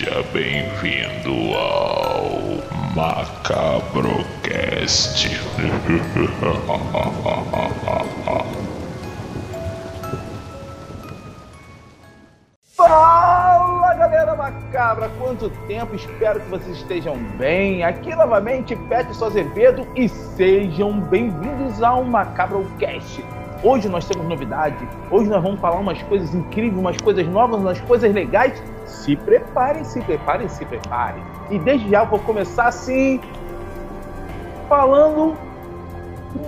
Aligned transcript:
Seja 0.00 0.24
bem-vindo 0.32 1.54
ao 1.58 2.30
Macabrocast. 2.96 4.08
Fala 12.74 13.94
galera 13.94 14.34
macabra, 14.34 15.10
quanto 15.18 15.50
tempo? 15.66 15.94
Espero 15.94 16.40
que 16.40 16.48
vocês 16.48 16.78
estejam 16.78 17.18
bem. 17.36 17.84
Aqui 17.84 18.16
novamente 18.16 18.74
Peterson 18.74 19.26
Azevedo 19.26 19.86
e 19.94 20.08
sejam 20.08 20.98
bem-vindos 20.98 21.82
ao 21.82 22.02
Macabrocast. 22.04 23.22
Hoje 23.62 23.86
nós 23.90 24.08
temos 24.08 24.26
novidade, 24.26 24.88
hoje 25.10 25.28
nós 25.28 25.42
vamos 25.42 25.60
falar 25.60 25.78
umas 25.78 26.02
coisas 26.04 26.34
incríveis, 26.34 26.78
umas 26.78 26.96
coisas 26.96 27.26
novas, 27.26 27.60
umas 27.60 27.78
coisas 27.82 28.10
legais. 28.14 28.62
Se 29.00 29.16
preparem, 29.16 29.82
se 29.82 29.98
preparem, 30.02 30.46
se 30.46 30.62
preparem. 30.66 31.24
E 31.48 31.58
desde 31.58 31.88
já 31.88 32.04
vou 32.04 32.18
começar 32.18 32.68
assim, 32.68 33.18
falando 34.68 35.34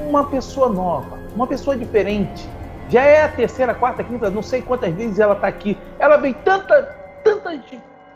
uma 0.06 0.24
pessoa 0.26 0.68
nova, 0.68 1.18
uma 1.34 1.46
pessoa 1.46 1.74
diferente. 1.74 2.46
Já 2.90 3.04
é 3.04 3.24
a 3.24 3.28
terceira, 3.28 3.74
quarta, 3.74 4.04
quinta, 4.04 4.28
não 4.28 4.42
sei 4.42 4.60
quantas 4.60 4.92
vezes 4.92 5.18
ela 5.18 5.32
está 5.32 5.46
aqui. 5.46 5.78
Ela 5.98 6.18
veio 6.18 6.34
tanta, 6.44 6.94
tantas, 7.24 7.58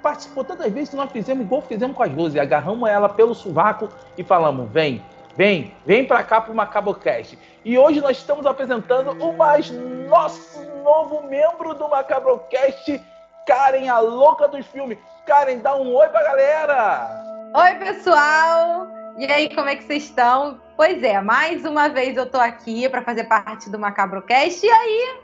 participou 0.02 0.44
tantas 0.44 0.70
vezes 0.70 0.90
que 0.90 0.96
nós 0.96 1.10
fizemos 1.10 1.46
igual 1.46 1.62
fizemos 1.62 1.96
com 1.96 2.02
as 2.02 2.10
12. 2.10 2.38
Agarramos 2.38 2.90
ela 2.90 3.08
pelo 3.08 3.34
sovaco 3.34 3.88
e 4.18 4.22
falamos: 4.22 4.70
vem, 4.70 5.02
vem, 5.34 5.72
vem 5.86 6.04
para 6.04 6.22
cá 6.22 6.42
para 6.42 6.52
o 6.52 6.54
Macabrocast. 6.54 7.38
E 7.64 7.78
hoje 7.78 8.02
nós 8.02 8.18
estamos 8.18 8.44
apresentando 8.44 9.12
o 9.12 9.34
mais 9.34 9.70
nosso 9.70 10.60
novo 10.84 11.22
membro 11.22 11.72
do 11.72 11.88
Macabrocast, 11.88 13.00
Karen, 13.46 13.88
a 13.88 14.00
louca 14.00 14.48
dos 14.48 14.66
filmes. 14.66 14.98
Karen, 15.24 15.58
dá 15.58 15.76
um 15.76 15.94
oi 15.94 16.08
pra 16.08 16.22
galera! 16.24 17.08
Oi, 17.54 17.74
pessoal! 17.76 18.88
E 19.16 19.24
aí, 19.24 19.54
como 19.54 19.68
é 19.68 19.76
que 19.76 19.84
vocês 19.84 20.02
estão? 20.02 20.60
Pois 20.76 21.00
é, 21.02 21.20
mais 21.20 21.64
uma 21.64 21.88
vez 21.88 22.16
eu 22.16 22.28
tô 22.28 22.38
aqui 22.38 22.88
para 22.88 23.02
fazer 23.02 23.24
parte 23.24 23.70
do 23.70 23.78
Macabrocast 23.78 24.66
e 24.66 24.68
aí 24.68 25.20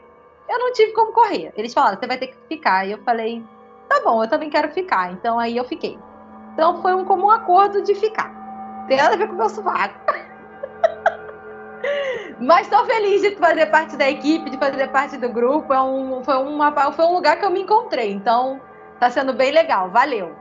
eu 0.48 0.58
não 0.58 0.72
tive 0.72 0.92
como 0.92 1.12
correr. 1.12 1.52
Eles 1.56 1.74
falaram, 1.74 1.98
você 1.98 2.06
vai 2.06 2.16
ter 2.16 2.28
que 2.28 2.36
ficar. 2.48 2.86
E 2.86 2.92
eu 2.92 2.98
falei, 3.02 3.44
tá 3.88 4.00
bom, 4.04 4.22
eu 4.22 4.30
também 4.30 4.48
quero 4.48 4.70
ficar. 4.70 5.10
Então 5.10 5.40
aí 5.40 5.56
eu 5.56 5.64
fiquei. 5.64 5.98
Então 6.52 6.80
foi 6.80 6.94
um 6.94 7.04
comum 7.04 7.28
acordo 7.28 7.82
de 7.82 7.94
ficar. 7.96 8.30
Tem 8.86 8.98
nada 8.98 9.14
a 9.14 9.18
ver 9.18 9.26
com 9.26 9.34
o 9.34 9.38
meu 9.38 9.48
sovaco. 9.48 9.98
Mas 12.40 12.66
estou 12.66 12.84
feliz 12.86 13.22
de 13.22 13.36
fazer 13.36 13.66
parte 13.66 13.96
da 13.96 14.08
equipe, 14.08 14.50
de 14.50 14.58
fazer 14.58 14.88
parte 14.88 15.16
do 15.16 15.28
grupo. 15.28 15.72
É 15.72 15.80
um, 15.80 16.22
foi, 16.24 16.36
uma, 16.36 16.92
foi 16.92 17.04
um 17.04 17.14
lugar 17.14 17.38
que 17.38 17.44
eu 17.44 17.50
me 17.50 17.60
encontrei. 17.60 18.12
Então, 18.12 18.60
tá 18.98 19.10
sendo 19.10 19.32
bem 19.32 19.52
legal. 19.52 19.90
Valeu. 19.90 20.34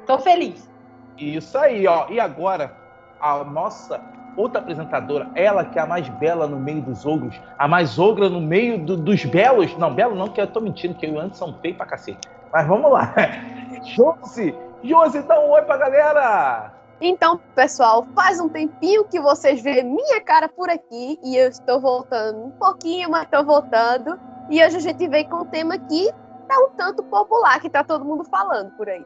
Estou 0.00 0.18
feliz. 0.18 0.68
Isso 1.16 1.58
aí, 1.58 1.86
ó. 1.86 2.06
E 2.08 2.20
agora, 2.20 2.74
a 3.20 3.42
nossa 3.44 4.00
outra 4.36 4.60
apresentadora, 4.60 5.28
ela 5.34 5.64
que 5.64 5.78
é 5.78 5.82
a 5.82 5.86
mais 5.86 6.08
bela 6.08 6.46
no 6.46 6.58
meio 6.58 6.80
dos 6.80 7.04
ogros, 7.04 7.38
a 7.58 7.66
mais 7.66 7.98
ogra 7.98 8.28
no 8.28 8.40
meio 8.40 8.78
do, 8.78 8.96
dos 8.96 9.24
belos. 9.24 9.76
Não, 9.76 9.92
belo 9.92 10.14
não, 10.14 10.28
que 10.28 10.40
eu 10.40 10.46
tô 10.46 10.60
mentindo, 10.60 10.94
que 10.94 11.06
eu 11.06 11.18
antes 11.18 11.38
são 11.38 11.58
feio 11.60 11.74
pra 11.74 11.86
cacete. 11.86 12.28
Mas 12.52 12.66
vamos 12.66 12.90
lá. 12.90 13.12
Josi, 13.84 14.54
Josi, 14.82 15.22
dá 15.22 15.40
um 15.40 15.50
oi 15.50 15.62
pra 15.62 15.76
galera! 15.76 16.77
Então, 17.00 17.40
pessoal, 17.54 18.06
faz 18.14 18.40
um 18.40 18.48
tempinho 18.48 19.04
que 19.04 19.20
vocês 19.20 19.62
vêem 19.62 19.84
minha 19.84 20.20
cara 20.20 20.48
por 20.48 20.68
aqui 20.68 21.18
e 21.22 21.36
eu 21.36 21.48
estou 21.48 21.80
voltando 21.80 22.46
um 22.46 22.50
pouquinho, 22.50 23.08
mas 23.10 23.22
estou 23.22 23.44
voltando. 23.44 24.18
E 24.50 24.64
hoje 24.64 24.78
a 24.78 24.80
gente 24.80 25.06
veio 25.06 25.28
com 25.28 25.36
um 25.36 25.44
tema 25.44 25.78
que 25.78 26.08
é 26.08 26.58
um 26.58 26.70
tanto 26.70 27.02
popular, 27.04 27.60
que 27.60 27.70
tá 27.70 27.84
todo 27.84 28.04
mundo 28.04 28.24
falando 28.24 28.70
por 28.72 28.88
aí. 28.88 29.04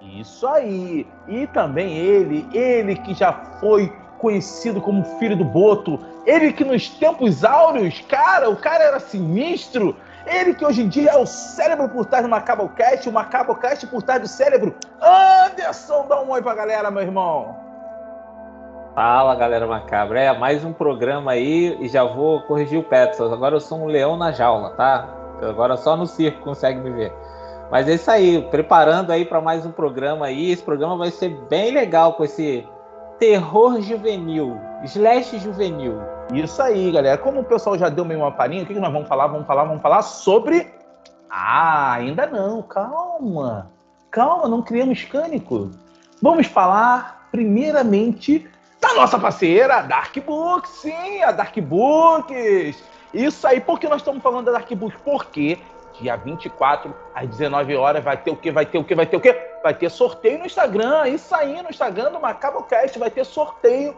Isso 0.00 0.46
aí. 0.46 1.06
E 1.28 1.46
também 1.46 1.96
ele, 1.96 2.46
ele 2.52 2.96
que 2.96 3.14
já 3.14 3.32
foi 3.60 3.90
conhecido 4.18 4.80
como 4.80 5.04
filho 5.18 5.36
do 5.36 5.44
Boto, 5.44 5.98
ele 6.26 6.52
que 6.52 6.64
nos 6.64 6.88
tempos 6.88 7.44
áureos, 7.44 8.00
cara, 8.08 8.50
o 8.50 8.56
cara 8.56 8.84
era 8.84 9.00
sinistro. 9.00 9.96
Ele 10.26 10.54
que 10.54 10.64
hoje 10.64 10.82
em 10.82 10.88
dia 10.88 11.10
é 11.10 11.16
o 11.16 11.26
cérebro 11.26 11.88
por 11.88 12.06
trás 12.06 12.24
do 12.24 12.30
Macabocast, 12.30 13.08
o 13.08 13.12
Macabocast 13.12 13.86
por 13.86 14.02
trás 14.02 14.20
do 14.20 14.28
cérebro. 14.28 14.74
Anderson, 15.00 16.06
dá 16.08 16.22
um 16.22 16.30
oi 16.30 16.42
pra 16.42 16.54
galera, 16.54 16.90
meu 16.90 17.02
irmão. 17.02 17.56
Fala, 18.94 19.34
galera 19.34 19.66
macabra. 19.66 20.20
É, 20.20 20.38
mais 20.38 20.64
um 20.64 20.72
programa 20.72 21.32
aí 21.32 21.78
e 21.80 21.88
já 21.88 22.04
vou 22.04 22.42
corrigir 22.42 22.78
o 22.78 22.84
Peterson. 22.84 23.32
Agora 23.32 23.56
eu 23.56 23.60
sou 23.60 23.80
um 23.80 23.86
leão 23.86 24.16
na 24.18 24.32
jaula, 24.32 24.70
tá? 24.70 25.08
Agora 25.40 25.76
só 25.76 25.96
no 25.96 26.06
circo 26.06 26.42
consegue 26.42 26.78
me 26.78 26.90
ver. 26.90 27.12
Mas 27.70 27.88
é 27.88 27.94
isso 27.94 28.10
aí, 28.10 28.42
preparando 28.50 29.10
aí 29.10 29.24
para 29.24 29.40
mais 29.40 29.64
um 29.64 29.72
programa 29.72 30.26
aí. 30.26 30.50
Esse 30.50 30.62
programa 30.62 30.98
vai 30.98 31.10
ser 31.10 31.30
bem 31.48 31.72
legal 31.72 32.12
com 32.12 32.22
esse 32.22 32.68
terror 33.18 33.80
juvenil, 33.80 34.60
slash 34.84 35.38
juvenil. 35.38 35.98
Isso 36.32 36.62
aí, 36.62 36.90
galera. 36.90 37.18
Como 37.18 37.40
o 37.40 37.44
pessoal 37.44 37.76
já 37.76 37.88
deu 37.88 38.04
meio 38.04 38.20
uma 38.20 38.32
palhinha, 38.32 38.62
o 38.62 38.66
que, 38.66 38.74
que 38.74 38.80
nós 38.80 38.92
vamos 38.92 39.08
falar? 39.08 39.26
Vamos 39.26 39.46
falar, 39.46 39.64
vamos 39.64 39.82
falar 39.82 40.02
sobre. 40.02 40.72
Ah, 41.28 41.92
ainda 41.94 42.26
não, 42.26 42.62
calma. 42.62 43.70
Calma, 44.10 44.48
não 44.48 44.62
criamos 44.62 45.02
cânico. 45.04 45.70
Vamos 46.20 46.46
falar, 46.46 47.28
primeiramente, 47.30 48.48
da 48.80 48.94
nossa 48.94 49.18
parceira, 49.18 49.76
a 49.76 49.82
Dark 49.82 50.16
Books. 50.18 50.70
Sim, 50.70 51.22
a 51.22 51.32
Dark 51.32 51.56
Books. 51.58 52.82
Isso 53.12 53.46
aí, 53.46 53.60
por 53.60 53.78
que 53.78 53.88
nós 53.88 54.00
estamos 54.00 54.22
falando 54.22 54.46
da 54.46 54.52
Dark 54.52 54.70
Books? 54.72 54.98
Porque 55.04 55.58
dia 56.00 56.16
24, 56.16 56.94
às 57.14 57.28
19 57.28 57.76
horas, 57.76 58.02
vai 58.02 58.16
ter 58.16 58.30
o 58.30 58.36
quê? 58.36 58.50
Vai 58.50 58.66
ter 58.66 58.78
o 58.78 58.84
quê? 58.84 58.94
Vai 58.94 59.06
ter 59.06 59.16
o 59.16 59.20
quê? 59.20 59.38
Vai 59.62 59.74
ter 59.74 59.90
sorteio 59.90 60.38
no 60.38 60.46
Instagram. 60.46 61.08
Isso 61.08 61.34
aí, 61.34 61.62
no 61.62 61.70
Instagram 61.70 62.10
do 62.10 62.20
Macabocast, 62.20 62.98
vai 62.98 63.10
ter 63.10 63.24
sorteio 63.24 63.94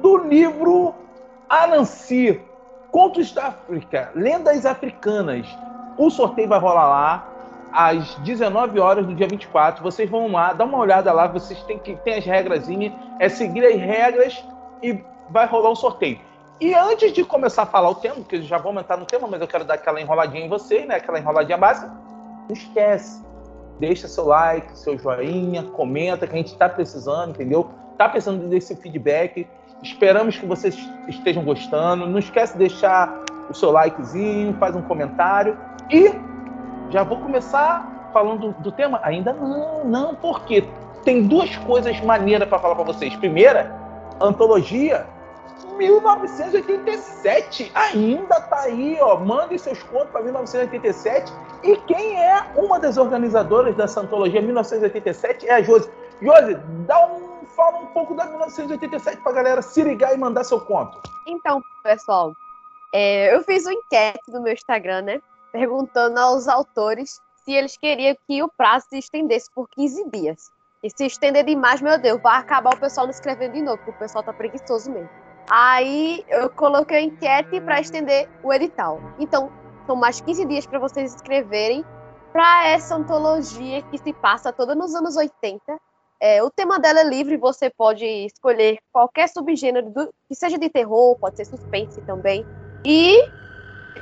do 0.00 0.16
livro 0.16 0.94
Anansi, 1.48 2.40
Contos 2.90 3.32
da 3.32 3.48
África, 3.48 4.10
Lendas 4.14 4.64
Africanas. 4.64 5.46
O 5.98 6.10
sorteio 6.10 6.48
vai 6.48 6.58
rolar 6.58 6.88
lá 6.88 7.32
às 7.72 8.14
19 8.16 8.80
horas 8.80 9.06
do 9.06 9.14
dia 9.14 9.28
24. 9.28 9.82
Vocês 9.82 10.08
vão 10.08 10.32
lá, 10.32 10.52
dá 10.52 10.64
uma 10.64 10.78
olhada 10.78 11.12
lá, 11.12 11.26
vocês 11.26 11.62
têm 11.64 11.78
que 11.78 11.94
tem 11.96 12.14
as 12.14 12.24
regrazinhas, 12.24 12.92
é 13.20 13.28
seguir 13.28 13.64
as 13.64 13.76
regras 13.76 14.44
e 14.82 14.98
vai 15.30 15.46
rolar 15.46 15.70
um 15.70 15.76
sorteio. 15.76 16.18
E 16.58 16.74
antes 16.74 17.12
de 17.12 17.22
começar 17.22 17.64
a 17.64 17.66
falar 17.66 17.90
o 17.90 17.96
tema, 17.96 18.14
porque 18.16 18.40
já 18.40 18.56
vou 18.56 18.68
aumentar 18.68 18.96
no 18.96 19.04
tema, 19.04 19.28
mas 19.28 19.40
eu 19.40 19.46
quero 19.46 19.64
dar 19.64 19.74
aquela 19.74 20.00
enroladinha 20.00 20.46
em 20.46 20.48
vocês, 20.48 20.86
né? 20.86 20.96
Aquela 20.96 21.18
enroladinha 21.18 21.58
básica. 21.58 21.92
Não 22.48 22.56
esquece. 22.56 23.22
Deixa 23.78 24.08
seu 24.08 24.24
like, 24.26 24.76
seu 24.78 24.96
joinha, 24.96 25.64
comenta 25.64 26.26
que 26.26 26.32
a 26.32 26.36
gente 26.36 26.52
está 26.52 26.66
precisando, 26.66 27.30
entendeu? 27.30 27.68
Tá 27.98 28.08
precisando 28.08 28.48
desse 28.48 28.74
feedback. 28.74 29.46
Esperamos 29.82 30.38
que 30.38 30.46
vocês 30.46 30.76
estejam 31.06 31.44
gostando. 31.44 32.06
Não 32.06 32.18
esquece 32.18 32.54
de 32.54 32.60
deixar 32.60 33.22
o 33.48 33.54
seu 33.54 33.70
likezinho, 33.70 34.54
faz 34.54 34.74
um 34.74 34.82
comentário. 34.82 35.56
E 35.90 36.12
já 36.90 37.02
vou 37.02 37.18
começar 37.18 38.10
falando 38.12 38.54
do, 38.60 38.72
tema. 38.72 39.00
Ainda 39.02 39.32
não, 39.32 39.84
não, 39.84 40.14
porque 40.14 40.64
tem 41.04 41.26
duas 41.26 41.56
coisas 41.58 42.00
maneiras 42.00 42.48
para 42.48 42.58
falar 42.58 42.74
para 42.74 42.84
vocês. 42.84 43.14
Primeira, 43.16 43.74
antologia 44.20 45.06
1987 45.76 47.70
ainda 47.74 48.40
tá 48.40 48.60
aí, 48.60 48.98
ó. 49.00 49.16
Mandem 49.18 49.58
seus 49.58 49.82
contos 49.84 50.10
para 50.10 50.22
1987. 50.22 51.32
E 51.62 51.76
quem 51.78 52.18
é 52.18 52.42
uma 52.56 52.78
das 52.78 52.96
organizadoras 52.96 53.74
dessa 53.76 54.00
antologia 54.00 54.40
1987 54.40 55.48
é 55.48 55.54
a 55.54 55.62
Josi. 55.62 55.90
Josi, 56.20 56.56
dá 56.86 57.06
um, 57.06 57.35
fala 57.56 57.78
um 57.78 57.86
pouco 57.86 58.14
da 58.14 58.26
1987 58.26 59.22
pra 59.22 59.32
galera 59.32 59.62
se 59.62 59.82
ligar 59.82 60.14
e 60.14 60.18
mandar 60.18 60.44
seu 60.44 60.60
conto. 60.60 61.00
Então, 61.26 61.60
pessoal, 61.82 62.32
é, 62.94 63.34
eu 63.34 63.42
fiz 63.42 63.64
uma 63.64 63.72
enquete 63.72 64.30
no 64.30 64.42
meu 64.42 64.52
Instagram, 64.52 65.02
né? 65.02 65.22
Perguntando 65.50 66.20
aos 66.20 66.46
autores 66.46 67.20
se 67.44 67.52
eles 67.52 67.76
queriam 67.76 68.14
que 68.26 68.42
o 68.42 68.48
prazo 68.48 68.86
se 68.90 68.98
estendesse 68.98 69.50
por 69.52 69.68
15 69.70 70.10
dias. 70.10 70.50
E 70.82 70.90
se 70.90 71.06
estender 71.06 71.44
demais, 71.44 71.80
meu 71.80 71.98
Deus, 71.98 72.20
vai 72.20 72.38
acabar 72.38 72.74
o 72.74 72.78
pessoal 72.78 73.06
não 73.06 73.10
escrevendo 73.10 73.54
de 73.54 73.62
novo, 73.62 73.78
porque 73.78 73.92
o 73.92 73.98
pessoal 73.98 74.22
tá 74.22 74.32
preguiçoso 74.32 74.90
mesmo. 74.90 75.08
Aí 75.50 76.24
eu 76.28 76.50
coloquei 76.50 76.98
a 76.98 77.00
enquete 77.00 77.60
para 77.60 77.80
estender 77.80 78.28
o 78.42 78.52
edital. 78.52 79.00
Então, 79.18 79.50
são 79.86 79.96
mais 79.96 80.20
15 80.20 80.44
dias 80.44 80.66
para 80.66 80.78
vocês 80.78 81.14
escreverem 81.14 81.84
para 82.32 82.68
essa 82.68 82.96
antologia 82.96 83.80
que 83.82 83.98
se 83.98 84.12
passa 84.12 84.52
toda 84.52 84.74
nos 84.74 84.94
anos 84.94 85.16
80. 85.16 85.78
É, 86.20 86.42
o 86.42 86.50
tema 86.50 86.78
dela 86.78 87.00
é 87.00 87.04
livre, 87.04 87.36
você 87.36 87.70
pode 87.70 88.04
escolher 88.04 88.78
qualquer 88.92 89.28
subgênero 89.28 89.90
do, 89.90 90.08
que 90.28 90.34
seja 90.34 90.58
de 90.58 90.68
terror, 90.68 91.18
pode 91.18 91.36
ser 91.36 91.44
suspense 91.44 92.00
também. 92.02 92.44
E 92.84 93.22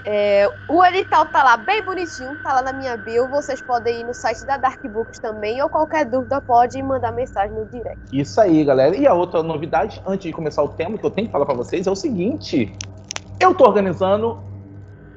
é, 0.05 0.49
o 0.69 0.85
edital 0.85 1.27
tá 1.27 1.43
lá 1.43 1.57
bem 1.57 1.83
bonitinho, 1.83 2.37
tá 2.43 2.53
lá 2.53 2.63
na 2.63 2.73
minha 2.73 2.97
bio. 2.97 3.29
Vocês 3.29 3.61
podem 3.63 4.01
ir 4.01 4.05
no 4.05 4.13
site 4.13 4.45
da 4.45 4.57
Dark 4.57 4.81
Books 4.87 5.19
também, 5.19 5.63
ou 5.63 5.69
qualquer 5.69 6.05
dúvida 6.05 6.41
pode 6.41 6.81
mandar 6.83 7.13
mensagem 7.13 7.57
no 7.57 7.65
direct. 7.67 7.99
Isso 8.13 8.41
aí, 8.41 8.65
galera. 8.65 8.95
E 8.97 9.07
a 9.07 9.15
outra 9.15 9.43
novidade, 9.43 10.03
antes 10.07 10.27
de 10.27 10.33
começar 10.33 10.63
o 10.63 10.69
tema, 10.69 10.99
que 10.99 11.05
eu 11.05 11.11
tenho 11.11 11.29
que 11.29 11.33
falar 11.33 11.47
para 11.47 11.55
vocês, 11.55 11.87
é 11.87 11.91
o 11.91 11.97
seguinte: 11.97 12.77
eu 13.41 13.55
tô 13.55 13.65
organizando 13.65 14.43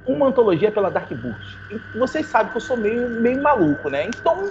uma 0.07 0.27
antologia 0.27 0.71
pela 0.71 0.89
Dark 0.89 1.09
Books. 1.09 1.57
E 1.69 1.97
vocês 1.99 2.25
sabem 2.27 2.51
que 2.51 2.57
eu 2.57 2.61
sou 2.61 2.77
meio, 2.77 3.09
meio 3.21 3.41
maluco, 3.41 3.89
né? 3.89 4.05
Então, 4.05 4.49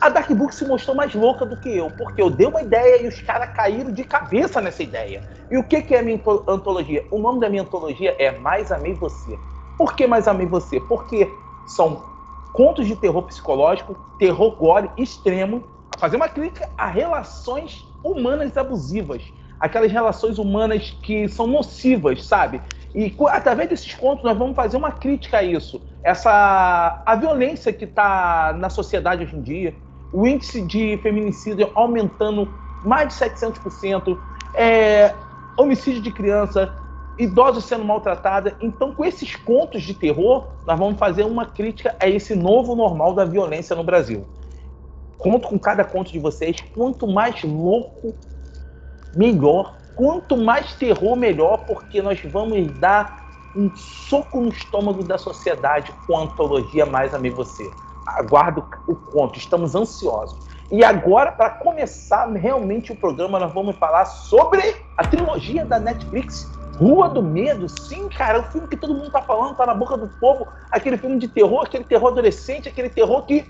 a 0.00 0.08
Dark 0.08 0.30
Books 0.30 0.56
se 0.56 0.64
mostrou 0.64 0.94
mais 0.94 1.14
louca 1.14 1.44
do 1.44 1.56
que 1.56 1.76
eu, 1.76 1.90
porque 1.90 2.22
eu 2.22 2.30
dei 2.30 2.46
uma 2.46 2.62
ideia 2.62 3.02
e 3.02 3.08
os 3.08 3.20
caras 3.20 3.50
caíram 3.54 3.92
de 3.92 4.04
cabeça 4.04 4.60
nessa 4.60 4.82
ideia. 4.82 5.28
E 5.50 5.58
o 5.58 5.64
que, 5.64 5.82
que 5.82 5.94
é 5.94 6.00
a 6.00 6.02
minha 6.02 6.20
antologia? 6.46 7.04
O 7.10 7.18
nome 7.18 7.40
da 7.40 7.48
minha 7.48 7.62
antologia 7.62 8.14
é 8.18 8.30
Mais 8.38 8.70
Amei 8.70 8.94
Você. 8.94 9.38
Por 9.76 9.94
que 9.94 10.06
Mais 10.06 10.28
Amei 10.28 10.46
Você? 10.46 10.78
Porque 10.80 11.28
são 11.66 12.02
contos 12.52 12.86
de 12.86 12.96
terror 12.96 13.22
psicológico, 13.24 13.94
terror 14.18 14.56
gore 14.56 14.90
extremo, 14.96 15.64
fazer 15.98 16.16
uma 16.16 16.28
crítica 16.28 16.68
a 16.76 16.86
relações 16.86 17.84
humanas 18.04 18.56
abusivas, 18.56 19.22
aquelas 19.58 19.90
relações 19.90 20.38
humanas 20.38 20.96
que 21.02 21.28
são 21.28 21.46
nocivas, 21.46 22.24
sabe? 22.24 22.60
E 22.94 23.14
através 23.28 23.68
desses 23.68 23.94
contos 23.94 24.24
nós 24.24 24.38
vamos 24.38 24.56
fazer 24.56 24.76
uma 24.76 24.92
crítica 24.92 25.38
a 25.38 25.42
isso, 25.42 25.80
essa 26.02 27.02
a 27.04 27.16
violência 27.16 27.72
que 27.72 27.84
está 27.84 28.54
na 28.56 28.70
sociedade 28.70 29.24
hoje 29.24 29.36
em 29.36 29.42
dia, 29.42 29.74
o 30.12 30.26
índice 30.26 30.62
de 30.62 30.98
feminicídio 30.98 31.70
aumentando 31.74 32.48
mais 32.84 33.08
de 33.08 33.14
700%, 33.14 34.18
é, 34.54 35.14
homicídio 35.56 36.00
de 36.00 36.10
criança, 36.10 36.74
idosos 37.18 37.64
sendo 37.64 37.84
maltratados. 37.84 38.52
Então, 38.60 38.94
com 38.94 39.04
esses 39.04 39.34
contos 39.36 39.82
de 39.82 39.92
terror, 39.92 40.46
nós 40.66 40.78
vamos 40.78 40.98
fazer 40.98 41.24
uma 41.24 41.46
crítica 41.46 41.96
a 42.00 42.08
esse 42.08 42.34
novo 42.34 42.74
normal 42.74 43.14
da 43.14 43.24
violência 43.24 43.74
no 43.74 43.82
Brasil. 43.82 44.24
Conto 45.18 45.48
com 45.48 45.58
cada 45.58 45.84
conto 45.84 46.12
de 46.12 46.18
vocês. 46.18 46.56
Quanto 46.74 47.06
mais 47.06 47.42
louco, 47.42 48.14
melhor. 49.16 49.76
Quanto 49.96 50.36
mais 50.36 50.74
terror, 50.74 51.16
melhor, 51.16 51.64
porque 51.66 52.00
nós 52.00 52.20
vamos 52.22 52.70
dar 52.78 53.26
um 53.56 53.74
soco 53.74 54.40
no 54.40 54.48
estômago 54.48 55.02
da 55.02 55.18
sociedade 55.18 55.92
com 56.06 56.16
a 56.16 56.22
antologia 56.22 56.86
Mais 56.86 57.12
Amei 57.12 57.32
Você. 57.32 57.68
Aguardo 58.16 58.64
o 58.86 58.94
conto, 58.94 59.38
estamos 59.38 59.74
ansiosos. 59.74 60.48
E 60.70 60.84
agora, 60.84 61.32
para 61.32 61.50
começar 61.50 62.26
realmente 62.32 62.92
o 62.92 62.96
programa, 62.96 63.38
nós 63.38 63.52
vamos 63.52 63.76
falar 63.76 64.04
sobre 64.04 64.76
a 64.96 65.04
trilogia 65.04 65.64
da 65.64 65.78
Netflix, 65.78 66.50
Rua 66.76 67.08
do 67.08 67.22
Medo. 67.22 67.68
Sim, 67.68 68.08
cara, 68.08 68.40
o 68.40 68.42
filme 68.44 68.68
que 68.68 68.76
todo 68.76 68.94
mundo 68.94 69.10
tá 69.10 69.22
falando, 69.22 69.56
tá 69.56 69.64
na 69.64 69.74
boca 69.74 69.96
do 69.96 70.08
povo. 70.20 70.46
Aquele 70.70 70.98
filme 70.98 71.18
de 71.18 71.26
terror, 71.26 71.62
aquele 71.64 71.84
terror 71.84 72.12
adolescente, 72.12 72.68
aquele 72.68 72.90
terror 72.90 73.24
que. 73.24 73.46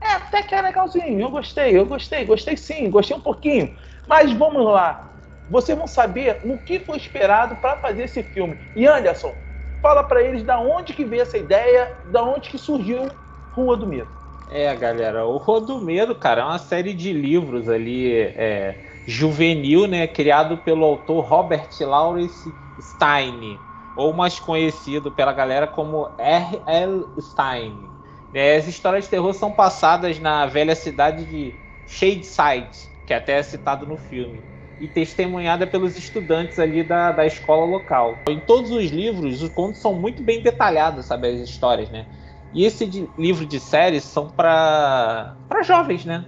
É, 0.00 0.12
até 0.12 0.42
que 0.42 0.54
é 0.54 0.60
legalzinho. 0.60 1.18
Eu 1.18 1.30
gostei, 1.30 1.76
eu 1.76 1.86
gostei, 1.86 2.24
gostei 2.26 2.56
sim, 2.56 2.90
gostei 2.90 3.16
um 3.16 3.20
pouquinho. 3.20 3.74
Mas 4.06 4.30
vamos 4.32 4.64
lá. 4.64 5.14
Vocês 5.48 5.76
vão 5.76 5.86
saber 5.86 6.40
no 6.44 6.58
que 6.58 6.78
foi 6.78 6.98
esperado 6.98 7.56
para 7.56 7.78
fazer 7.78 8.04
esse 8.04 8.22
filme. 8.22 8.58
E 8.76 8.86
Anderson, 8.86 9.34
fala 9.80 10.04
para 10.04 10.22
eles 10.22 10.42
da 10.42 10.60
onde 10.60 10.92
que 10.92 11.06
veio 11.06 11.22
essa 11.22 11.38
ideia, 11.38 11.90
da 12.04 12.22
onde 12.22 12.50
que 12.50 12.58
surgiu 12.58 13.08
Rua 13.58 13.76
do 13.76 13.86
Medo. 13.86 14.08
É, 14.48 14.74
galera, 14.76 15.26
o 15.26 15.36
Rua 15.36 15.60
do 15.60 15.80
Medo, 15.80 16.14
cara, 16.14 16.42
é 16.42 16.44
uma 16.44 16.58
série 16.58 16.94
de 16.94 17.12
livros 17.12 17.68
ali 17.68 18.12
é, 18.12 18.76
juvenil, 19.06 19.86
né, 19.86 20.06
criado 20.06 20.58
pelo 20.58 20.84
autor 20.84 21.24
Robert 21.24 21.68
Lawrence 21.80 22.54
Stein, 22.80 23.58
ou 23.96 24.12
mais 24.12 24.38
conhecido 24.38 25.10
pela 25.10 25.32
galera 25.32 25.66
como 25.66 26.08
R.L. 26.18 27.04
Stein. 27.20 27.90
É, 28.32 28.56
as 28.56 28.68
histórias 28.68 29.04
de 29.04 29.10
terror 29.10 29.34
são 29.34 29.50
passadas 29.50 30.18
na 30.20 30.46
velha 30.46 30.76
cidade 30.76 31.24
de 31.24 31.52
Shadeside, 31.86 32.88
que 33.06 33.12
até 33.12 33.38
é 33.38 33.42
citado 33.42 33.86
no 33.86 33.96
filme, 33.96 34.40
e 34.78 34.86
testemunhada 34.86 35.66
pelos 35.66 35.98
estudantes 35.98 36.58
ali 36.58 36.84
da, 36.84 37.10
da 37.10 37.26
escola 37.26 37.66
local. 37.66 38.22
Em 38.28 38.38
todos 38.38 38.70
os 38.70 38.90
livros, 38.90 39.42
os 39.42 39.48
contos 39.50 39.80
são 39.80 39.94
muito 39.94 40.22
bem 40.22 40.42
detalhados, 40.42 41.06
sabe, 41.06 41.28
as 41.28 41.40
histórias, 41.40 41.90
né? 41.90 42.06
E 42.52 42.64
esse 42.64 42.86
de, 42.86 43.08
livro 43.16 43.44
de 43.44 43.60
séries 43.60 44.04
são 44.04 44.28
para 44.28 45.36
jovens, 45.64 46.04
né? 46.04 46.26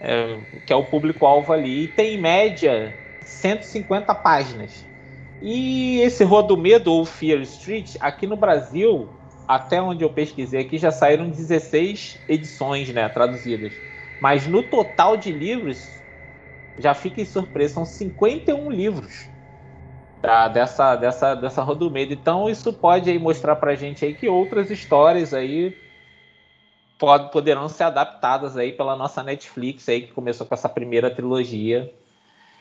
É, 0.00 0.38
que 0.64 0.72
é 0.72 0.76
o 0.76 0.84
público-alvo 0.84 1.52
ali. 1.52 1.84
E 1.84 1.88
tem 1.88 2.14
em 2.14 2.20
média 2.20 2.98
150 3.22 4.14
páginas. 4.14 4.86
E 5.40 6.00
esse 6.00 6.24
Rua 6.24 6.42
do 6.42 6.56
Medo, 6.56 6.92
ou 6.92 7.04
Fear 7.04 7.40
Street, 7.42 7.94
aqui 8.00 8.26
no 8.26 8.36
Brasil, 8.36 9.14
até 9.46 9.80
onde 9.80 10.02
eu 10.04 10.10
pesquisei 10.10 10.60
aqui, 10.60 10.78
já 10.78 10.90
saíram 10.90 11.30
16 11.30 12.24
edições 12.28 12.92
né, 12.92 13.08
traduzidas. 13.08 13.80
Mas 14.18 14.46
no 14.46 14.62
total 14.64 15.16
de 15.16 15.30
livros, 15.30 16.02
já 16.76 16.94
fiquem 16.94 17.24
surpresos, 17.24 17.74
são 17.74 17.84
51 17.84 18.70
livros 18.70 19.30
tá, 20.20 20.48
dessa, 20.48 20.96
dessa, 20.96 21.34
dessa 21.34 21.64
Medo. 21.64 22.12
Então 22.12 22.48
isso 22.48 22.72
pode 22.72 23.10
aí 23.10 23.18
mostrar 23.18 23.56
pra 23.56 23.74
gente 23.74 24.04
aí 24.04 24.14
que 24.14 24.28
outras 24.28 24.70
histórias 24.70 25.32
aí 25.32 25.76
pode, 26.98 27.30
poderão 27.30 27.68
ser 27.68 27.84
adaptadas 27.84 28.56
aí 28.56 28.72
pela 28.72 28.96
nossa 28.96 29.22
Netflix 29.22 29.88
aí, 29.88 30.02
que 30.02 30.12
começou 30.12 30.46
com 30.46 30.54
essa 30.54 30.68
primeira 30.68 31.10
trilogia. 31.10 31.92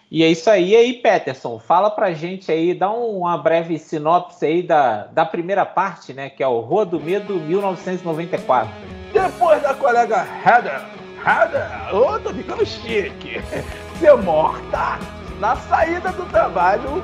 E 0.09 0.24
é 0.24 0.30
isso 0.30 0.50
aí, 0.50 0.69
e 0.69 0.75
aí, 0.75 0.94
Peterson, 0.94 1.59
fala 1.59 1.92
pra 1.92 2.13
gente 2.13 2.50
aí, 2.50 2.74
dá 2.74 2.89
uma 2.89 3.38
breve 3.38 3.77
sinopse 3.77 4.45
aí 4.45 4.63
da, 4.63 5.03
da 5.07 5.25
primeira 5.25 5.65
parte, 5.65 6.13
né, 6.13 6.30
que 6.30 6.42
é 6.42 6.48
o 6.48 6.62
Rua 6.62 6.86
do 6.86 6.98
Medo 6.98 7.36
1994. 7.36 8.69
Depois 9.12 9.62
da 9.62 9.74
colega 9.74 10.25
Heather, 10.45 10.81
Heather, 11.19 11.94
oh, 11.94 12.18
tô 12.21 12.33
ficando 12.33 12.65
chique, 12.65 13.42
ser 14.00 14.15
morta 14.15 14.98
na 15.42 15.57
saída 15.57 16.10
do 16.13 16.25
trabalho, 16.27 17.03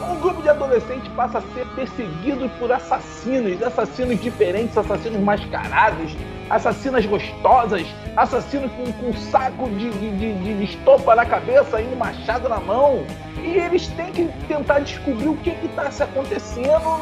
um 0.00 0.20
grupo 0.20 0.42
de 0.42 0.48
adolescentes 0.48 1.08
passa 1.14 1.38
a 1.38 1.40
ser 1.40 1.66
perseguido 1.74 2.48
por 2.58 2.70
assassinos, 2.70 3.62
assassinos 3.62 4.20
diferentes, 4.20 4.76
assassinos 4.76 5.20
mascarados, 5.20 6.16
assassinas 6.50 7.04
gostosas, 7.04 7.86
assassinos 8.16 8.70
com, 8.72 8.92
com 8.92 9.12
saco 9.14 9.68
de, 9.70 9.90
de, 9.90 10.56
de, 10.56 10.64
estopa 10.64 11.14
na 11.14 11.26
cabeça 11.26 11.80
e 11.80 11.86
um 11.86 11.96
machado 11.96 12.48
na 12.48 12.58
mão. 12.60 13.04
E 13.42 13.56
eles 13.56 13.86
têm 13.88 14.12
que 14.12 14.28
tentar 14.46 14.80
descobrir 14.80 15.28
o 15.28 15.36
que 15.36 15.50
está 15.50 15.90
se 15.90 16.02
acontecendo. 16.02 17.00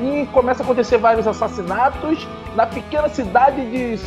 E 0.00 0.26
começa 0.26 0.62
a 0.62 0.64
acontecer 0.64 0.96
vários 0.96 1.26
assassinatos 1.26 2.26
na 2.54 2.66
pequena 2.66 3.08
cidade 3.08 3.68
de 3.68 3.98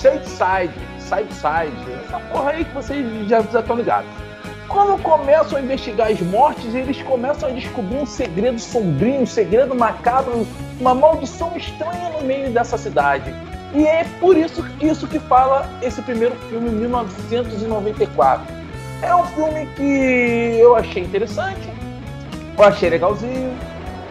Shadeside, 0.00 0.72
Sideside, 0.98 1.92
essa 2.06 2.18
porra 2.32 2.50
aí 2.52 2.64
que 2.64 2.72
vocês 2.72 3.28
já, 3.28 3.42
já 3.42 3.60
estão 3.60 3.76
ligados. 3.76 4.23
Quando 4.68 5.00
começam 5.02 5.58
a 5.58 5.60
investigar 5.60 6.10
as 6.10 6.20
mortes, 6.20 6.74
eles 6.74 7.00
começam 7.02 7.48
a 7.48 7.52
descobrir 7.52 7.98
um 7.98 8.06
segredo 8.06 8.58
sombrio, 8.58 9.20
um 9.20 9.26
segredo 9.26 9.74
macabro, 9.74 10.46
uma 10.80 10.94
maldição 10.94 11.52
estranha 11.56 12.10
no 12.10 12.22
meio 12.22 12.50
dessa 12.50 12.78
cidade. 12.78 13.34
E 13.74 13.86
é 13.86 14.04
por 14.20 14.36
isso, 14.36 14.64
isso 14.80 15.06
que 15.06 15.18
fala 15.18 15.68
esse 15.82 16.00
primeiro 16.02 16.34
filme, 16.48 16.70
1994. 16.70 18.46
É 19.02 19.14
um 19.14 19.24
filme 19.26 19.66
que 19.76 20.56
eu 20.58 20.76
achei 20.76 21.02
interessante, 21.02 21.68
eu 22.56 22.64
achei 22.64 22.88
legalzinho. 22.88 23.52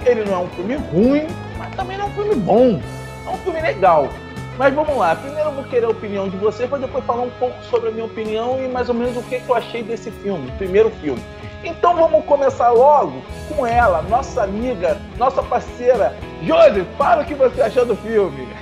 Ele 0.05 0.25
não 0.25 0.33
é 0.33 0.37
um 0.39 0.47
filme 0.49 0.75
ruim, 0.75 1.27
mas 1.57 1.73
também 1.75 1.97
não 1.97 2.05
é 2.05 2.07
um 2.09 2.11
filme 2.11 2.35
bom. 2.35 2.81
É 3.25 3.29
um 3.29 3.37
filme 3.37 3.61
legal. 3.61 4.09
Mas 4.57 4.73
vamos 4.73 4.95
lá, 4.95 5.15
primeiro 5.15 5.49
eu 5.49 5.53
vou 5.53 5.63
querer 5.63 5.85
a 5.85 5.89
opinião 5.89 6.29
de 6.29 6.37
você, 6.37 6.67
para 6.67 6.77
depois 6.77 7.03
falar 7.05 7.23
um 7.23 7.31
pouco 7.31 7.59
sobre 7.63 7.89
a 7.89 7.91
minha 7.91 8.05
opinião 8.05 8.63
e 8.63 8.67
mais 8.67 8.87
ou 8.87 8.93
menos 8.93 9.17
o 9.17 9.23
que, 9.23 9.41
eu 9.47 9.55
achei 9.55 9.81
desse 9.81 10.11
filme, 10.11 10.51
primeiro 10.57 10.91
filme. 10.91 11.21
Então 11.63 11.95
vamos 11.95 12.23
começar 12.25 12.69
logo 12.69 13.23
com 13.55 13.65
ela, 13.65 14.03
nossa 14.03 14.43
amiga, 14.43 14.97
nossa 15.17 15.41
parceira. 15.41 16.13
Josi, 16.43 16.83
fala 16.97 17.23
o 17.23 17.25
que 17.25 17.33
você 17.33 17.63
achou 17.63 17.85
do 17.85 17.95
filme. 17.95 18.47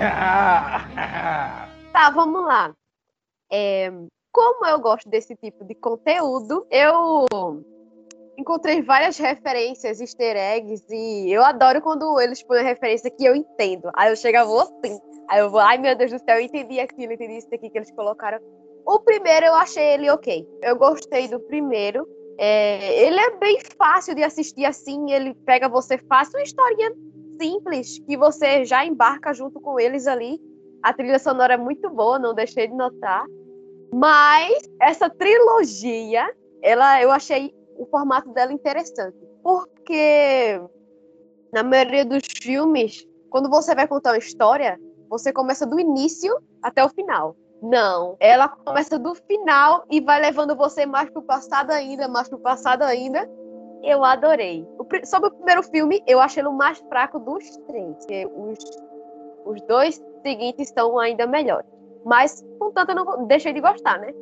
tá, 1.92 2.10
vamos 2.14 2.46
lá. 2.46 2.72
É, 3.52 3.92
como 4.32 4.66
eu 4.66 4.80
gosto 4.80 5.10
desse 5.10 5.36
tipo 5.36 5.66
de 5.66 5.76
conteúdo, 5.76 6.66
eu 6.72 7.26
encontrei 8.38 8.82
várias 8.82 9.18
referências, 9.18 10.00
easter 10.00 10.38
eggs, 10.38 10.86
e 10.90 11.34
eu 11.34 11.44
adoro 11.44 11.82
quando 11.82 12.18
eles 12.22 12.42
põem 12.44 12.64
referência 12.64 13.12
que 13.12 13.26
eu 13.26 13.36
entendo. 13.36 13.92
Aí 13.94 14.10
eu 14.10 14.16
chego 14.16 14.38
assim. 14.38 15.11
Aí 15.32 15.40
eu 15.40 15.50
vou, 15.50 15.62
ai 15.62 15.78
meu 15.78 15.96
Deus 15.96 16.12
do 16.12 16.20
céu, 16.20 16.36
eu 16.36 16.42
entendi 16.42 16.78
aquilo, 16.78 17.14
entendi 17.14 17.38
isso 17.38 17.48
aqui 17.56 17.70
que 17.70 17.78
eles 17.78 17.90
colocaram. 17.92 18.38
O 18.86 19.00
primeiro 19.00 19.46
eu 19.46 19.54
achei 19.54 19.94
ele 19.94 20.10
ok. 20.10 20.46
Eu 20.62 20.76
gostei 20.76 21.30
do 21.30 21.40
primeiro. 21.40 22.06
É, 22.38 23.06
ele 23.06 23.18
é 23.18 23.38
bem 23.38 23.58
fácil 23.78 24.14
de 24.14 24.24
assistir 24.24 24.66
assim, 24.66 25.10
ele 25.10 25.34
pega 25.46 25.70
você 25.70 25.98
fácil, 25.98 26.38
uma 26.38 26.44
historinha 26.44 26.92
simples 27.40 28.00
que 28.00 28.18
você 28.18 28.66
já 28.66 28.86
embarca 28.86 29.34
junto 29.34 29.62
com 29.62 29.80
eles 29.80 30.06
ali. 30.06 30.38
A 30.84 30.92
trilha 30.92 31.18
sonora 31.18 31.54
é 31.54 31.58
muito 31.58 31.90
boa, 31.90 32.20
não 32.20 32.34
deixei 32.34 32.68
de 32.68 32.76
notar. 32.76 33.26
Mas 33.94 34.64
essa 34.82 35.10
trilogia, 35.10 36.30
ela, 36.62 37.02
eu 37.02 37.10
achei 37.10 37.54
o 37.78 37.86
formato 37.86 38.34
dela 38.34 38.52
interessante, 38.52 39.18
porque 39.42 40.62
na 41.54 41.64
maioria 41.64 42.04
dos 42.04 42.24
filmes, 42.42 43.08
quando 43.30 43.50
você 43.50 43.74
vai 43.74 43.88
contar 43.88 44.12
uma 44.12 44.18
história, 44.18 44.78
você 45.12 45.32
começa 45.34 45.66
do 45.66 45.78
início 45.78 46.34
até 46.64 46.86
o 46.86 46.88
final. 46.88 47.36
Não, 47.62 48.16
ela 48.18 48.48
começa 48.48 48.98
do 48.98 49.14
final 49.14 49.84
e 49.92 50.00
vai 50.00 50.22
levando 50.22 50.56
você 50.56 50.86
mais 50.86 51.10
pro 51.10 51.22
passado 51.22 51.72
ainda, 51.72 52.08
mais 52.08 52.30
pro 52.30 52.40
passado 52.40 52.84
ainda. 52.84 53.30
eu 53.84 54.06
adorei. 54.06 54.66
O, 54.80 54.86
sobre 55.06 55.28
o 55.28 55.34
primeiro 55.34 55.64
filme, 55.64 56.02
eu 56.08 56.22
achei 56.22 56.42
ele 56.42 56.48
o 56.48 56.54
mais 56.54 56.80
fraco 56.88 57.20
dos 57.20 57.44
três. 57.68 57.98
Os, 58.34 58.58
os 59.46 59.62
dois 59.64 60.02
seguintes 60.24 60.70
estão 60.70 60.98
ainda 60.98 61.28
melhores. 61.28 61.68
Mas, 62.06 62.42
contanto, 62.58 62.92
eu 62.92 62.96
não 62.96 63.28
deixei 63.28 63.52
de 63.52 63.60
gostar, 63.60 64.00
né? 64.00 64.14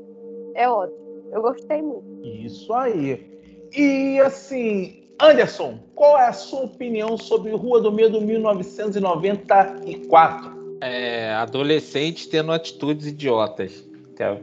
É 0.55 0.67
ótimo. 0.67 0.97
Eu 1.31 1.43
gostei 1.43 1.83
muito. 1.83 2.03
Isso 2.23 2.73
aí. 2.73 3.39
E 3.71 4.19
assim, 4.21 5.07
Anderson, 5.21 5.77
qual 5.93 6.17
é 6.17 6.25
a 6.27 6.33
sua 6.33 6.63
opinião 6.63 7.15
sobre 7.15 7.51
Rua 7.51 7.79
do 7.79 7.91
Medo 7.91 8.19
1994? 8.19 10.58
É, 10.81 11.33
adolescentes 11.33 12.27
tendo 12.27 12.51
atitudes 12.51 13.07
idiotas. 13.07 13.89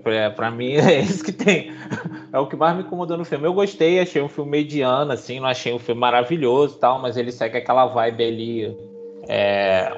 É, 0.06 0.30
pra 0.30 0.50
mim 0.50 0.72
é 0.76 1.00
isso 1.00 1.22
que 1.22 1.32
tem. 1.32 1.72
É 2.32 2.38
o 2.38 2.46
que 2.46 2.56
mais 2.56 2.74
me 2.76 2.82
incomodou 2.82 3.18
no 3.18 3.24
filme. 3.24 3.46
Eu 3.46 3.52
gostei, 3.52 4.00
achei 4.00 4.22
um 4.22 4.28
filme 4.28 4.50
mediano, 4.50 5.12
assim, 5.12 5.38
não 5.38 5.48
achei 5.48 5.72
um 5.72 5.78
filme 5.78 6.00
maravilhoso 6.00 6.78
tal, 6.78 6.98
mas 6.98 7.16
ele 7.16 7.30
segue 7.30 7.58
aquela 7.58 7.86
vibe 7.86 8.24
ali, 8.24 8.76
é, 9.28 9.92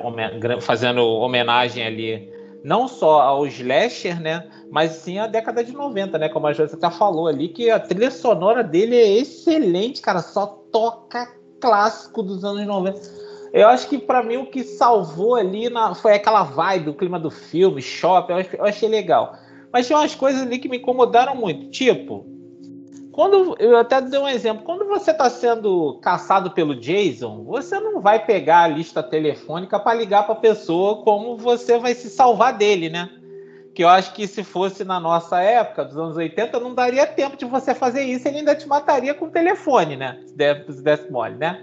fazendo 0.61 1.07
homenagem 1.07 1.87
ali, 1.87 2.29
não 2.65 2.89
só 2.89 3.21
ao 3.21 3.47
slasher, 3.47 4.21
né? 4.21 4.49
Mas 4.71 4.93
sim 4.93 5.19
à 5.19 5.29
década 5.29 5.63
de 5.63 5.73
90, 5.73 6.19
né? 6.19 6.29
Como 6.29 6.47
a 6.49 6.53
Joyce 6.53 6.75
até 6.75 6.91
falou 6.91 7.29
ali, 7.29 7.49
que 7.49 7.71
a 7.71 7.79
trilha 7.79 8.11
sonora 8.11 8.65
dele 8.65 8.97
é 8.97 9.19
excelente, 9.19 10.03
cara. 10.03 10.21
Só 10.21 10.47
toca 10.73 11.33
clássico 11.61 12.23
dos 12.23 12.45
anos 12.45 12.67
90. 12.67 13.28
Eu 13.53 13.69
acho 13.69 13.89
que 13.89 13.99
pra 13.99 14.23
mim 14.23 14.37
o 14.37 14.47
que 14.47 14.63
salvou 14.63 15.35
ali 15.35 15.69
na- 15.71 15.95
foi 15.95 16.15
aquela 16.15 16.43
vibe, 16.43 16.91
o 16.91 16.95
clima 16.95 17.19
do 17.19 17.31
filme, 17.31 17.81
shopping, 17.81 18.33
eu, 18.33 18.39
ach- 18.39 18.55
eu 18.55 18.65
achei 18.65 18.89
legal. 18.89 19.35
Mas 19.73 19.87
tinha 19.87 19.99
umas 19.99 20.15
coisas 20.15 20.43
ali 20.43 20.59
que 20.59 20.69
me 20.69 20.79
incomodaram 20.79 21.35
muito, 21.35 21.71
tipo, 21.71 22.27
quando 23.13 23.57
eu 23.59 23.77
até 23.77 24.01
dei 24.01 24.19
um 24.19 24.29
exemplo, 24.29 24.65
quando 24.65 24.87
você 24.87 25.11
está 25.11 25.29
sendo 25.29 25.99
caçado 26.01 26.53
pelo 26.53 26.75
Jason, 26.79 27.43
você 27.45 27.81
não 27.81 28.01
vai 28.01 28.25
pegar 28.25 28.63
a 28.63 28.69
lista 28.69 29.03
telefônica 29.03 29.79
para 29.79 29.99
ligar 29.99 30.25
para 30.25 30.35
a 30.35 30.39
pessoa 30.39 31.03
como 31.03 31.37
você 31.37 31.79
vai 31.79 31.95
se 31.95 32.09
salvar 32.09 32.57
dele, 32.57 32.89
né? 32.89 33.11
Que 33.75 33.83
eu 33.83 33.89
acho 33.89 34.13
que 34.13 34.27
se 34.27 34.45
fosse 34.45 34.85
na 34.85 35.01
nossa 35.01 35.41
época, 35.41 35.85
dos 35.85 35.97
anos 35.97 36.17
80, 36.17 36.61
não 36.61 36.75
daria 36.75 37.07
tempo 37.07 37.37
de 37.37 37.45
você 37.45 37.75
fazer 37.75 38.05
isso, 38.05 38.27
ele 38.29 38.39
ainda 38.39 38.55
te 38.55 38.69
mataria 38.69 39.15
com 39.15 39.27
o 39.27 39.31
telefone, 39.31 39.97
né? 39.97 40.19
Se 40.27 40.83
desse 40.83 41.11
mole, 41.11 41.35
né? 41.37 41.61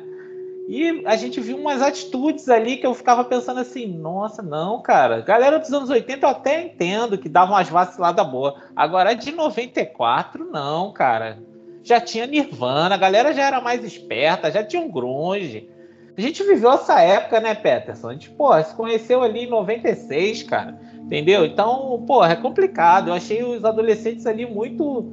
E 0.67 1.03
a 1.05 1.15
gente 1.15 1.39
viu 1.39 1.57
umas 1.57 1.81
atitudes 1.81 2.49
ali 2.49 2.77
que 2.77 2.87
eu 2.87 2.93
ficava 2.93 3.23
pensando 3.23 3.59
assim, 3.59 3.85
nossa, 3.85 4.41
não, 4.41 4.81
cara. 4.81 5.21
Galera 5.21 5.59
dos 5.59 5.71
anos 5.71 5.89
80 5.89 6.25
eu 6.25 6.29
até 6.29 6.63
entendo 6.63 7.17
que 7.17 7.29
dava 7.29 7.51
umas 7.51 7.69
vaciladas 7.69 8.27
boas. 8.27 8.55
Agora 8.75 9.13
de 9.13 9.31
94, 9.31 10.49
não, 10.51 10.91
cara. 10.91 11.37
Já 11.83 12.01
tinha 12.01 12.25
Nirvana, 12.25 12.95
a 12.95 12.97
galera 12.97 13.31
já 13.31 13.43
era 13.43 13.61
mais 13.61 13.83
esperta, 13.83 14.51
já 14.51 14.63
tinha 14.63 14.81
um 14.81 14.89
grunge. 14.89 15.69
A 16.17 16.21
gente 16.21 16.43
viveu 16.43 16.71
essa 16.71 16.99
época, 16.99 17.39
né, 17.39 17.53
Peterson? 17.53 18.09
A 18.09 18.13
gente, 18.13 18.31
pô, 18.31 18.59
se 18.63 18.73
conheceu 18.73 19.21
ali 19.21 19.41
em 19.41 19.49
96, 19.49 20.43
cara. 20.43 20.79
Entendeu? 20.95 21.45
Então, 21.45 22.03
pô, 22.07 22.25
é 22.25 22.35
complicado. 22.35 23.09
Eu 23.09 23.13
achei 23.13 23.43
os 23.43 23.63
adolescentes 23.63 24.25
ali 24.25 24.47
muito, 24.47 25.03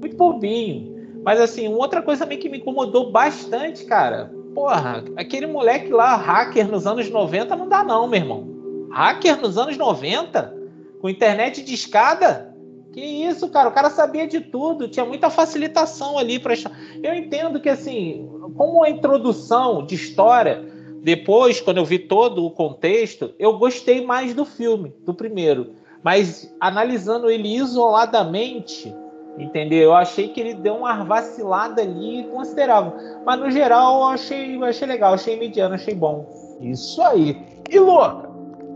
muito 0.00 0.16
bobinho. 0.16 1.20
Mas 1.24 1.40
assim, 1.40 1.66
outra 1.66 2.00
coisa 2.00 2.22
também 2.22 2.38
que 2.38 2.48
me 2.48 2.58
incomodou 2.58 3.10
bastante, 3.10 3.84
cara. 3.84 4.30
Porra, 4.54 5.04
aquele 5.16 5.46
moleque 5.46 5.90
lá, 5.90 6.16
hacker 6.16 6.68
nos 6.68 6.86
anos 6.86 7.08
90, 7.08 7.54
não 7.56 7.68
dá 7.68 7.84
não, 7.84 8.06
meu 8.08 8.20
irmão. 8.20 8.88
Hacker 8.90 9.40
nos 9.40 9.56
anos 9.56 9.76
90? 9.76 10.54
Com 11.00 11.08
internet 11.08 11.62
de 11.62 11.74
escada? 11.74 12.54
Que 12.92 13.00
isso, 13.00 13.48
cara? 13.48 13.68
O 13.68 13.72
cara 13.72 13.88
sabia 13.88 14.26
de 14.26 14.40
tudo, 14.40 14.88
tinha 14.88 15.04
muita 15.04 15.30
facilitação 15.30 16.18
ali 16.18 16.38
para. 16.40 16.54
Eu 17.02 17.14
entendo 17.14 17.60
que, 17.60 17.68
assim, 17.68 18.28
como 18.56 18.82
a 18.82 18.90
introdução 18.90 19.86
de 19.86 19.94
história, 19.94 20.64
depois, 21.02 21.60
quando 21.60 21.76
eu 21.78 21.84
vi 21.84 22.00
todo 22.00 22.44
o 22.44 22.50
contexto, 22.50 23.32
eu 23.38 23.56
gostei 23.58 24.04
mais 24.04 24.34
do 24.34 24.44
filme, 24.44 24.92
do 25.04 25.14
primeiro. 25.14 25.74
Mas 26.02 26.52
analisando 26.58 27.30
ele 27.30 27.54
isoladamente, 27.56 28.92
entendeu? 29.38 29.82
Eu 29.82 29.94
achei 29.94 30.28
que 30.28 30.40
ele 30.40 30.54
deu 30.54 30.76
uma 30.76 31.04
vacilada 31.04 31.82
ali 31.82 32.24
considerável. 32.30 32.92
Mas 33.24 33.40
no 33.40 33.50
geral, 33.50 34.00
eu 34.00 34.06
achei, 34.08 34.56
eu 34.56 34.64
achei 34.64 34.86
legal, 34.86 35.14
achei 35.14 35.38
mediano, 35.38 35.74
achei 35.74 35.94
bom. 35.94 36.26
Isso 36.60 37.00
aí. 37.02 37.40
E 37.68 37.78
louca, 37.78 38.28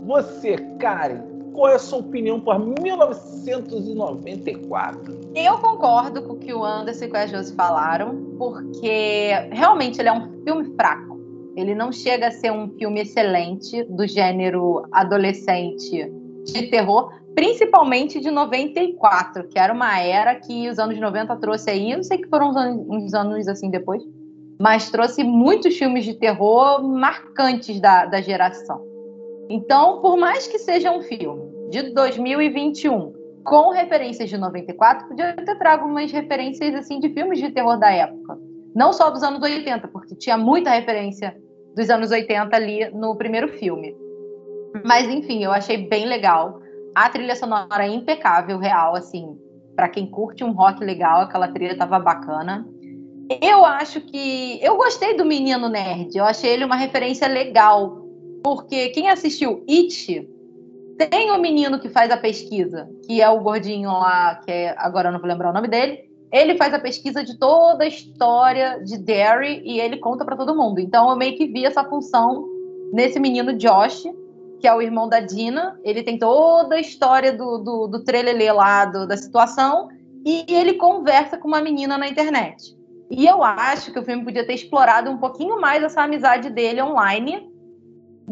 você, 0.05 0.57
Karen, 0.79 1.21
qual 1.53 1.69
é 1.69 1.75
a 1.75 1.79
sua 1.79 1.99
opinião 1.99 2.39
por 2.39 2.57
1994? 2.59 5.19
Eu 5.33 5.57
concordo 5.59 6.23
com 6.23 6.33
o 6.33 6.37
que 6.37 6.53
o 6.53 6.61
Anderson 6.63 7.05
e 7.05 7.07
com 7.07 7.17
a 7.17 7.25
Josi 7.25 7.55
falaram, 7.55 8.35
porque 8.37 9.31
realmente 9.51 9.99
ele 9.99 10.09
é 10.09 10.13
um 10.13 10.43
filme 10.43 10.75
fraco. 10.75 11.15
Ele 11.55 11.73
não 11.73 11.91
chega 11.91 12.27
a 12.27 12.31
ser 12.31 12.51
um 12.51 12.69
filme 12.77 13.01
excelente 13.01 13.83
do 13.85 14.05
gênero 14.05 14.85
adolescente 14.91 16.11
de 16.43 16.67
terror, 16.67 17.11
principalmente 17.35 18.19
de 18.19 18.31
94, 18.31 19.47
que 19.49 19.59
era 19.59 19.73
uma 19.73 19.99
era 19.99 20.35
que 20.35 20.69
os 20.69 20.79
anos 20.79 20.97
90 20.97 21.35
trouxe 21.35 21.69
aí, 21.69 21.91
eu 21.91 22.03
sei 22.03 22.17
que 22.17 22.29
foram 22.29 22.49
uns 22.49 22.55
anos, 22.55 22.85
uns 22.89 23.13
anos 23.13 23.47
assim 23.47 23.69
depois, 23.69 24.01
mas 24.59 24.89
trouxe 24.89 25.23
muitos 25.23 25.77
filmes 25.77 26.05
de 26.05 26.13
terror 26.13 26.81
marcantes 26.81 27.79
da, 27.81 28.05
da 28.05 28.21
geração. 28.21 28.81
Então, 29.49 30.01
por 30.01 30.17
mais 30.17 30.47
que 30.47 30.57
seja 30.57 30.91
um 30.91 31.01
filme 31.01 31.43
de 31.69 31.93
2021 31.93 33.13
com 33.43 33.69
referências 33.69 34.29
de 34.29 34.37
94, 34.37 35.07
podia 35.07 35.33
ter 35.33 35.55
trago 35.57 35.85
umas 35.85 36.11
referências 36.11 36.73
assim 36.73 36.99
de 36.99 37.09
filmes 37.09 37.39
de 37.39 37.51
terror 37.51 37.77
da 37.77 37.91
época. 37.91 38.39
Não 38.73 38.91
só 38.91 39.09
dos 39.09 39.23
anos 39.23 39.41
80, 39.41 39.87
porque 39.89 40.15
tinha 40.15 40.37
muita 40.37 40.71
referência 40.71 41.35
dos 41.75 41.89
anos 41.89 42.11
80 42.11 42.55
ali 42.55 42.89
no 42.91 43.15
primeiro 43.15 43.49
filme. 43.49 43.95
Mas 44.83 45.07
enfim, 45.07 45.43
eu 45.43 45.51
achei 45.51 45.77
bem 45.87 46.05
legal. 46.05 46.59
A 46.95 47.09
trilha 47.09 47.35
sonora 47.35 47.85
é 47.85 47.89
impecável, 47.89 48.57
real, 48.57 48.95
assim, 48.95 49.37
para 49.75 49.89
quem 49.89 50.09
curte 50.09 50.45
um 50.45 50.53
rock 50.53 50.81
legal, 50.83 51.21
aquela 51.21 51.49
trilha 51.49 51.77
tava 51.77 51.99
bacana. 51.99 52.65
Eu 53.41 53.65
acho 53.65 53.99
que 53.99 54.63
eu 54.63 54.77
gostei 54.77 55.17
do 55.17 55.25
menino 55.25 55.67
nerd. 55.67 56.15
Eu 56.15 56.23
achei 56.23 56.51
ele 56.51 56.63
uma 56.63 56.77
referência 56.77 57.27
legal, 57.27 58.05
porque 58.41 58.89
quem 58.89 59.09
assistiu 59.09 59.65
It 59.69 60.29
tem 61.09 61.31
o 61.31 61.37
menino 61.37 61.79
que 61.79 61.89
faz 61.89 62.09
a 62.09 62.17
pesquisa, 62.17 62.89
que 63.05 63.21
é 63.21 63.27
o 63.27 63.41
gordinho 63.41 63.89
lá, 63.89 64.35
que 64.35 64.51
é, 64.51 64.75
agora 64.77 65.09
eu 65.09 65.11
não 65.11 65.19
vou 65.19 65.27
lembrar 65.27 65.49
o 65.49 65.53
nome 65.53 65.67
dele. 65.67 66.09
Ele 66.31 66.55
faz 66.55 66.73
a 66.73 66.79
pesquisa 66.79 67.23
de 67.23 67.37
toda 67.37 67.83
a 67.83 67.87
história 67.87 68.79
de 68.83 68.97
Derry 68.97 69.61
e 69.65 69.79
ele 69.81 69.97
conta 69.97 70.23
para 70.23 70.37
todo 70.37 70.55
mundo. 70.55 70.79
Então 70.79 71.09
eu 71.09 71.15
meio 71.17 71.35
que 71.35 71.45
vi 71.45 71.65
essa 71.65 71.83
função 71.83 72.47
nesse 72.93 73.19
menino 73.19 73.53
Josh, 73.53 74.03
que 74.59 74.67
é 74.67 74.73
o 74.73 74.81
irmão 74.81 75.07
da 75.07 75.19
Dina. 75.19 75.79
Ele 75.83 76.03
tem 76.03 76.17
toda 76.17 76.75
a 76.75 76.79
história 76.79 77.31
do, 77.31 77.57
do, 77.57 77.87
do 77.87 78.03
trelelê 78.03 78.51
lá, 78.51 78.85
do, 78.85 79.07
da 79.07 79.17
situação, 79.17 79.89
e 80.25 80.45
ele 80.47 80.73
conversa 80.73 81.37
com 81.37 81.47
uma 81.47 81.61
menina 81.61 81.97
na 81.97 82.07
internet. 82.07 82.75
E 83.09 83.25
eu 83.27 83.43
acho 83.43 83.91
que 83.91 83.99
o 83.99 84.03
filme 84.03 84.23
podia 84.23 84.45
ter 84.45 84.53
explorado 84.53 85.11
um 85.11 85.17
pouquinho 85.17 85.61
mais 85.61 85.83
essa 85.83 86.01
amizade 86.01 86.49
dele 86.49 86.81
online, 86.81 87.47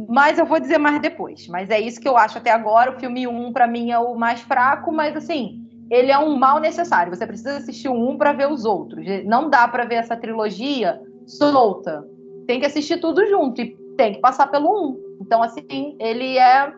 mas 0.10 0.40
eu 0.40 0.46
vou 0.46 0.60
dizer 0.60 0.80
mais 0.80 1.00
depois. 1.00 1.48
Mas 1.48 1.70
é 1.70 1.80
isso 1.80 2.02
que 2.02 2.08
eu 2.08 2.18
acho 2.18 2.40
até 2.40 2.52
agora. 2.52 2.92
O 2.92 3.00
filme 3.00 3.28
1, 3.28 3.54
para 3.54 3.68
mim, 3.68 3.92
é 3.92 4.00
o 4.00 4.16
mais 4.16 4.42
fraco, 4.42 4.92
mas 4.92 5.16
assim, 5.16 5.62
ele 5.92 6.12
é 6.12 6.18
um 6.18 6.36
mal 6.36 6.60
necessário. 6.60 7.16
Você 7.16 7.28
precisa 7.28 7.58
assistir 7.58 7.90
o 7.90 7.94
1 7.94 8.18
para 8.18 8.34
ver 8.34 8.50
os 8.50 8.66
outros. 8.66 9.06
Não 9.26 9.50
dá 9.50 9.68
para 9.68 9.86
ver 9.86 9.96
essa 9.96 10.18
trilogia 10.18 11.00
solta. 11.28 12.04
Tem 12.48 12.60
que 12.60 12.66
assistir 12.66 13.00
tudo 13.00 13.26
junto 13.28 13.62
e 13.62 13.78
tem 13.96 14.14
que 14.14 14.20
passar 14.20 14.48
pelo 14.48 14.90
1. 14.90 15.03
Então, 15.24 15.42
assim, 15.42 15.96
ele 16.00 16.38
é 16.38 16.74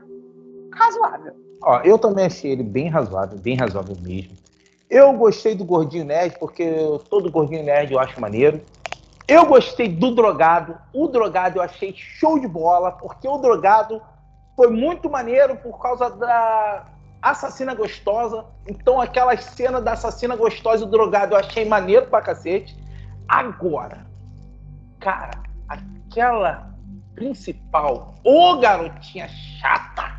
razoável. 0.72 1.34
Ó, 1.64 1.80
eu 1.80 1.98
também 1.98 2.26
achei 2.26 2.52
ele 2.52 2.62
bem 2.62 2.90
razoável, 2.90 3.40
bem 3.40 3.56
razoável 3.56 3.98
mesmo. 4.02 4.38
Eu 4.88 5.14
gostei 5.14 5.56
do 5.56 5.66
Gordinho 5.66 6.06
Nerd, 6.06 6.38
porque 6.38 6.72
todo 7.10 7.32
Gordinho 7.32 7.64
Nerd 7.64 7.92
eu 7.92 8.00
acho 8.00 8.22
maneiro. 8.22 8.62
Eu 9.28 9.48
gostei 9.48 9.90
do 9.90 10.14
Drogado. 10.14 10.78
O 10.94 11.08
Drogado 11.08 11.58
eu 11.58 11.64
achei 11.64 11.92
show 11.96 12.38
de 12.38 12.48
bola, 12.48 12.92
porque 12.92 13.28
o 13.28 13.40
Drogado 13.40 14.00
foi 14.56 14.70
muito 14.70 15.10
maneiro 15.10 15.56
por 15.58 15.82
causa 15.82 16.12
da 16.12 16.86
assassina 17.20 17.74
gostosa. 17.74 18.46
Então, 18.68 19.02
aquela 19.02 19.36
cena 19.38 19.82
da 19.82 19.94
assassina 19.94 20.36
gostosa 20.36 20.84
e 20.84 20.88
o 20.88 20.92
Drogado 20.92 21.34
eu 21.34 21.40
achei 21.40 21.66
maneiro 21.66 22.06
pra 22.06 22.22
cacete. 22.22 22.78
Agora, 23.28 24.06
cara, 25.00 25.32
aquela 25.68 26.75
principal, 27.16 28.16
ô 28.24 28.58
garotinha 28.58 29.28
chata, 29.28 30.12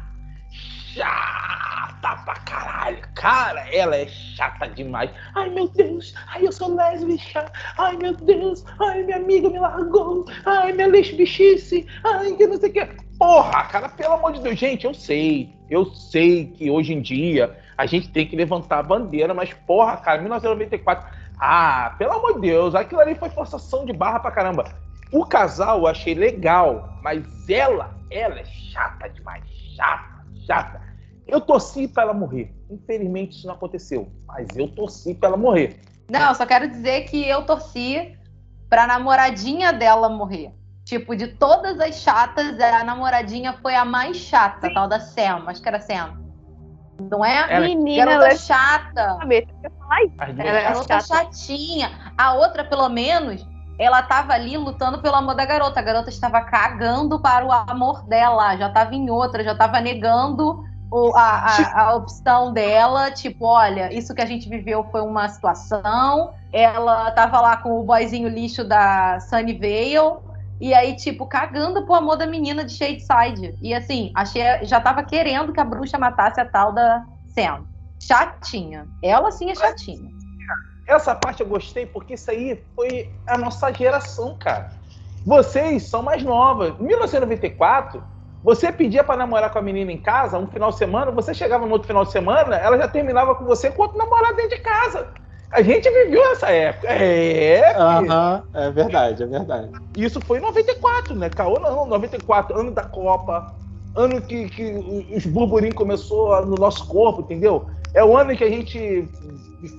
chata 0.94 2.16
pra 2.24 2.34
caralho. 2.44 2.98
Cara, 3.14 3.60
ela 3.74 3.96
é 3.96 4.06
chata 4.06 4.68
demais. 4.68 5.10
Ai, 5.34 5.50
meu 5.50 5.68
Deus. 5.68 6.14
Ai, 6.28 6.46
eu 6.46 6.52
sou 6.52 6.74
lésbica. 6.74 7.50
Ai, 7.78 7.96
meu 7.96 8.14
Deus. 8.14 8.64
Ai, 8.80 9.02
minha 9.02 9.16
amiga 9.18 9.48
me 9.48 9.58
largou. 9.58 10.24
Ai, 10.44 10.72
minha 10.72 10.88
lesbichice. 10.88 11.86
Ai, 12.04 12.32
que 12.32 12.46
não 12.46 12.56
sei 12.56 12.70
o 12.70 12.72
que. 12.72 12.86
Porra, 13.18 13.64
cara, 13.64 13.88
pelo 13.88 14.14
amor 14.14 14.32
de 14.32 14.40
Deus. 14.40 14.58
Gente, 14.58 14.86
eu 14.86 14.94
sei. 14.94 15.54
Eu 15.68 15.86
sei 15.86 16.46
que 16.46 16.70
hoje 16.70 16.94
em 16.94 17.00
dia 17.00 17.56
a 17.76 17.86
gente 17.86 18.08
tem 18.10 18.26
que 18.26 18.36
levantar 18.36 18.78
a 18.78 18.82
bandeira, 18.82 19.34
mas 19.34 19.52
porra, 19.66 19.96
cara, 19.96 20.20
1994. 20.20 21.26
Ah, 21.38 21.94
pelo 21.98 22.12
amor 22.12 22.34
de 22.34 22.48
Deus, 22.48 22.74
aquilo 22.74 23.00
ali 23.00 23.14
foi 23.14 23.28
forçação 23.28 23.84
de 23.84 23.92
barra 23.92 24.20
pra 24.20 24.30
caramba. 24.30 24.85
O 25.12 25.24
casal 25.24 25.78
eu 25.78 25.86
achei 25.86 26.14
legal, 26.14 26.98
mas 27.02 27.24
ela, 27.48 27.94
ela 28.10 28.40
é 28.40 28.44
chata 28.44 29.08
demais. 29.08 29.44
Chata, 29.76 30.24
chata. 30.46 30.80
Eu 31.26 31.40
torci 31.40 31.86
pra 31.88 32.04
ela 32.04 32.14
morrer. 32.14 32.54
Infelizmente 32.70 33.36
isso 33.36 33.46
não 33.46 33.54
aconteceu, 33.54 34.10
mas 34.26 34.48
eu 34.56 34.68
torci 34.68 35.14
pra 35.14 35.28
ela 35.28 35.36
morrer. 35.36 35.80
Não, 36.10 36.34
só 36.34 36.44
quero 36.46 36.68
dizer 36.68 37.02
que 37.02 37.26
eu 37.28 37.42
torci 37.44 38.16
pra 38.68 38.86
namoradinha 38.86 39.72
dela 39.72 40.08
morrer. 40.08 40.52
Tipo, 40.84 41.16
de 41.16 41.26
todas 41.28 41.80
as 41.80 41.96
chatas, 41.96 42.58
a 42.60 42.84
namoradinha 42.84 43.52
foi 43.60 43.74
a 43.74 43.84
mais 43.84 44.16
chata, 44.18 44.68
a 44.68 44.74
tal 44.74 44.88
da 44.88 45.00
Sam. 45.00 45.42
Acho 45.48 45.60
que 45.60 45.68
era 45.68 45.80
Sam. 45.80 46.14
Não 47.10 47.24
é? 47.24 47.52
Ela- 47.52 47.66
Menina, 47.66 48.04
Garota 48.06 48.24
ela 48.26 48.32
é 48.32 48.36
chata. 48.36 49.18
chata. 49.20 49.26
As 50.18 50.34
duas 50.34 50.46
Ela 50.48 50.58
é 50.58 50.74
chata. 50.74 51.00
chatinha. 51.02 52.12
A 52.16 52.34
outra, 52.34 52.64
pelo 52.64 52.88
menos, 52.88 53.44
ela 53.78 54.02
tava 54.02 54.32
ali 54.32 54.56
lutando 54.56 55.00
pelo 55.02 55.16
amor 55.16 55.34
da 55.34 55.44
garota. 55.44 55.80
A 55.80 55.82
garota 55.82 56.08
estava 56.10 56.40
cagando 56.42 57.20
para 57.20 57.44
o 57.46 57.52
amor 57.52 58.06
dela. 58.06 58.56
Já 58.56 58.70
tava 58.70 58.94
em 58.94 59.10
outra, 59.10 59.44
já 59.44 59.54
tava 59.54 59.80
negando 59.80 60.64
o- 60.90 61.12
a, 61.16 61.20
a- 61.46 61.80
a 61.82 61.94
opção 61.94 62.52
dela. 62.52 63.10
Tipo, 63.10 63.44
olha, 63.46 63.92
isso 63.92 64.14
que 64.14 64.22
a 64.22 64.26
gente 64.26 64.48
viveu 64.48 64.84
foi 64.90 65.02
uma 65.02 65.28
situação. 65.28 66.32
Ela 66.52 67.10
tava 67.10 67.40
lá 67.40 67.56
com 67.58 67.78
o 67.78 67.84
boyzinho 67.84 68.28
lixo 68.28 68.64
da 68.64 69.18
Sunnyvale. 69.20 70.20
E 70.58 70.72
aí, 70.72 70.96
tipo, 70.96 71.26
cagando 71.26 71.84
pro 71.84 71.94
amor 71.94 72.16
da 72.16 72.26
menina 72.26 72.64
de 72.64 72.72
Shadeside. 72.72 73.58
E 73.60 73.74
assim, 73.74 74.10
achei, 74.14 74.42
já 74.64 74.80
tava 74.80 75.02
querendo 75.02 75.52
que 75.52 75.60
a 75.60 75.64
bruxa 75.64 75.98
matasse 75.98 76.40
a 76.40 76.46
tal 76.46 76.72
da 76.72 77.04
Sam. 77.26 77.66
Chatinha. 78.00 78.86
Ela 79.02 79.30
sim 79.30 79.50
é 79.50 79.54
chatinha. 79.54 80.15
Essa 80.86 81.14
parte 81.14 81.40
eu 81.40 81.46
gostei 81.46 81.84
porque 81.84 82.14
isso 82.14 82.30
aí 82.30 82.62
foi 82.74 83.10
a 83.26 83.36
nossa 83.36 83.72
geração, 83.72 84.36
cara. 84.38 84.70
Vocês 85.24 85.88
são 85.88 86.02
mais 86.02 86.22
novas. 86.22 86.78
Em 86.78 86.84
1994, 86.84 88.02
você 88.42 88.70
pedia 88.70 89.02
pra 89.02 89.16
namorar 89.16 89.50
com 89.50 89.58
a 89.58 89.62
menina 89.62 89.90
em 89.90 89.98
casa 89.98 90.38
um 90.38 90.46
final 90.46 90.70
de 90.70 90.78
semana, 90.78 91.10
você 91.10 91.34
chegava 91.34 91.66
no 91.66 91.72
outro 91.72 91.88
final 91.88 92.04
de 92.04 92.12
semana, 92.12 92.54
ela 92.56 92.78
já 92.78 92.86
terminava 92.86 93.34
com 93.34 93.44
você 93.44 93.70
com 93.70 93.82
outro 93.82 93.98
namorado 93.98 94.36
dentro 94.36 94.56
de 94.56 94.62
casa. 94.62 95.08
A 95.50 95.62
gente 95.62 95.90
viveu 95.90 96.22
essa 96.32 96.48
época. 96.48 96.86
É. 96.88 97.74
Aham, 97.76 98.44
é 98.54 98.70
verdade, 98.70 99.22
é 99.24 99.26
verdade. 99.26 99.70
Isso 99.96 100.20
foi 100.20 100.38
em 100.38 100.42
94, 100.42 101.16
né? 101.16 101.28
Caô 101.28 101.58
não, 101.58 101.86
94, 101.86 102.56
ano 102.56 102.70
da 102.70 102.84
Copa, 102.84 103.52
ano 103.96 104.20
que, 104.22 104.48
que 104.48 105.06
os 105.12 105.26
burburinhos 105.26 105.74
começou 105.74 106.44
no 106.46 106.54
nosso 106.56 106.86
corpo, 106.86 107.22
entendeu? 107.22 107.66
É 107.94 108.04
o 108.04 108.16
ano 108.16 108.32
em 108.32 108.36
que 108.36 108.44
a 108.44 108.50
gente 108.50 109.08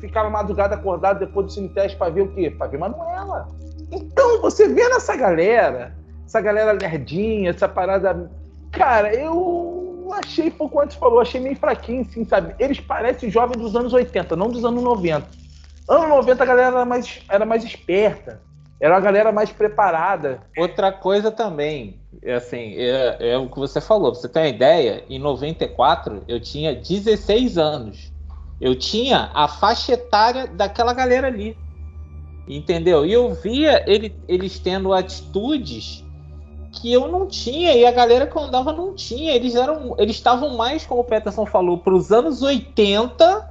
ficava 0.02 0.30
madrugada 0.30 0.76
acordado 0.76 1.20
depois 1.20 1.48
do 1.48 1.52
cemitério 1.52 1.98
pra 1.98 2.10
ver 2.10 2.22
o 2.22 2.28
quê? 2.34 2.50
Pra 2.50 2.68
ver 2.68 2.78
Manuela. 2.78 3.48
Então, 3.92 4.42
você 4.42 4.68
vendo 4.68 4.96
essa 4.96 5.16
galera, 5.16 5.96
essa 6.26 6.42
galera 6.42 6.74
nerdinha, 6.74 7.50
essa 7.50 7.68
parada. 7.68 8.30
Cara, 8.72 9.14
eu 9.14 10.10
achei, 10.14 10.50
pouco 10.52 10.80
antes 10.80 10.98
falou, 10.98 11.20
achei 11.20 11.40
meio 11.40 11.56
fraquinho, 11.56 12.02
assim, 12.02 12.26
sabe? 12.26 12.56
Eles 12.60 12.80
parecem 12.80 13.30
jovens 13.30 13.62
dos 13.62 13.76
anos 13.76 13.94
80, 13.94 14.36
não 14.36 14.50
dos 14.50 14.66
anos 14.66 14.84
90. 14.84 15.28
Anos 15.88 16.10
90 16.10 16.44
a 16.44 16.46
galera 16.46 16.68
era 16.68 16.86
mais, 16.86 17.22
era 17.30 17.46
mais 17.46 17.64
esperta. 17.64 18.42
Era 18.80 18.94
uma 18.94 19.02
galera 19.02 19.32
mais 19.32 19.52
preparada. 19.52 20.42
Outra 20.56 20.92
coisa 20.92 21.32
também, 21.32 22.00
é 22.22 22.36
assim, 22.36 22.76
é, 22.76 23.32
é 23.32 23.38
o 23.38 23.50
que 23.50 23.58
você 23.58 23.82
falou. 23.82 24.12
Pra 24.12 24.22
você 24.22 24.30
ter 24.30 24.40
uma 24.40 24.48
ideia, 24.48 25.04
em 25.10 25.18
94 25.18 26.24
eu 26.28 26.40
tinha 26.40 26.76
16 26.76 27.58
anos. 27.58 28.12
Eu 28.60 28.76
tinha 28.76 29.30
a 29.34 29.48
faixa 29.48 29.94
etária 29.94 30.48
daquela 30.48 30.94
galera 30.94 31.28
ali. 31.28 31.58
Entendeu? 32.48 33.06
E 33.06 33.12
eu 33.12 33.34
via 33.34 33.84
ele, 33.90 34.16
eles 34.28 34.58
tendo 34.60 34.94
atitudes 34.94 36.04
que 36.72 36.92
eu 36.92 37.08
não 37.08 37.28
tinha 37.28 37.74
e 37.74 37.86
a 37.86 37.92
galera 37.92 38.28
que 38.28 38.36
eu 38.36 38.42
andava 38.44 38.72
não 38.72 38.94
tinha. 38.96 39.34
Eles 39.34 39.56
eram, 39.56 39.96
eles 39.98 40.16
estavam 40.16 40.56
mais, 40.56 40.86
como 40.86 41.02
o 41.02 41.04
Peterson 41.04 41.46
falou, 41.46 41.78
para 41.78 41.94
os 41.94 42.12
anos 42.12 42.42
80 42.42 43.50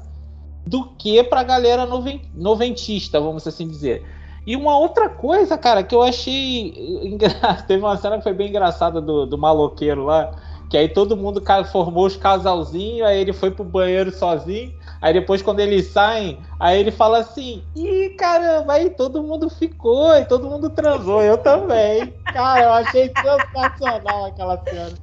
do 0.67 0.85
que 0.97 1.23
para 1.23 1.41
a 1.41 1.45
galera 1.45 1.87
noven, 1.87 2.23
noventista, 2.35 3.21
vamos 3.21 3.47
assim 3.47 3.69
dizer. 3.69 4.05
E 4.47 4.55
uma 4.57 4.79
outra 4.79 5.09
coisa, 5.09 5.59
cara, 5.59 5.83
que 5.83 5.95
eu 5.95 6.03
achei. 6.03 6.73
engra- 7.05 7.63
Teve 7.67 7.83
uma 7.83 7.97
cena 7.97 8.17
que 8.17 8.23
foi 8.23 8.33
bem 8.33 8.49
engraçada 8.49 9.01
do, 9.01 9.27
do 9.27 9.37
maloqueiro 9.37 10.05
lá. 10.05 10.35
Que 10.71 10.77
aí 10.77 10.89
todo 10.89 11.17
mundo 11.17 11.43
formou 11.71 12.07
os 12.07 12.17
casalzinhos, 12.17 13.07
aí 13.07 13.21
ele 13.21 13.33
foi 13.33 13.51
pro 13.51 13.65
banheiro 13.65 14.11
sozinho. 14.11 14.73
Aí 15.01 15.13
depois, 15.13 15.43
quando 15.43 15.61
eles 15.61 15.89
saem, 15.93 16.41
aí 16.59 16.79
ele 16.81 16.91
fala 16.91 17.19
assim: 17.19 17.65
Ih, 17.75 18.11
caramba, 18.19 18.75
aí 18.75 18.91
todo 18.91 19.23
mundo 19.23 19.49
ficou, 19.51 20.15
e 20.17 20.25
todo 20.25 20.49
mundo 20.49 20.71
transou, 20.71 21.23
eu 21.23 21.39
também. 21.39 22.15
Cara, 22.33 22.65
eu 22.65 22.73
achei 22.73 23.09
sensacional 23.21 24.25
aquela 24.27 24.57
cena. 24.59 24.99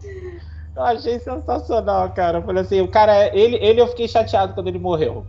Eu 0.76 0.84
achei 0.84 1.20
sensacional, 1.20 2.12
cara. 2.14 2.40
Eu 2.40 2.44
falei 2.44 2.64
assim: 2.64 2.82
o 2.82 2.88
cara, 2.88 3.36
ele, 3.36 3.58
ele 3.58 3.82
eu 3.82 3.88
fiquei 3.88 4.08
chateado 4.08 4.54
quando 4.54 4.68
ele 4.68 4.80
morreu. 4.80 5.28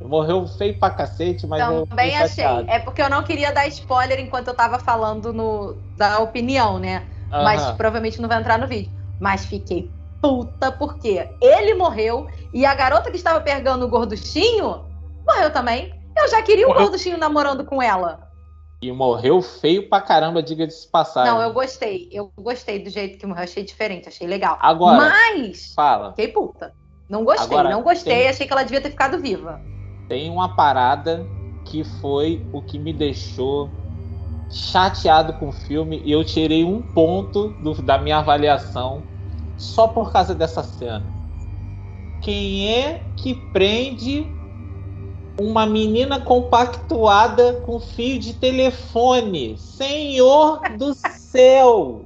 Morreu 0.00 0.46
feio 0.46 0.78
pra 0.78 0.90
cacete, 0.90 1.46
mas 1.46 1.68
eu 1.68 1.86
Também 1.88 2.16
achei. 2.16 2.44
chateado. 2.44 2.68
É 2.68 2.78
porque 2.78 3.00
eu 3.02 3.08
não 3.10 3.22
queria 3.24 3.52
dar 3.52 3.66
spoiler 3.68 4.18
enquanto 4.20 4.48
eu 4.48 4.54
tava 4.56 4.78
falando 4.78 5.32
no, 5.32 5.82
da 5.96 6.18
opinião, 6.20 6.78
né? 6.78 7.08
Mas 7.38 7.70
provavelmente 7.70 8.20
não 8.20 8.28
vai 8.28 8.38
entrar 8.40 8.58
no 8.58 8.66
vídeo. 8.66 8.92
Mas 9.18 9.46
fiquei 9.46 9.95
puta 10.20 10.72
porque 10.72 11.28
ele 11.40 11.74
morreu 11.74 12.26
e 12.52 12.64
a 12.66 12.74
garota 12.74 13.10
que 13.10 13.16
estava 13.16 13.40
pegando 13.40 13.84
o 13.86 13.88
gorduchinho 13.88 14.84
morreu 15.26 15.52
também. 15.52 15.94
Eu 16.16 16.28
já 16.28 16.40
queria 16.42 16.66
o 16.66 16.70
Morreu. 16.70 16.84
gorduchinho 16.84 17.18
namorando 17.18 17.64
com 17.64 17.82
ela. 17.82 18.26
E 18.80 18.90
morreu 18.92 19.40
feio 19.42 19.88
pra 19.88 20.00
caramba, 20.00 20.42
diga-se 20.42 20.84
de 20.86 20.88
passagem. 20.90 21.32
Não, 21.32 21.40
eu 21.42 21.52
gostei. 21.52 22.08
Eu 22.12 22.30
gostei 22.38 22.78
do 22.82 22.88
jeito 22.90 23.18
que 23.18 23.26
morreu. 23.26 23.44
Achei 23.44 23.64
diferente, 23.64 24.08
achei 24.08 24.26
legal. 24.26 24.56
Agora, 24.60 24.96
Mas 24.96 25.72
fala. 25.74 26.10
fiquei 26.10 26.28
puta. 26.28 26.72
Não 27.08 27.24
gostei, 27.24 27.46
Agora, 27.46 27.70
não 27.70 27.82
gostei. 27.82 28.14
tem- 28.14 28.28
Achei 28.28 28.46
que 28.46 28.52
ela 28.52 28.62
devia 28.62 28.80
ter 28.80 28.90
ficado 28.90 29.18
viva. 29.18 29.60
Tem 30.08 30.30
uma 30.30 30.54
parada 30.56 31.26
que 31.64 31.84
foi 31.84 32.46
o 32.52 32.60
que 32.62 32.78
me 32.78 32.92
deixou 32.92 33.70
chateado 34.50 35.32
com 35.34 35.48
o 35.48 35.52
filme 35.52 36.00
e 36.04 36.12
eu 36.12 36.24
tirei 36.24 36.64
um 36.64 36.80
ponto 36.80 37.48
do- 37.62 37.82
da 37.82 37.98
minha 37.98 38.18
avaliação 38.18 39.02
só 39.56 39.88
por 39.88 40.12
causa 40.12 40.34
dessa 40.34 40.62
cena. 40.62 41.04
Quem 42.20 42.72
é 42.72 43.02
que 43.16 43.34
prende 43.52 44.26
uma 45.38 45.66
menina 45.66 46.20
compactuada 46.20 47.54
com 47.66 47.78
fio 47.78 48.18
de 48.18 48.34
telefone? 48.34 49.56
Senhor 49.58 50.60
do 50.76 50.94
céu! 50.94 52.04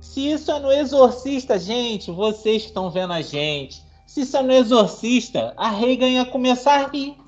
Se 0.00 0.30
isso 0.30 0.50
é 0.50 0.58
no 0.58 0.72
Exorcista, 0.72 1.58
gente, 1.58 2.10
vocês 2.10 2.64
estão 2.64 2.90
vendo 2.90 3.12
a 3.12 3.20
gente. 3.20 3.84
Se 4.06 4.22
isso 4.22 4.36
é 4.36 4.42
no 4.42 4.52
Exorcista, 4.52 5.52
a 5.56 5.68
Reagan 5.68 6.08
ia 6.08 6.24
começar 6.24 6.84
a 6.84 6.88
rir. 6.88 7.18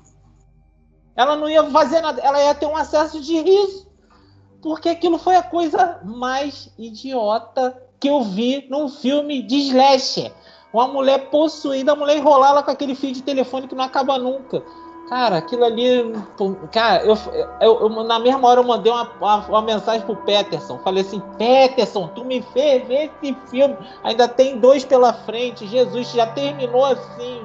Ela 1.15 1.35
não 1.35 1.49
ia 1.49 1.63
fazer 1.69 2.01
nada, 2.01 2.19
ela 2.21 2.41
ia 2.41 2.55
ter 2.55 2.65
um 2.65 2.75
acesso 2.75 3.21
de 3.21 3.39
riso. 3.41 3.87
Porque 4.61 4.89
aquilo 4.89 5.19
foi 5.19 5.35
a 5.35 5.43
coisa 5.43 5.99
mais 6.03 6.73
idiota 6.77 7.88
que 7.99 8.07
eu 8.07 8.21
vi 8.23 8.65
num 8.69 8.87
filme 8.89 9.41
de 9.41 9.55
slasher. 9.69 10.31
Uma 10.71 10.87
mulher 10.87 11.29
possuída, 11.29 11.93
a 11.93 11.95
mulher 11.95 12.17
enrolada 12.17 12.61
com 12.61 12.69
aquele 12.71 12.93
fio 12.95 13.11
de 13.11 13.23
telefone 13.23 13.67
que 13.67 13.75
não 13.75 13.83
acaba 13.83 14.17
nunca. 14.19 14.63
Cara, 15.09 15.37
aquilo 15.37 15.63
ali. 15.65 16.13
Cara, 16.71 17.03
eu, 17.03 17.17
eu- 17.59 17.79
eu- 17.81 18.03
na 18.03 18.19
mesma 18.19 18.47
hora 18.47 18.59
eu 18.59 18.63
mandei 18.63 18.91
uma, 18.91 19.09
uma, 19.19 19.37
uma 19.47 19.61
mensagem 19.63 20.01
pro 20.05 20.15
Peterson. 20.17 20.77
Falei 20.83 21.01
assim: 21.01 21.19
Peterson, 21.39 22.07
tu 22.09 22.23
me 22.23 22.43
fez 22.53 22.87
ver 22.87 23.09
esse 23.23 23.35
filme. 23.49 23.75
Ainda 24.03 24.27
tem 24.27 24.59
dois 24.59 24.85
pela 24.85 25.11
frente. 25.11 25.65
Jesus 25.65 26.11
já 26.11 26.27
terminou 26.27 26.85
assim. 26.85 27.41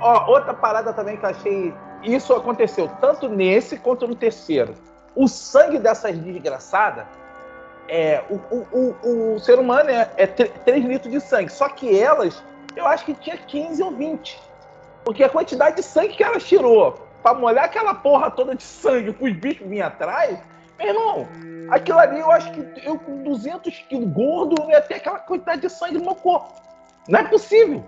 Ó, 0.00 0.30
outra 0.30 0.54
parada 0.54 0.92
também 0.92 1.16
que 1.16 1.24
eu 1.26 1.30
achei. 1.30 1.74
Isso 2.04 2.32
aconteceu 2.32 2.88
tanto 3.00 3.28
nesse 3.28 3.76
quanto 3.76 4.06
no 4.06 4.14
terceiro. 4.14 4.72
O 5.16 5.26
sangue 5.26 5.78
dessas 5.80 6.16
desgraçadas. 6.16 7.04
É, 7.92 8.22
o, 8.30 8.36
o, 8.54 8.96
o, 9.02 9.34
o 9.34 9.40
ser 9.40 9.58
humano 9.58 9.90
é, 9.90 10.08
é 10.16 10.24
3 10.24 10.84
litros 10.84 11.12
de 11.12 11.20
sangue. 11.20 11.50
Só 11.50 11.68
que 11.68 12.00
elas, 12.00 12.40
eu 12.76 12.86
acho 12.86 13.04
que 13.04 13.14
tinha 13.14 13.36
15 13.36 13.82
ou 13.82 13.90
20. 13.90 14.40
Porque 15.04 15.24
a 15.24 15.28
quantidade 15.28 15.76
de 15.76 15.82
sangue 15.82 16.14
que 16.14 16.22
elas 16.22 16.44
tirou 16.44 17.04
pra 17.20 17.34
molhar 17.34 17.64
aquela 17.64 17.92
porra 17.92 18.30
toda 18.30 18.54
de 18.54 18.62
sangue 18.62 19.12
pros 19.12 19.32
bichos 19.32 19.66
virem 19.66 19.82
atrás, 19.82 20.38
meu 20.78 20.88
irmão, 20.88 21.28
aquilo 21.68 21.98
ali 21.98 22.20
eu 22.20 22.30
acho 22.30 22.52
que 22.52 22.86
eu 22.86 22.96
com 22.96 23.24
200 23.24 23.76
quilos 23.88 24.12
gordo 24.12 24.62
eu 24.62 24.70
ia 24.70 24.80
ter 24.80 24.94
aquela 24.94 25.18
quantidade 25.18 25.62
de 25.62 25.68
sangue 25.68 25.98
no 25.98 26.04
meu 26.04 26.14
corpo. 26.14 26.54
Não 27.08 27.18
é 27.18 27.24
possível. 27.24 27.84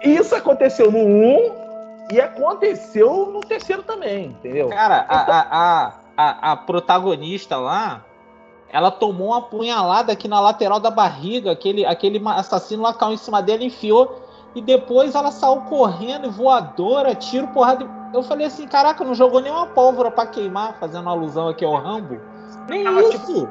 E 0.00 0.16
isso 0.16 0.34
aconteceu 0.34 0.92
no 0.92 0.98
1 0.98 2.08
e 2.12 2.20
aconteceu 2.20 3.26
no 3.26 3.40
terceiro 3.40 3.82
também, 3.82 4.26
entendeu? 4.26 4.68
Cara, 4.68 5.04
a, 5.08 5.18
a, 5.18 5.40
a, 5.50 5.92
a, 6.16 6.52
a 6.52 6.56
protagonista 6.56 7.56
lá, 7.56 8.04
ela 8.72 8.90
tomou 8.90 9.28
uma 9.28 9.42
punhalada 9.42 10.12
aqui 10.12 10.26
na 10.26 10.40
lateral 10.40 10.80
da 10.80 10.90
barriga. 10.90 11.52
Aquele, 11.52 11.84
aquele 11.84 12.20
assassino 12.26 12.82
lá 12.82 12.94
caiu 12.94 13.12
em 13.12 13.18
cima 13.18 13.42
dela, 13.42 13.62
enfiou. 13.62 14.22
E 14.54 14.62
depois 14.62 15.14
ela 15.14 15.30
saiu 15.30 15.60
correndo, 15.62 16.30
voadora, 16.30 17.14
tiro, 17.14 17.46
porrada. 17.48 17.86
Eu 18.14 18.22
falei 18.22 18.46
assim, 18.46 18.66
caraca, 18.66 19.04
não 19.04 19.14
jogou 19.14 19.40
nenhuma 19.40 19.66
pólvora 19.66 20.10
pra 20.10 20.26
queimar, 20.26 20.78
fazendo 20.80 21.08
alusão 21.08 21.48
aqui 21.48 21.64
ao 21.64 21.76
Rambo. 21.76 22.18
Nem 22.68 22.86
Ela, 22.86 23.02
isso. 23.02 23.48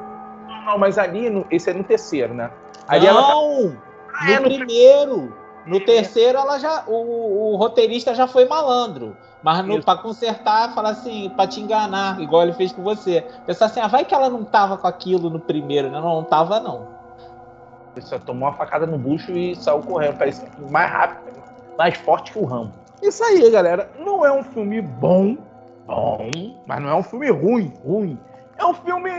Não, 0.66 0.76
mas 0.78 0.98
ali, 0.98 1.30
no, 1.30 1.46
esse 1.50 1.70
é 1.70 1.72
no 1.72 1.84
terceiro, 1.84 2.34
né? 2.34 2.50
Ali 2.88 3.06
ela 3.06 3.22
tá- 3.22 3.28
não, 3.28 3.76
Ah, 4.12 4.24
no 4.24 4.32
é 4.32 4.40
no 4.40 4.44
primeiro. 4.44 5.36
No 5.66 5.80
terceiro, 5.84 6.38
ela 6.38 6.58
já, 6.58 6.84
o, 6.88 7.52
o 7.52 7.56
roteirista 7.56 8.12
já 8.14 8.26
foi 8.26 8.44
malandro. 8.44 9.16
Mas 9.42 9.64
no, 9.64 9.74
Isso. 9.74 9.84
pra 9.84 9.96
consertar, 9.96 10.72
falar 10.72 10.90
assim, 10.90 11.30
pra 11.30 11.46
te 11.46 11.60
enganar, 11.60 12.20
igual 12.20 12.42
ele 12.42 12.52
fez 12.52 12.72
com 12.72 12.82
você. 12.82 13.26
Pensar 13.44 13.66
assim, 13.66 13.80
ah, 13.80 13.88
vai 13.88 14.04
que 14.04 14.14
ela 14.14 14.30
não 14.30 14.44
tava 14.44 14.78
com 14.78 14.86
aquilo 14.86 15.28
no 15.28 15.40
primeiro, 15.40 15.90
né? 15.90 16.00
Não, 16.00 16.16
não 16.16 16.24
tava, 16.24 16.60
não. 16.60 16.86
Ele 17.96 18.06
só 18.06 18.18
tomou 18.18 18.48
uma 18.48 18.56
facada 18.56 18.86
no 18.86 18.96
bucho 18.96 19.32
e 19.32 19.56
saiu 19.56 19.80
correndo. 19.80 20.16
Parece 20.16 20.46
mais 20.70 20.90
rápido, 20.90 21.42
mais 21.76 21.96
forte 21.98 22.32
que 22.32 22.38
o 22.38 22.44
Rambo. 22.44 22.72
Isso 23.02 23.22
aí, 23.24 23.50
galera. 23.50 23.90
Não 23.98 24.24
é 24.24 24.32
um 24.32 24.44
filme 24.44 24.80
bom, 24.80 25.36
bom, 25.86 26.30
mas 26.66 26.80
não 26.80 26.88
é 26.88 26.94
um 26.94 27.02
filme 27.02 27.30
ruim, 27.30 27.72
ruim. 27.84 28.18
É 28.56 28.64
um 28.64 28.74
filme 28.74 29.10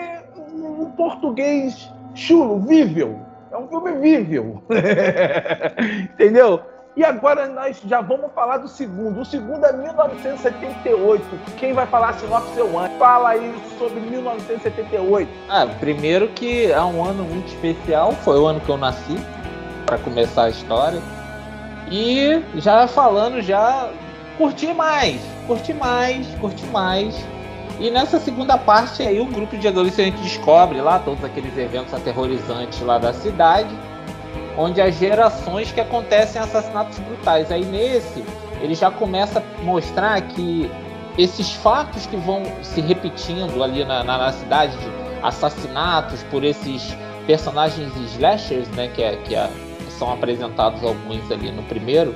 um 0.54 0.90
português 0.92 1.92
chulo, 2.16 2.60
vível. 2.60 3.20
É 3.52 3.58
um 3.58 3.68
filme 3.68 3.92
vível. 4.00 4.64
Entendeu? 6.14 6.62
E 6.96 7.04
agora 7.04 7.48
nós 7.48 7.82
já 7.88 8.02
vamos 8.02 8.32
falar 8.36 8.58
do 8.58 8.68
segundo. 8.68 9.22
O 9.22 9.26
segundo 9.26 9.66
é 9.66 9.74
1978. 9.74 11.24
Quem 11.58 11.74
vai 11.74 11.88
falar 11.88 12.10
a 12.10 12.14
sinopse 12.14 12.60
é 12.60 12.64
o 12.64 12.78
Anjo. 12.78 12.94
Fala 13.00 13.30
aí 13.30 13.54
sobre 13.80 14.00
1978. 14.00 15.28
Ah, 15.50 15.66
primeiro 15.80 16.28
que 16.28 16.72
é 16.72 16.82
um 16.82 17.04
ano 17.04 17.24
muito 17.24 17.48
especial, 17.48 18.12
foi 18.12 18.40
o 18.40 18.46
ano 18.46 18.60
que 18.60 18.70
eu 18.70 18.78
nasci, 18.78 19.18
para 19.88 19.98
começar 19.98 20.44
a 20.44 20.50
história. 20.50 21.02
E 21.92 22.44
já 22.56 22.88
falando, 22.88 23.42
já 23.42 23.90
curti 24.38 24.72
mais, 24.72 25.20
curti 25.48 25.74
mais, 25.74 26.28
curti 26.36 26.66
mais. 26.68 27.16
E 27.80 27.90
nessa 27.90 28.20
segunda 28.20 28.56
parte 28.56 29.02
aí 29.02 29.20
o 29.20 29.26
grupo 29.26 29.58
de 29.58 29.68
adolescentes 29.68 30.22
descobre 30.22 30.80
lá 30.80 31.00
todos 31.00 31.24
aqueles 31.26 31.58
eventos 31.58 31.92
aterrorizantes 31.92 32.80
lá 32.82 33.00
da 33.00 33.12
cidade, 33.14 33.76
onde 34.58 34.82
as 34.82 34.96
gerações 34.96 35.72
que 35.72 35.82
acontecem 35.82 36.42
assassinatos 36.42 37.00
brutais. 37.00 37.52
Aí 37.52 37.66
nesse 37.66 38.24
ele 38.62 38.76
já 38.76 38.90
começa 38.90 39.40
a 39.40 39.64
mostrar 39.64 40.22
que 40.22 40.72
esses 41.18 41.52
fatos 41.52 42.06
que 42.06 42.16
vão 42.16 42.44
se 42.62 42.82
repetindo 42.82 43.64
ali 43.64 43.84
na, 43.84 44.04
na, 44.04 44.18
na 44.18 44.32
cidade, 44.32 44.76
de 44.78 44.90
assassinatos 45.22 46.24
por 46.24 46.44
esses 46.44 46.96
personagens 47.28 47.96
slashers, 48.14 48.68
né, 48.70 48.90
que, 48.94 49.04
é, 49.04 49.16
que 49.18 49.36
é, 49.36 49.50
são 49.98 50.12
apresentados 50.12 50.84
alguns 50.84 51.30
ali 51.32 51.52
no 51.52 51.64
primeiro, 51.64 52.16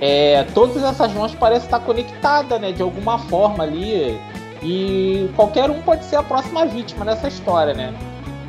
é, 0.00 0.44
todas 0.54 0.82
essas 0.82 1.12
mãos 1.12 1.34
parecem 1.34 1.64
estar 1.64 1.80
conectadas, 1.80 2.60
né, 2.60 2.72
de 2.72 2.82
alguma 2.82 3.18
forma 3.18 3.64
ali, 3.64 4.18
e 4.62 5.30
qualquer 5.36 5.70
um 5.70 5.80
pode 5.82 6.04
ser 6.04 6.16
a 6.16 6.22
próxima 6.22 6.66
vítima 6.66 7.04
dessa 7.04 7.28
história, 7.28 7.74
né. 7.74 7.94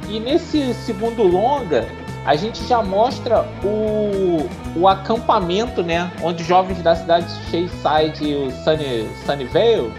E 0.09 0.19
nesse 0.19 0.73
segundo 0.73 1.23
longa, 1.23 1.87
a 2.25 2.35
gente 2.35 2.63
já 2.67 2.83
mostra 2.83 3.45
o, 3.63 4.47
o 4.79 4.87
acampamento, 4.87 5.81
né? 5.81 6.11
Onde 6.21 6.43
jovens 6.43 6.81
da 6.81 6.95
cidade 6.95 7.25
de 7.25 7.45
Shayside 7.49 8.23
e 8.23 8.35
o 8.35 8.51
Sunny, 8.63 9.09
Sunnyvale 9.25 9.91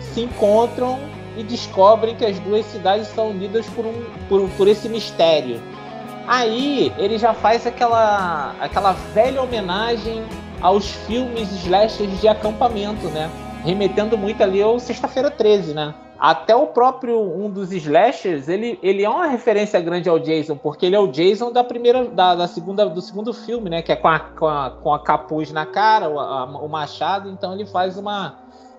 se 0.00 0.22
encontram 0.22 0.98
e 1.36 1.42
descobrem 1.42 2.14
que 2.14 2.24
as 2.24 2.38
duas 2.40 2.66
cidades 2.66 3.08
estão 3.08 3.30
unidas 3.30 3.66
por, 3.68 3.86
um, 3.86 4.04
por, 4.28 4.48
por 4.50 4.68
esse 4.68 4.88
mistério. 4.88 5.62
Aí 6.26 6.92
ele 6.98 7.18
já 7.18 7.32
faz 7.32 7.66
aquela, 7.66 8.54
aquela 8.60 8.92
velha 9.14 9.42
homenagem 9.42 10.22
aos 10.60 10.90
filmes 10.90 11.50
slashers 11.64 12.20
de 12.20 12.28
acampamento, 12.28 13.08
né? 13.08 13.30
Remetendo 13.64 14.18
muito 14.18 14.42
ali 14.42 14.60
ao 14.60 14.78
Sexta-feira 14.78 15.30
13, 15.30 15.72
né? 15.72 15.94
Até 16.22 16.54
o 16.54 16.68
próprio 16.68 17.20
um 17.20 17.50
dos 17.50 17.72
slashers, 17.72 18.48
ele, 18.48 18.78
ele 18.80 19.02
é 19.02 19.08
uma 19.08 19.26
referência 19.26 19.80
grande 19.80 20.08
ao 20.08 20.20
Jason, 20.20 20.56
porque 20.56 20.86
ele 20.86 20.94
é 20.94 21.00
o 21.00 21.08
Jason 21.08 21.50
da 21.50 21.64
primeira, 21.64 22.04
da, 22.04 22.36
da 22.36 22.46
segunda, 22.46 22.88
do 22.88 23.00
segundo 23.02 23.34
filme, 23.34 23.68
né? 23.68 23.82
Que 23.82 23.90
é 23.90 23.96
com 23.96 24.06
a, 24.06 24.20
com 24.20 24.46
a, 24.46 24.70
com 24.70 24.94
a 24.94 25.00
capuz 25.00 25.50
na 25.50 25.66
cara, 25.66 26.08
o, 26.08 26.20
a, 26.20 26.44
o 26.44 26.68
machado, 26.68 27.28
então 27.28 27.52
ele 27.52 27.66
faz 27.66 27.98
uma 27.98 28.36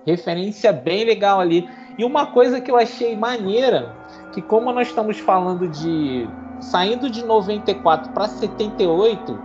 referência 0.08 0.72
bem 0.72 1.04
legal 1.04 1.42
ali. 1.42 1.68
E 1.98 2.06
uma 2.06 2.28
coisa 2.28 2.62
que 2.62 2.72
eu 2.72 2.78
achei 2.78 3.14
maneira, 3.18 3.94
que 4.32 4.42
como 4.42 4.72
nós 4.72 4.88
estamos 4.88 5.20
falando 5.20 5.68
de 5.68 6.26
saindo 6.62 7.10
de 7.10 7.26
94 7.26 8.14
para 8.14 8.30
78, 8.30 9.38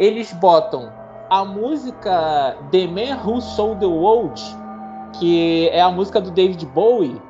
eles 0.00 0.32
botam 0.32 0.92
a 1.30 1.44
música 1.44 2.56
The 2.72 2.88
Man 2.88 3.22
Who 3.24 3.40
Sold 3.40 3.78
the 3.78 3.86
World, 3.86 4.42
que 5.20 5.68
é 5.68 5.80
a 5.80 5.92
música 5.92 6.20
do 6.20 6.32
David 6.32 6.66
Bowie, 6.66 7.22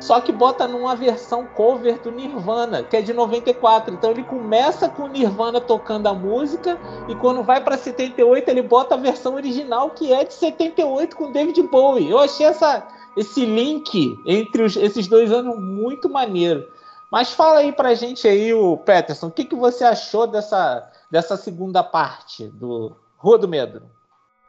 só 0.00 0.20
que 0.20 0.30
bota 0.30 0.68
numa 0.68 0.94
versão 0.94 1.44
cover 1.44 2.00
do 2.00 2.10
Nirvana, 2.10 2.82
que 2.82 2.96
é 2.96 3.02
de 3.02 3.12
94. 3.12 3.92
Então 3.92 4.10
ele 4.10 4.22
começa 4.22 4.88
com 4.88 5.04
o 5.04 5.08
Nirvana 5.08 5.60
tocando 5.60 6.06
a 6.06 6.14
música 6.14 6.78
e 7.08 7.14
quando 7.16 7.42
vai 7.42 7.62
para 7.62 7.76
78 7.76 8.48
ele 8.48 8.62
bota 8.62 8.94
a 8.94 8.98
versão 8.98 9.34
original 9.34 9.90
que 9.90 10.12
é 10.12 10.24
de 10.24 10.34
78 10.34 11.16
com 11.16 11.32
David 11.32 11.60
Bowie. 11.62 12.10
Eu 12.10 12.18
achei 12.18 12.46
essa, 12.46 12.86
esse 13.16 13.44
link 13.44 14.16
entre 14.24 14.62
os, 14.62 14.76
esses 14.76 15.08
dois 15.08 15.32
anos 15.32 15.58
muito 15.60 16.08
maneiro. 16.08 16.68
Mas 17.10 17.32
fala 17.32 17.60
aí 17.60 17.72
pra 17.72 17.94
gente 17.94 18.28
aí, 18.28 18.52
o 18.52 18.76
Peterson, 18.76 19.28
o 19.28 19.30
que, 19.30 19.44
que 19.44 19.56
você 19.56 19.82
achou 19.82 20.26
dessa, 20.26 20.90
dessa 21.10 21.36
segunda 21.36 21.82
parte 21.82 22.46
do 22.48 22.94
Rua 23.16 23.38
do 23.38 23.48
Medo? 23.48 23.82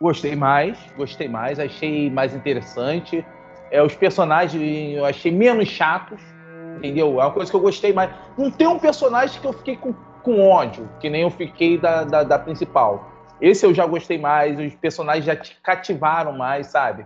Gostei 0.01 0.35
mais, 0.35 0.77
gostei 0.95 1.27
mais, 1.27 1.59
achei 1.59 2.09
mais 2.09 2.33
interessante. 2.33 3.25
É, 3.71 3.81
os 3.81 3.95
personagens 3.95 4.97
eu 4.97 5.05
achei 5.05 5.31
menos 5.31 5.67
chatos, 5.69 6.19
entendeu? 6.77 7.21
É 7.21 7.25
uma 7.25 7.31
coisa 7.31 7.49
que 7.49 7.55
eu 7.55 7.61
gostei 7.61 7.93
mais. 7.93 8.09
Não 8.37 8.49
tem 8.49 8.67
um 8.67 8.79
personagem 8.79 9.39
que 9.39 9.45
eu 9.47 9.53
fiquei 9.53 9.75
com, 9.75 9.93
com 10.23 10.41
ódio, 10.49 10.89
que 10.99 11.09
nem 11.09 11.21
eu 11.21 11.29
fiquei 11.29 11.77
da, 11.77 12.03
da, 12.03 12.23
da 12.23 12.39
principal. 12.39 13.11
Esse 13.39 13.65
eu 13.65 13.73
já 13.73 13.85
gostei 13.85 14.17
mais, 14.17 14.59
os 14.59 14.75
personagens 14.75 15.25
já 15.25 15.35
te 15.35 15.57
cativaram 15.63 16.33
mais, 16.33 16.67
sabe? 16.67 17.05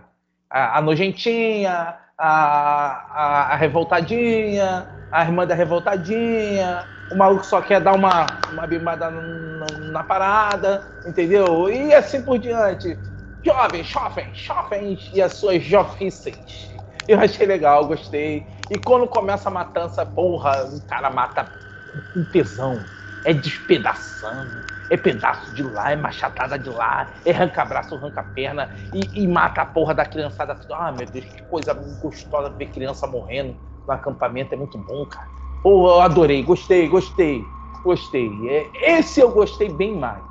A, 0.50 0.78
a 0.78 0.82
nojentinha, 0.82 1.96
a, 2.18 2.28
a, 2.28 3.52
a 3.52 3.56
revoltadinha, 3.56 4.88
a 5.12 5.22
irmã 5.22 5.46
da 5.46 5.54
revoltadinha, 5.54 6.84
o 7.10 7.16
maluco 7.16 7.44
só 7.44 7.60
quer 7.60 7.80
dar 7.80 7.94
uma, 7.94 8.26
uma 8.52 8.66
bimbada 8.66 9.10
na, 9.10 9.66
na 9.92 10.04
parada, 10.04 10.84
entendeu? 11.06 11.68
E 11.70 11.94
assim 11.94 12.22
por 12.22 12.38
diante. 12.38 12.98
Jovens, 13.44 13.86
jovens, 13.86 14.38
jovens 14.38 15.10
e 15.12 15.20
as 15.20 15.34
suas 15.34 15.62
jofices. 15.62 16.72
Eu 17.06 17.20
achei 17.20 17.46
legal, 17.46 17.86
gostei. 17.86 18.46
E 18.70 18.78
quando 18.78 19.06
começa 19.06 19.48
a 19.50 19.52
matança, 19.52 20.06
porra, 20.06 20.64
o 20.64 20.80
cara 20.86 21.10
mata 21.10 21.52
com 22.14 22.24
tesão. 22.24 22.82
É 23.22 23.34
despedaçando. 23.34 24.64
É 24.90 24.96
pedaço 24.96 25.54
de 25.54 25.62
lá, 25.62 25.92
é 25.92 25.96
machatada 25.96 26.58
de 26.58 26.68
lá, 26.68 27.08
é 27.24 27.30
arranca-braço, 27.30 27.94
arranca-perna 27.94 28.70
e, 28.92 29.22
e 29.22 29.26
mata 29.26 29.62
a 29.62 29.66
porra 29.66 29.94
da 29.94 30.04
criançada. 30.04 30.58
Ah, 30.72 30.92
meu 30.92 31.06
Deus, 31.06 31.24
que 31.24 31.42
coisa 31.44 31.74
gostosa 32.02 32.50
ver 32.50 32.66
criança 32.66 33.06
morrendo 33.06 33.56
no 33.86 33.92
acampamento. 33.92 34.54
É 34.54 34.56
muito 34.56 34.78
bom, 34.78 35.04
cara. 35.06 35.28
Pô, 35.62 35.88
eu 35.88 36.00
adorei, 36.00 36.42
gostei, 36.42 36.88
gostei, 36.88 37.44
gostei. 37.82 38.30
É, 38.48 38.98
esse 38.98 39.20
eu 39.20 39.30
gostei 39.30 39.70
bem 39.70 39.96
mais. 39.96 40.22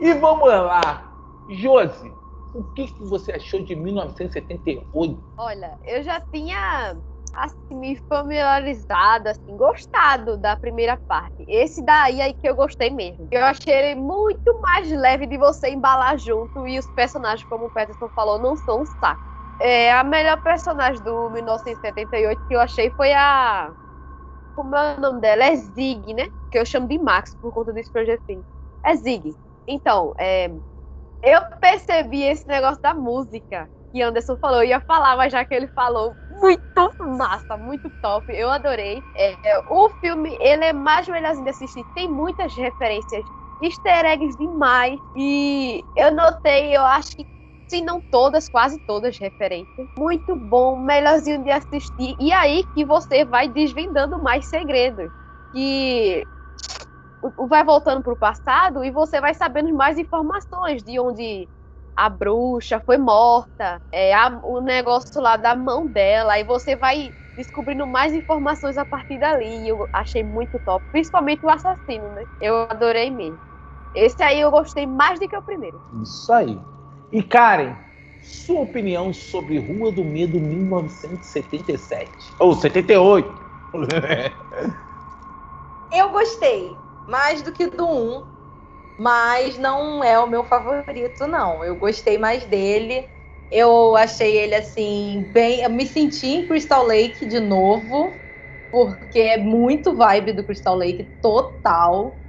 E 0.00 0.12
vamos 0.14 0.48
lá, 0.48 1.10
Josi, 1.48 2.13
o 2.54 2.64
que, 2.72 2.86
que 2.86 3.04
você 3.04 3.32
achou 3.32 3.60
de 3.62 3.74
1978? 3.74 5.22
Olha, 5.36 5.76
eu 5.84 6.02
já 6.02 6.20
tinha 6.32 6.96
assim, 7.34 7.74
me 7.74 7.98
familiarizado, 8.08 9.28
assim, 9.28 9.56
gostado 9.56 10.36
da 10.36 10.56
primeira 10.56 10.96
parte. 11.08 11.44
Esse 11.48 11.84
daí 11.84 12.20
aí 12.20 12.32
que 12.32 12.48
eu 12.48 12.54
gostei 12.54 12.90
mesmo. 12.90 13.28
Eu 13.30 13.44
achei 13.44 13.74
ele 13.74 14.00
muito 14.00 14.60
mais 14.60 14.90
leve 14.90 15.26
de 15.26 15.36
você 15.36 15.70
embalar 15.70 16.16
junto 16.18 16.66
e 16.66 16.78
os 16.78 16.86
personagens, 16.86 17.46
como 17.48 17.66
o 17.66 17.70
Peterson 17.70 18.08
falou, 18.14 18.38
não 18.38 18.56
são 18.56 18.82
um 18.82 18.86
saco. 18.86 19.20
É, 19.60 19.92
a 19.92 20.04
melhor 20.04 20.40
personagem 20.42 21.02
do 21.02 21.30
1978 21.30 22.40
que 22.48 22.54
eu 22.54 22.60
achei 22.60 22.90
foi 22.90 23.12
a. 23.12 23.72
Como 24.54 24.74
é 24.76 24.96
o 24.96 25.00
nome 25.00 25.20
dela? 25.20 25.44
É 25.44 25.56
Zig, 25.56 26.14
né? 26.14 26.28
Que 26.50 26.58
eu 26.58 26.64
chamo 26.64 26.86
de 26.86 26.98
Max 26.98 27.36
por 27.40 27.52
conta 27.52 27.72
do 27.72 27.82
Stranger 27.82 28.20
Things. 28.26 28.44
É 28.84 28.94
Zig. 28.94 29.36
Então, 29.66 30.12
é, 30.18 30.50
eu 31.24 31.40
percebi 31.60 32.22
esse 32.22 32.46
negócio 32.46 32.80
da 32.82 32.94
música 32.94 33.68
que 33.92 34.02
Anderson 34.02 34.36
falou. 34.40 34.62
Eu 34.62 34.68
ia 34.68 34.80
falar, 34.80 35.16
mas 35.16 35.32
já 35.32 35.44
que 35.44 35.54
ele 35.54 35.68
falou, 35.74 36.16
muito 36.28 36.60
massa, 37.00 37.56
muito 37.56 37.90
top. 38.02 38.24
Eu 38.32 38.50
adorei. 38.50 39.02
É, 39.16 39.36
é, 39.44 39.58
o 39.68 39.88
filme, 40.00 40.36
ele 40.40 40.64
é 40.64 40.72
mais 40.72 41.06
melhorzinho 41.08 41.44
de 41.44 41.50
assistir. 41.50 41.84
Tem 41.94 42.08
muitas 42.08 42.54
referências, 42.56 43.24
easter 43.62 44.04
eggs 44.06 44.36
demais. 44.36 44.98
E 45.16 45.84
eu 45.96 46.12
notei, 46.12 46.76
eu 46.76 46.82
acho 46.82 47.10
que 47.16 47.24
se 47.70 47.80
não 47.80 48.00
todas, 48.10 48.48
quase 48.48 48.78
todas 48.86 49.16
referências. 49.18 49.88
Muito 49.98 50.36
bom, 50.36 50.78
melhorzinho 50.80 51.42
de 51.42 51.50
assistir. 51.50 52.16
E 52.18 52.32
aí 52.32 52.64
que 52.74 52.84
você 52.84 53.24
vai 53.24 53.48
desvendando 53.48 54.20
mais 54.22 54.46
segredos. 54.48 55.08
Que 55.52 56.26
vai 57.48 57.64
voltando 57.64 58.02
para 58.02 58.12
o 58.12 58.16
passado 58.16 58.84
e 58.84 58.90
você 58.90 59.20
vai 59.20 59.34
sabendo 59.34 59.72
mais 59.74 59.98
informações 59.98 60.82
de 60.82 60.98
onde 60.98 61.48
a 61.96 62.08
bruxa 62.08 62.82
foi 62.84 62.98
morta, 62.98 63.80
é, 63.92 64.12
a, 64.12 64.40
o 64.42 64.60
negócio 64.60 65.20
lá 65.20 65.36
da 65.36 65.54
mão 65.54 65.86
dela, 65.86 66.32
aí 66.34 66.44
você 66.44 66.74
vai 66.74 67.12
descobrindo 67.36 67.86
mais 67.86 68.12
informações 68.12 68.76
a 68.76 68.84
partir 68.84 69.18
dali. 69.18 69.68
Eu 69.68 69.88
achei 69.92 70.22
muito 70.22 70.58
top, 70.64 70.84
principalmente 70.90 71.44
o 71.44 71.50
assassino, 71.50 72.08
né? 72.10 72.24
Eu 72.40 72.66
adorei 72.70 73.10
mesmo. 73.10 73.38
Esse 73.94 74.22
aí 74.22 74.40
eu 74.40 74.50
gostei 74.50 74.86
mais 74.86 75.20
do 75.20 75.28
que 75.28 75.36
o 75.36 75.42
primeiro. 75.42 75.80
Isso 76.02 76.32
aí. 76.32 76.58
E 77.12 77.22
Karen, 77.22 77.76
sua 78.20 78.62
opinião 78.62 79.12
sobre 79.12 79.58
Rua 79.58 79.92
do 79.92 80.04
Medo 80.04 80.40
1977 80.40 82.34
ou 82.40 82.54
78? 82.54 83.44
Eu 85.92 86.10
gostei 86.10 86.83
mais 87.06 87.42
do 87.42 87.52
que 87.52 87.66
do 87.68 87.86
1, 87.88 88.26
mas 88.98 89.58
não 89.58 90.02
é 90.04 90.18
o 90.18 90.26
meu 90.28 90.44
favorito, 90.44 91.26
não. 91.26 91.64
Eu 91.64 91.76
gostei 91.76 92.18
mais 92.18 92.46
dele. 92.46 93.08
Eu 93.50 93.96
achei 93.96 94.36
ele 94.38 94.54
assim, 94.54 95.24
bem. 95.32 95.62
Eu 95.62 95.70
me 95.70 95.86
senti 95.86 96.26
em 96.26 96.46
Crystal 96.48 96.84
Lake 96.86 97.26
de 97.26 97.40
novo, 97.40 98.22
porque 98.70 99.20
é 99.20 99.38
muito 99.38 99.94
vibe 99.96 100.32
do 100.32 100.44
Crystal 100.44 100.76
Lake 100.76 101.04
total. 101.20 102.22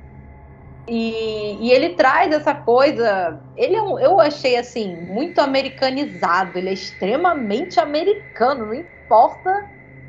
E, 0.87 1.67
e 1.67 1.71
ele 1.71 1.95
traz 1.95 2.31
essa 2.33 2.53
coisa. 2.53 3.43
Ele 3.55 3.75
é 3.75 3.81
um, 3.81 3.99
eu 3.99 4.19
achei 4.19 4.55
assim, 4.57 4.95
muito 4.97 5.39
americanizado. 5.39 6.57
Ele 6.57 6.69
é 6.69 6.73
extremamente 6.73 7.79
americano, 7.79 8.67
não 8.67 8.73
importa 8.73 9.49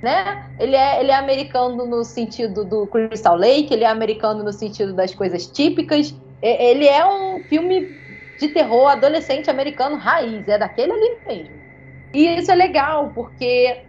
né? 0.06 0.48
Ele 0.60 0.76
é, 0.76 1.00
ele 1.00 1.10
é 1.10 1.16
americano 1.16 1.84
no 1.84 2.04
sentido 2.04 2.64
do 2.64 2.86
Crystal 2.86 3.36
Lake, 3.36 3.74
ele 3.74 3.82
é 3.82 3.88
americano 3.88 4.44
no 4.44 4.52
sentido 4.52 4.94
das 4.94 5.12
coisas 5.12 5.48
típicas. 5.48 6.14
Ele 6.40 6.86
é 6.86 7.04
um 7.04 7.42
filme 7.42 7.88
de 8.38 8.46
terror 8.48 8.86
adolescente 8.86 9.50
americano 9.50 9.96
raiz, 9.96 10.46
é 10.46 10.56
daquele 10.56 10.92
ali 10.92 11.16
mesmo. 11.26 11.56
E 12.14 12.24
isso 12.38 12.52
é 12.52 12.54
legal, 12.54 13.10
porque 13.16 13.82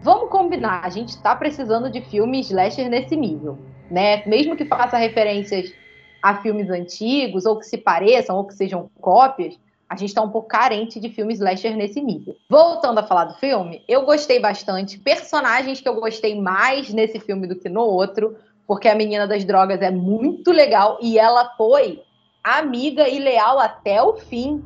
vamos 0.00 0.30
combinar, 0.30 0.80
a 0.82 0.88
gente 0.88 1.10
está 1.10 1.36
precisando 1.36 1.90
de 1.90 2.00
filmes 2.00 2.46
slasher 2.46 2.88
nesse 2.88 3.14
nível, 3.14 3.58
né? 3.90 4.24
Mesmo 4.24 4.56
que 4.56 4.64
faça 4.64 4.96
referências 4.96 5.74
a 6.22 6.36
filmes 6.36 6.70
antigos, 6.70 7.44
ou 7.44 7.58
que 7.58 7.66
se 7.66 7.76
pareçam, 7.76 8.34
ou 8.34 8.46
que 8.46 8.54
sejam 8.54 8.88
cópias, 8.98 9.58
a 9.94 9.96
gente 9.96 10.10
está 10.10 10.22
um 10.22 10.30
pouco 10.30 10.48
carente 10.48 10.98
de 10.98 11.08
filmes 11.08 11.38
slasher 11.38 11.76
nesse 11.76 12.00
nível. 12.00 12.36
Voltando 12.50 12.98
a 12.98 13.02
falar 13.02 13.26
do 13.26 13.34
filme, 13.34 13.82
eu 13.88 14.04
gostei 14.04 14.40
bastante. 14.40 14.98
Personagens 14.98 15.80
que 15.80 15.88
eu 15.88 15.94
gostei 15.94 16.40
mais 16.40 16.92
nesse 16.92 17.20
filme 17.20 17.46
do 17.46 17.54
que 17.54 17.68
no 17.68 17.82
outro, 17.82 18.36
porque 18.66 18.88
a 18.88 18.94
menina 18.94 19.26
das 19.26 19.44
drogas 19.44 19.80
é 19.80 19.90
muito 19.90 20.50
legal 20.50 20.98
e 21.00 21.18
ela 21.18 21.54
foi 21.56 22.02
amiga 22.42 23.08
e 23.08 23.18
leal 23.18 23.58
até 23.60 24.02
o 24.02 24.14
fim. 24.14 24.64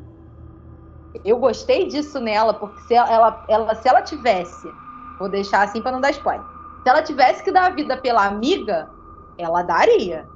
Eu 1.24 1.38
gostei 1.38 1.86
disso 1.86 2.18
nela, 2.20 2.54
porque 2.54 2.80
se 2.82 2.94
ela, 2.94 3.44
ela, 3.48 3.74
se 3.74 3.88
ela 3.88 4.02
tivesse, 4.02 4.68
vou 5.18 5.28
deixar 5.28 5.62
assim 5.62 5.82
para 5.82 5.92
não 5.92 6.00
dar 6.00 6.10
spoiler, 6.10 6.44
se 6.82 6.88
ela 6.88 7.02
tivesse 7.02 7.44
que 7.44 7.52
dar 7.52 7.66
a 7.66 7.70
vida 7.70 7.96
pela 7.98 8.24
amiga, 8.24 8.88
ela 9.36 9.62
daria. 9.62 10.26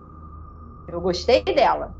Eu 0.86 1.00
gostei 1.00 1.42
dela. 1.42 1.94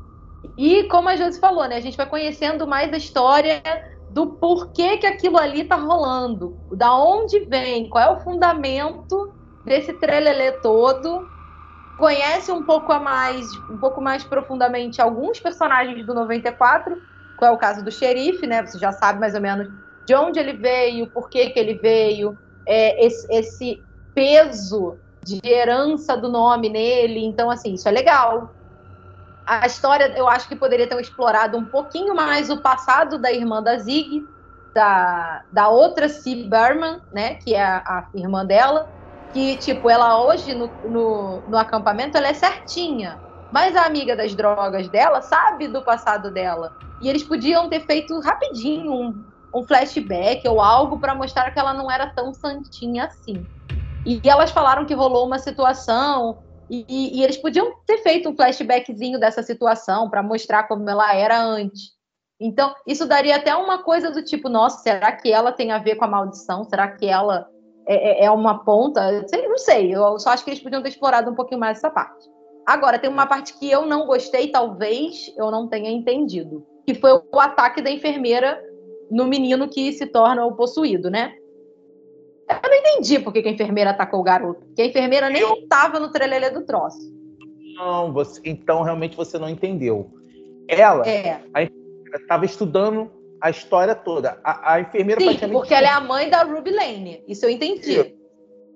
E 0.57 0.83
como 0.85 1.09
a 1.09 1.15
Josi 1.15 1.39
falou, 1.39 1.67
né, 1.67 1.77
a 1.77 1.81
gente 1.81 1.97
vai 1.97 2.05
conhecendo 2.05 2.67
mais 2.67 2.91
a 2.93 2.97
história 2.97 3.61
do 4.09 4.27
porquê 4.27 4.97
que 4.97 5.07
aquilo 5.07 5.37
ali 5.37 5.63
tá 5.63 5.75
rolando, 5.75 6.59
da 6.71 6.95
onde 6.95 7.39
vem, 7.45 7.89
qual 7.89 8.03
é 8.03 8.15
o 8.15 8.19
fundamento 8.19 9.33
desse 9.65 9.93
trelelê 9.93 10.51
todo. 10.53 11.27
Conhece 11.97 12.51
um 12.51 12.63
pouco 12.63 12.91
a 12.91 12.99
mais, 12.99 13.47
um 13.69 13.77
pouco 13.77 14.01
mais 14.01 14.23
profundamente 14.23 15.01
alguns 15.01 15.39
personagens 15.39 16.05
do 16.05 16.13
94, 16.13 16.95
qual 17.37 17.51
é 17.51 17.53
o 17.55 17.57
caso 17.57 17.83
do 17.83 17.91
xerife, 17.91 18.45
né? 18.45 18.65
Você 18.65 18.77
já 18.77 18.91
sabe 18.91 19.19
mais 19.19 19.33
ou 19.33 19.41
menos 19.41 19.67
de 20.05 20.13
onde 20.13 20.39
ele 20.39 20.53
veio, 20.53 21.09
por 21.09 21.29
que, 21.29 21.49
que 21.49 21.59
ele 21.59 21.75
veio, 21.75 22.37
é, 22.67 23.05
esse, 23.05 23.27
esse 23.31 23.83
peso 24.13 24.99
de 25.23 25.39
herança 25.43 26.17
do 26.17 26.29
nome 26.29 26.69
nele. 26.69 27.25
Então, 27.25 27.49
assim, 27.49 27.73
isso 27.73 27.87
é 27.87 27.91
legal 27.91 28.53
a 29.45 29.65
história 29.65 30.13
eu 30.15 30.27
acho 30.27 30.47
que 30.47 30.55
poderia 30.55 30.87
ter 30.87 30.99
explorado 30.99 31.57
um 31.57 31.65
pouquinho 31.65 32.15
mais 32.15 32.49
o 32.49 32.57
passado 32.57 33.17
da 33.17 33.31
irmã 33.31 33.61
da 33.61 33.77
Zig, 33.77 34.25
da, 34.73 35.43
da 35.51 35.67
outra 35.67 36.09
C. 36.09 36.47
Berman, 36.47 37.01
né, 37.11 37.35
que 37.35 37.53
é 37.53 37.63
a, 37.63 37.77
a, 37.77 38.07
irmã 38.15 38.45
dela, 38.45 38.89
que, 39.31 39.57
tipo, 39.57 39.89
ela 39.89 40.23
hoje 40.23 40.53
no, 40.53 40.69
no, 40.85 41.41
no, 41.47 41.57
acampamento 41.57 42.17
ela 42.17 42.27
é 42.27 42.33
certinha, 42.33 43.19
mas 43.51 43.75
a 43.75 43.85
amiga 43.85 44.15
das 44.15 44.33
drogas 44.33 44.87
dela 44.89 45.21
sabe 45.21 45.67
do 45.67 45.81
passado 45.81 46.31
dela. 46.31 46.75
E 47.01 47.09
eles 47.09 47.23
podiam 47.23 47.69
ter 47.69 47.81
feito 47.81 48.19
rapidinho 48.19 48.91
um, 48.93 49.23
um 49.53 49.63
flashback 49.63 50.47
ou 50.47 50.61
algo 50.61 50.99
para 50.99 51.13
mostrar 51.13 51.51
que 51.51 51.59
ela 51.59 51.73
não 51.73 51.91
era 51.91 52.07
tão 52.07 52.33
santinha 52.33 53.05
assim. 53.05 53.45
E 54.05 54.21
elas 54.27 54.51
falaram 54.51 54.85
que 54.85 54.93
rolou 54.93 55.25
uma 55.25 55.39
situação 55.39 56.42
e, 56.69 57.19
e, 57.19 57.23
eles 57.23 57.37
podiam 57.37 57.73
ter 57.85 57.97
feito 57.99 58.29
um 58.29 58.35
flashbackzinho 58.35 59.19
dessa 59.19 59.43
situação 59.43 60.09
para 60.09 60.23
mostrar 60.23 60.63
como 60.63 60.89
ela 60.89 61.13
era 61.15 61.41
antes. 61.41 61.91
Então, 62.39 62.73
isso 62.87 63.05
daria 63.05 63.35
até 63.35 63.55
uma 63.55 63.83
coisa 63.83 64.11
do 64.11 64.23
tipo: 64.23 64.49
nossa, 64.49 64.79
será 64.79 65.11
que 65.11 65.31
ela 65.31 65.51
tem 65.51 65.71
a 65.71 65.77
ver 65.77 65.95
com 65.95 66.05
a 66.05 66.07
maldição? 66.07 66.63
Será 66.63 66.89
que 66.89 67.05
ela 67.05 67.47
é, 67.87 68.23
é, 68.23 68.25
é 68.25 68.31
uma 68.31 68.63
ponta? 68.63 69.11
Não 69.11 69.57
sei, 69.57 69.95
eu 69.95 70.19
só 70.19 70.31
acho 70.31 70.43
que 70.43 70.51
eles 70.51 70.63
podiam 70.63 70.81
ter 70.81 70.89
explorado 70.89 71.29
um 71.29 71.35
pouquinho 71.35 71.59
mais 71.59 71.77
essa 71.77 71.89
parte. 71.89 72.27
Agora, 72.65 72.97
tem 72.97 73.09
uma 73.09 73.27
parte 73.27 73.57
que 73.57 73.69
eu 73.69 73.85
não 73.85 74.05
gostei, 74.05 74.49
talvez 74.49 75.33
eu 75.37 75.51
não 75.51 75.67
tenha 75.67 75.91
entendido, 75.91 76.65
que 76.85 76.95
foi 76.95 77.11
o 77.11 77.39
ataque 77.39 77.81
da 77.81 77.91
enfermeira 77.91 78.61
no 79.11 79.25
menino 79.25 79.69
que 79.69 79.91
se 79.91 80.07
torna 80.07 80.45
o 80.45 80.55
possuído, 80.55 81.09
né? 81.09 81.33
Eu 82.49 82.69
não 82.69 82.77
entendi 82.77 83.19
por 83.19 83.31
que 83.31 83.39
a 83.39 83.51
enfermeira 83.51 83.91
atacou 83.91 84.19
o 84.19 84.23
garoto. 84.23 84.65
Porque 84.65 84.81
a 84.81 84.85
enfermeira 84.85 85.29
nem 85.29 85.63
estava 85.63 85.99
no 85.99 86.11
trelelê 86.11 86.49
do 86.49 86.65
troço. 86.65 87.11
Não, 87.75 88.13
você, 88.13 88.39
então 88.43 88.81
realmente 88.81 89.15
você 89.15 89.39
não 89.39 89.49
entendeu. 89.49 90.11
Ela, 90.67 91.07
é. 91.07 91.41
estava 92.13 92.45
estudando 92.45 93.11
a 93.41 93.49
história 93.49 93.95
toda. 93.95 94.39
A, 94.43 94.73
a 94.73 94.81
enfermeira 94.81 95.19
Sim, 95.19 95.49
porque 95.49 95.73
ela 95.73 95.87
é 95.87 95.91
a 95.91 95.99
mãe 95.99 96.29
da 96.29 96.43
Ruby 96.43 96.71
Lane. 96.71 97.23
Isso 97.27 97.45
eu 97.45 97.49
entendi. 97.49 97.99
O 97.99 98.03
que 98.05 98.15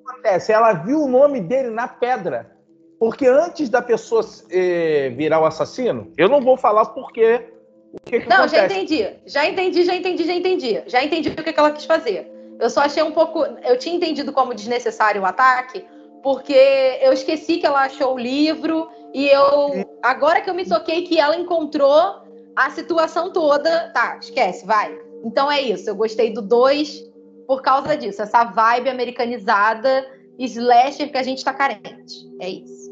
acontece? 0.05 0.51
Ela 0.51 0.73
viu 0.73 1.03
o 1.03 1.07
nome 1.07 1.39
dele 1.39 1.69
na 1.69 1.87
pedra. 1.87 2.57
Porque 2.99 3.27
antes 3.27 3.69
da 3.69 3.81
pessoa 3.81 4.25
eh, 4.49 5.13
virar 5.15 5.39
o 5.39 5.45
assassino, 5.45 6.11
eu 6.17 6.27
não 6.27 6.41
vou 6.41 6.57
falar 6.57 6.85
porque. 6.87 7.45
O 7.93 7.99
que, 8.03 8.21
que 8.21 8.29
não, 8.29 8.37
acontece. 8.37 8.55
já 8.55 8.65
entendi. 8.65 9.09
Já 9.25 9.45
entendi, 9.45 9.83
já 9.83 9.95
entendi, 9.95 10.23
já 10.25 10.33
entendi. 10.33 10.83
Já 10.87 11.03
entendi 11.03 11.29
o 11.29 11.35
que, 11.35 11.53
que 11.53 11.59
ela 11.59 11.71
quis 11.71 11.85
fazer. 11.85 12.29
Eu 12.59 12.69
só 12.69 12.81
achei 12.81 13.03
um 13.03 13.11
pouco. 13.11 13.45
Eu 13.63 13.77
tinha 13.77 13.95
entendido 13.95 14.33
como 14.33 14.53
desnecessário 14.53 15.21
o 15.21 15.25
ataque, 15.25 15.85
porque 16.23 16.99
eu 17.01 17.13
esqueci 17.13 17.57
que 17.57 17.65
ela 17.65 17.83
achou 17.83 18.15
o 18.15 18.19
livro 18.19 18.89
e 19.13 19.27
eu. 19.27 19.85
Agora 20.03 20.41
que 20.41 20.49
eu 20.49 20.53
me 20.53 20.65
toquei 20.65 21.03
que 21.03 21.19
ela 21.19 21.35
encontrou 21.35 22.21
a 22.55 22.69
situação 22.71 23.31
toda. 23.31 23.91
Tá, 23.93 24.17
esquece, 24.21 24.65
vai. 24.65 24.97
Então 25.23 25.51
é 25.51 25.61
isso. 25.61 25.89
Eu 25.89 25.95
gostei 25.95 26.33
do 26.33 26.41
2 26.41 27.05
por 27.47 27.61
causa 27.61 27.95
disso. 27.95 28.21
Essa 28.21 28.43
vibe 28.43 28.89
americanizada, 28.89 30.05
slasher 30.39 31.11
que 31.11 31.17
a 31.17 31.23
gente 31.23 31.43
tá 31.43 31.53
carente. 31.53 32.27
É 32.39 32.49
isso. 32.49 32.87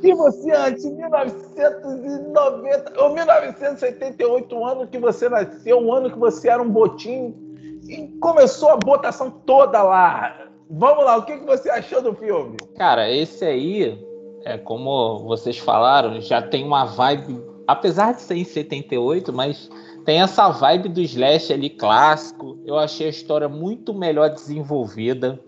Se 0.00 0.12
você 0.12 0.52
antes 0.52 0.82
de 0.82 0.90
1990 0.90 3.02
ou 3.02 3.14
1988, 3.14 4.54
o 4.54 4.64
ano 4.64 4.86
que 4.86 4.98
você 4.98 5.28
nasceu, 5.28 5.78
um 5.78 5.92
ano 5.92 6.10
que 6.10 6.18
você 6.18 6.50
era 6.50 6.62
um 6.62 6.68
botinho 6.68 7.45
e 7.88 8.08
começou 8.20 8.70
a 8.70 8.76
botação 8.76 9.30
toda 9.30 9.82
lá. 9.82 10.48
Vamos 10.68 11.04
lá, 11.04 11.16
o 11.16 11.24
que, 11.24 11.38
que 11.38 11.44
você 11.44 11.70
achou 11.70 12.02
do 12.02 12.14
filme? 12.14 12.56
Cara, 12.76 13.10
esse 13.10 13.44
aí, 13.44 13.98
é 14.44 14.58
como 14.58 15.20
vocês 15.20 15.58
falaram, 15.58 16.20
já 16.20 16.42
tem 16.42 16.64
uma 16.64 16.84
vibe, 16.84 17.40
apesar 17.66 18.14
de 18.14 18.22
ser 18.22 18.36
em 18.36 18.44
78, 18.44 19.32
mas 19.32 19.70
tem 20.04 20.20
essa 20.20 20.48
vibe 20.48 20.88
do 20.88 21.00
slash 21.00 21.52
ali 21.52 21.70
clássico. 21.70 22.58
Eu 22.64 22.76
achei 22.76 23.06
a 23.06 23.10
história 23.10 23.48
muito 23.48 23.94
melhor 23.94 24.30
desenvolvida. 24.30 25.38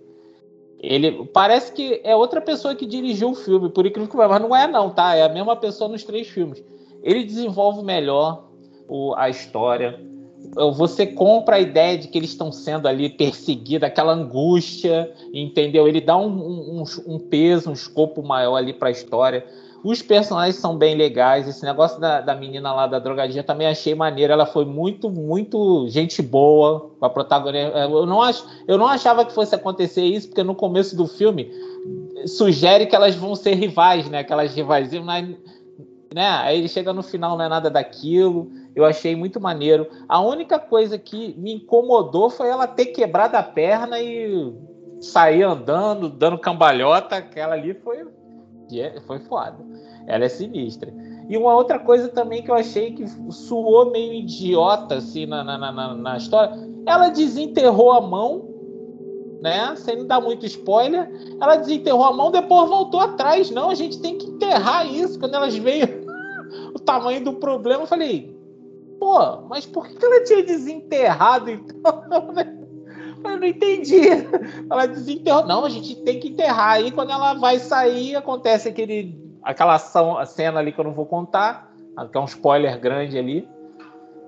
Ele 0.81 1.27
parece 1.33 1.73
que 1.73 2.01
é 2.05 2.15
outra 2.15 2.41
pessoa 2.41 2.75
que 2.75 2.87
dirigiu 2.87 3.31
o 3.31 3.35
filme, 3.35 3.69
por 3.69 3.85
incrível 3.85 4.09
que 4.09 4.17
pareça, 4.17 4.39
mas 4.39 4.49
não 4.49 4.57
é 4.57 4.67
não, 4.69 4.91
tá? 4.91 5.17
É 5.17 5.23
a 5.23 5.29
mesma 5.29 5.57
pessoa 5.57 5.91
nos 5.91 6.05
três 6.05 6.29
filmes. 6.29 6.63
Ele 7.03 7.25
desenvolve 7.25 7.83
melhor 7.83 8.49
o, 8.89 9.15
a 9.17 9.29
história 9.29 10.01
você 10.77 11.07
compra 11.07 11.57
a 11.57 11.61
ideia 11.61 11.99
de 11.99 12.09
que 12.09 12.19
eles 12.19 12.31
estão 12.31 12.51
sendo 12.51 12.89
ali 12.89 13.09
perseguidos, 13.09 13.87
aquela 13.87 14.13
angústia, 14.13 15.13
entendeu? 15.33 15.87
Ele 15.87 16.01
dá 16.01 16.17
um, 16.17 16.29
um, 16.29 16.85
um 17.07 17.19
peso, 17.19 17.71
um 17.71 17.73
escopo 17.73 18.23
maior 18.23 18.57
ali 18.57 18.73
para 18.73 18.89
a 18.89 18.93
história. 18.93 19.47
Os 19.85 20.03
personagens 20.03 20.57
são 20.57 20.77
bem 20.77 20.97
legais. 20.97 21.47
Esse 21.47 21.65
negócio 21.65 22.01
da, 22.01 22.21
da 22.21 22.35
menina 22.35 22.73
lá 22.73 22.87
da 22.87 22.99
drogadinha 22.99 23.45
também 23.45 23.67
achei 23.67 23.95
maneiro. 23.95 24.33
Ela 24.33 24.47
foi 24.47 24.65
muito, 24.65 25.09
muito 25.09 25.87
gente 25.89 26.21
boa 26.21 26.91
com 26.99 27.07
a 27.07 27.11
protagonista. 27.11 27.79
Eu 27.79 28.05
não, 28.07 28.21
ach, 28.21 28.43
eu 28.67 28.77
não 28.77 28.87
achava 28.87 29.25
que 29.25 29.33
fosse 29.33 29.55
acontecer 29.55 30.03
isso, 30.03 30.29
porque 30.29 30.43
no 30.43 30.55
começo 30.55 30.97
do 30.97 31.07
filme 31.07 31.51
sugere 32.27 32.87
que 32.87 32.97
elas 32.97 33.15
vão 33.15 33.37
ser 33.37 33.55
rivais, 33.55 34.09
né? 34.11 34.19
Aquelas 34.19 34.53
rivais, 34.53 34.93
mas 34.95 35.37
né? 36.15 36.27
Aí 36.27 36.59
ele 36.59 36.69
chega 36.69 36.93
no 36.93 37.03
final, 37.03 37.37
não 37.37 37.45
é 37.45 37.49
nada 37.49 37.71
daquilo. 37.71 38.51
Eu 38.79 38.85
achei 38.85 39.17
muito 39.17 39.41
maneiro. 39.41 39.89
A 40.09 40.21
única 40.21 40.57
coisa 40.57 40.97
que 40.97 41.35
me 41.37 41.55
incomodou 41.55 42.31
foi 42.31 42.47
ela 42.47 42.65
ter 42.65 42.87
quebrado 42.87 43.37
a 43.37 43.43
perna 43.43 44.01
e 44.01 44.55
sair 45.01 45.43
andando, 45.43 46.09
dando 46.09 46.39
cambalhota. 46.39 47.17
Aquela 47.17 47.55
ali 47.55 47.75
foi, 47.75 48.07
é, 48.73 49.01
foi 49.01 49.19
foda. 49.19 49.57
Ela 50.07 50.27
é 50.27 50.29
sinistra. 50.29 50.95
E 51.29 51.37
uma 51.37 51.57
outra 51.57 51.81
coisa 51.81 52.07
também 52.07 52.41
que 52.41 52.53
eu 52.53 52.55
achei 52.55 52.93
que 52.93 53.05
suou 53.33 53.91
meio 53.91 54.13
idiota 54.13 54.95
assim 54.95 55.27
na, 55.27 55.43
na, 55.43 55.59
na, 55.59 55.95
na 55.95 56.17
história, 56.17 56.55
ela 56.87 57.09
desenterrou 57.09 57.91
a 57.91 58.01
mão, 58.01 58.49
né? 59.43 59.75
Sem 59.75 60.07
dar 60.07 60.21
muito 60.21 60.47
spoiler, 60.47 61.11
ela 61.41 61.57
desenterrou 61.57 62.05
a 62.05 62.13
mão, 62.13 62.31
depois 62.31 62.71
voltou 62.71 63.01
atrás. 63.01 63.51
Não, 63.51 63.71
a 63.71 63.75
gente 63.75 64.01
tem 64.01 64.17
que 64.17 64.29
enterrar 64.29 64.87
isso. 64.87 65.19
Quando 65.19 65.35
elas 65.35 65.57
veio 65.57 66.07
o 66.73 66.79
tamanho 66.79 67.25
do 67.25 67.33
problema, 67.33 67.83
eu 67.83 67.87
falei, 67.89 68.38
pô, 68.99 69.43
mas 69.49 69.67
por 69.67 69.89
que 69.89 70.05
ela 70.05 70.25
tinha 70.25 70.43
desenterrado 70.43 71.51
então? 71.51 72.05
Eu 73.25 73.37
não 73.37 73.47
entendi. 73.47 74.01
Ela 74.71 74.87
desenterrou. 74.87 75.45
Não, 75.45 75.65
a 75.65 75.69
gente 75.69 75.97
tem 76.03 76.21
que 76.21 76.29
enterrar. 76.29 76.75
Aí 76.75 76.93
quando 76.93 77.11
ela 77.11 77.35
vai 77.35 77.59
sair, 77.59 78.15
acontece 78.15 78.69
aquele 78.69 79.29
aquela 79.43 79.75
ação, 79.75 80.25
cena 80.27 80.61
ali 80.61 80.73
que 80.73 80.79
eu 80.79 80.85
não 80.85 80.93
vou 80.93 81.07
contar, 81.07 81.73
que 82.13 82.19
é 82.19 82.21
um 82.21 82.27
spoiler 82.27 82.79
grande 82.79 83.19
ali, 83.19 83.49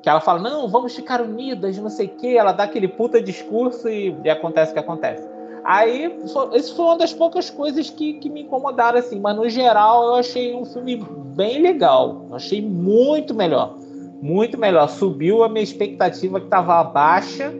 que 0.03 0.09
ela 0.09 0.21
fala, 0.21 0.39
não, 0.39 0.69
vamos 0.69 0.95
ficar 0.95 1.21
unidas, 1.21 1.77
não 1.79 1.91
sei 1.91 2.07
o 2.07 2.17
quê, 2.17 2.37
ela 2.39 2.53
dá 2.53 2.65
aquele 2.65 2.89
puta 2.89 3.21
discurso 3.21 3.89
e, 3.89 4.17
e 4.25 4.31
acontece 4.31 4.71
o 4.71 4.75
que 4.75 4.81
acontece. 4.81 5.29
Aí, 5.63 6.17
isso 6.55 6.75
foi 6.75 6.85
uma 6.87 6.97
das 6.97 7.13
poucas 7.13 7.51
coisas 7.51 7.91
que, 7.91 8.15
que 8.15 8.31
me 8.31 8.43
incomodaram, 8.43 8.99
assim, 8.99 9.21
mas 9.21 9.37
no 9.37 9.47
geral 9.49 10.05
eu 10.05 10.15
achei 10.15 10.55
um 10.55 10.65
filme 10.65 10.97
bem 10.97 11.61
legal, 11.61 12.27
eu 12.31 12.37
achei 12.37 12.63
muito 12.63 13.35
melhor, 13.35 13.77
muito 14.21 14.59
melhor, 14.59 14.89
subiu 14.89 15.43
a 15.43 15.49
minha 15.49 15.63
expectativa 15.63 16.39
que 16.39 16.47
estava 16.47 16.83
baixa, 16.85 17.53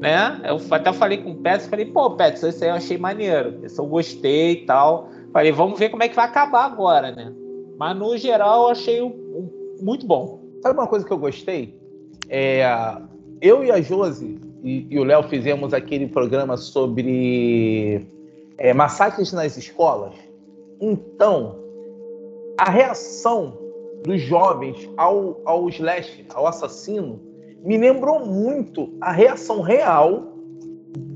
né, 0.00 0.40
eu 0.44 0.60
até 0.70 0.92
falei 0.92 1.18
com 1.18 1.32
o 1.32 1.36
Pets, 1.36 1.66
falei, 1.66 1.86
pô, 1.86 2.12
Pets, 2.12 2.42
esse 2.42 2.64
aí 2.64 2.70
eu 2.70 2.76
achei 2.76 2.96
maneiro, 2.96 3.58
esse 3.64 3.78
eu 3.78 3.86
gostei 3.86 4.52
e 4.52 4.66
tal, 4.66 5.10
Falei, 5.32 5.52
vamos 5.52 5.78
ver 5.78 5.90
como 5.90 6.02
é 6.02 6.08
que 6.08 6.16
vai 6.16 6.24
acabar 6.24 6.64
agora, 6.64 7.12
né? 7.12 7.32
Mas 7.78 7.96
no 7.96 8.16
geral 8.16 8.62
eu 8.62 8.68
achei 8.68 9.02
um, 9.02 9.08
um, 9.08 9.76
muito 9.80 10.06
bom. 10.06 10.40
Sabe 10.62 10.78
uma 10.78 10.86
coisa 10.86 11.06
que 11.06 11.12
eu 11.12 11.18
gostei? 11.18 11.78
É, 12.28 12.64
eu 13.40 13.62
e 13.62 13.70
a 13.70 13.80
Josi 13.80 14.38
e, 14.62 14.86
e 14.90 14.98
o 14.98 15.04
Léo 15.04 15.22
fizemos 15.24 15.72
aquele 15.72 16.08
programa 16.08 16.56
sobre 16.56 18.06
é, 18.56 18.72
massacres 18.72 19.32
nas 19.32 19.56
escolas. 19.56 20.14
Então, 20.80 21.56
a 22.58 22.70
reação 22.70 23.56
dos 24.04 24.20
jovens 24.20 24.88
ao, 24.96 25.40
ao 25.44 25.68
slash, 25.68 26.26
ao 26.34 26.46
assassino, 26.46 27.20
me 27.62 27.76
lembrou 27.76 28.24
muito 28.24 28.96
a 29.00 29.12
reação 29.12 29.60
real 29.60 30.34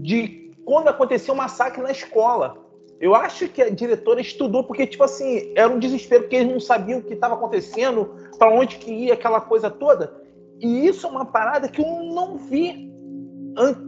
de 0.01 0.51
quando 0.65 0.89
aconteceu 0.89 1.35
um 1.35 1.37
massacre 1.37 1.83
na 1.83 1.91
escola. 1.91 2.57
Eu 3.01 3.15
acho 3.15 3.49
que 3.49 3.61
a 3.63 3.69
diretora 3.69 4.21
estudou 4.21 4.63
porque, 4.65 4.87
tipo 4.87 5.03
assim, 5.03 5.53
era 5.57 5.69
um 5.69 5.79
desespero, 5.79 6.23
porque 6.23 6.37
eles 6.37 6.53
não 6.53 6.61
sabiam 6.61 7.01
o 7.01 7.03
que 7.03 7.15
estava 7.15 7.35
acontecendo, 7.35 8.11
para 8.39 8.53
onde 8.53 8.77
que 8.77 8.93
ia 8.93 9.15
aquela 9.15 9.41
coisa 9.41 9.69
toda. 9.71 10.15
E 10.61 10.87
isso 10.87 11.07
é 11.07 11.11
uma 11.11 11.25
parada 11.25 11.69
que 11.69 11.81
eu 11.81 12.03
não 12.15 12.37
vi 12.37 12.93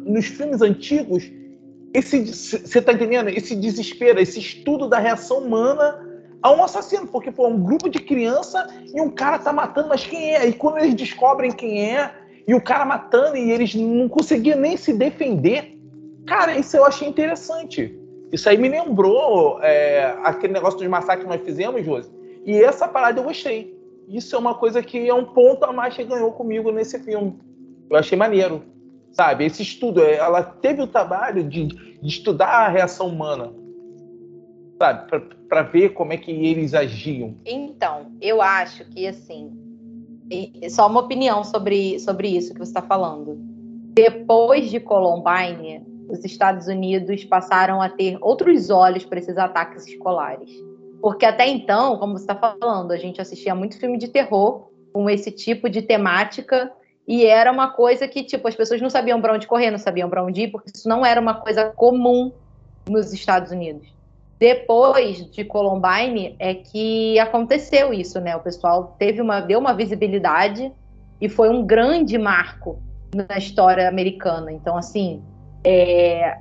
nos 0.05 0.27
filmes 0.27 0.61
antigos. 0.61 1.31
Esse, 1.93 2.27
você 2.27 2.83
tá 2.83 2.93
entendendo? 2.93 3.29
Esse 3.29 3.55
desespero, 3.55 4.19
esse 4.19 4.41
estudo 4.41 4.89
da 4.89 4.99
reação 4.99 5.39
humana 5.39 6.14
a 6.45 6.53
um 6.53 6.63
assassino, 6.63 7.07
porque 7.07 7.33
pô, 7.33 7.49
um 7.49 7.59
grupo 7.59 7.89
de 7.89 7.99
criança 7.99 8.67
e 8.95 9.01
um 9.01 9.09
cara 9.09 9.39
tá 9.39 9.51
matando, 9.51 9.89
mas 9.89 10.05
quem 10.05 10.35
é? 10.35 10.47
E 10.47 10.53
quando 10.53 10.77
eles 10.77 10.95
descobrem 10.95 11.51
quem 11.51 11.97
é, 11.97 12.15
e 12.47 12.55
o 12.55 12.61
cara 12.61 12.85
matando 12.85 13.39
e 13.39 13.51
eles 13.51 13.75
não 13.75 14.11
conseguiam 14.11 14.59
nem 14.59 14.77
se 14.77 14.93
defender, 14.93 15.75
cara, 16.27 16.55
isso 16.59 16.77
eu 16.77 16.85
achei 16.85 17.09
interessante. 17.09 17.99
Isso 18.31 18.47
aí 18.47 18.59
me 18.59 18.69
lembrou 18.69 19.59
é, 19.63 20.19
aquele 20.23 20.53
negócio 20.53 20.79
dos 20.79 20.87
massacres 20.87 21.25
que 21.27 21.35
nós 21.35 21.43
fizemos, 21.43 21.83
Josi. 21.83 22.13
E 22.45 22.63
essa 22.63 22.87
parada 22.87 23.19
eu 23.19 23.25
gostei. 23.25 23.75
Isso 24.07 24.37
é 24.37 24.39
uma 24.39 24.55
coisa 24.55 24.83
que 24.83 25.09
é 25.09 25.15
um 25.15 25.25
ponto 25.25 25.65
a 25.65 25.73
mais 25.73 25.97
que 25.97 26.05
ganhou 26.05 26.31
comigo 26.33 26.71
nesse 26.71 26.99
filme. 26.99 27.39
Eu 27.89 27.97
achei 27.97 28.19
maneiro. 28.19 28.63
Sabe? 29.13 29.47
Esse 29.47 29.63
estudo, 29.63 30.03
é, 30.03 30.17
ela 30.17 30.43
teve 30.43 30.83
o 30.83 30.87
trabalho 30.87 31.43
de, 31.43 31.69
de 31.69 32.07
estudar 32.07 32.67
a 32.67 32.69
reação 32.69 33.07
humana. 33.07 33.64
Sabe? 34.79 35.09
Para 35.49 35.63
ver 35.63 35.91
como 35.91 36.13
é 36.13 36.17
que 36.17 36.31
eles 36.31 36.75
agiam. 36.75 37.37
Então, 37.45 38.13
eu 38.21 38.43
acho 38.43 38.85
que, 38.87 39.07
assim, 39.07 39.53
só 40.71 40.87
uma 40.87 41.01
opinião 41.01 41.45
sobre, 41.45 41.99
sobre 42.01 42.29
isso 42.29 42.53
que 42.53 42.59
você 42.59 42.71
está 42.71 42.83
falando. 42.83 43.37
Depois 43.95 44.71
de 44.71 44.81
Columbine, 44.81 45.87
os 46.09 46.25
Estados 46.25 46.67
Unidos 46.67 47.25
passaram 47.25 47.81
a 47.81 47.89
ter 47.89 48.19
outros 48.21 48.71
olhos 48.71 49.05
para 49.05 49.19
esses 49.19 49.37
ataques 49.39 49.87
escolares. 49.87 50.51
Porque 51.01 51.27
até 51.27 51.47
então, 51.47 51.99
como 51.99 52.17
você 52.17 52.25
está 52.25 52.35
falando, 52.35 52.93
a 52.93 52.97
gente 52.97 53.21
assistia 53.21 53.55
muito 53.55 53.79
filme 53.79 53.99
de 53.99 54.09
terror 54.09 54.71
com 54.93 55.09
esse 55.09 55.31
tipo 55.31 55.69
de 55.69 55.83
temática 55.83 56.73
e 57.07 57.27
era 57.27 57.53
uma 57.53 57.71
coisa 57.71 58.09
que 58.09 58.23
tipo 58.23 58.49
as 58.49 58.55
pessoas 58.55 58.81
não 58.81 58.89
sabiam 58.89 59.21
para 59.21 59.35
onde 59.35 59.47
correr, 59.47 59.71
não 59.71 59.79
sabiam 59.79 60.09
para 60.09 60.25
onde 60.25 60.43
ir, 60.43 60.49
porque 60.49 60.71
isso 60.75 60.89
não 60.89 61.05
era 61.05 61.21
uma 61.21 61.35
coisa 61.35 61.67
comum 61.71 62.33
nos 62.89 63.13
Estados 63.13 63.51
Unidos. 63.51 63.94
Depois 64.45 65.25
de 65.31 65.43
Columbine 65.43 66.37
é 66.39 66.53
que 66.53 67.19
aconteceu 67.19 67.95
isso, 67.95 68.21
né? 68.21 68.37
O 68.37 68.41
pessoal 68.41 68.95
teve 68.99 69.23
uma 69.23 69.41
deu 69.41 69.59
uma 69.59 69.73
visibilidade 69.73 70.71
e 71.19 71.31
foi 71.31 71.49
um 71.49 71.65
grande 71.65 72.19
marco 72.19 72.79
na 73.15 73.39
história 73.39 73.89
americana. 73.89 74.53
Então 74.53 74.77
assim, 74.77 75.23
é, 75.65 76.37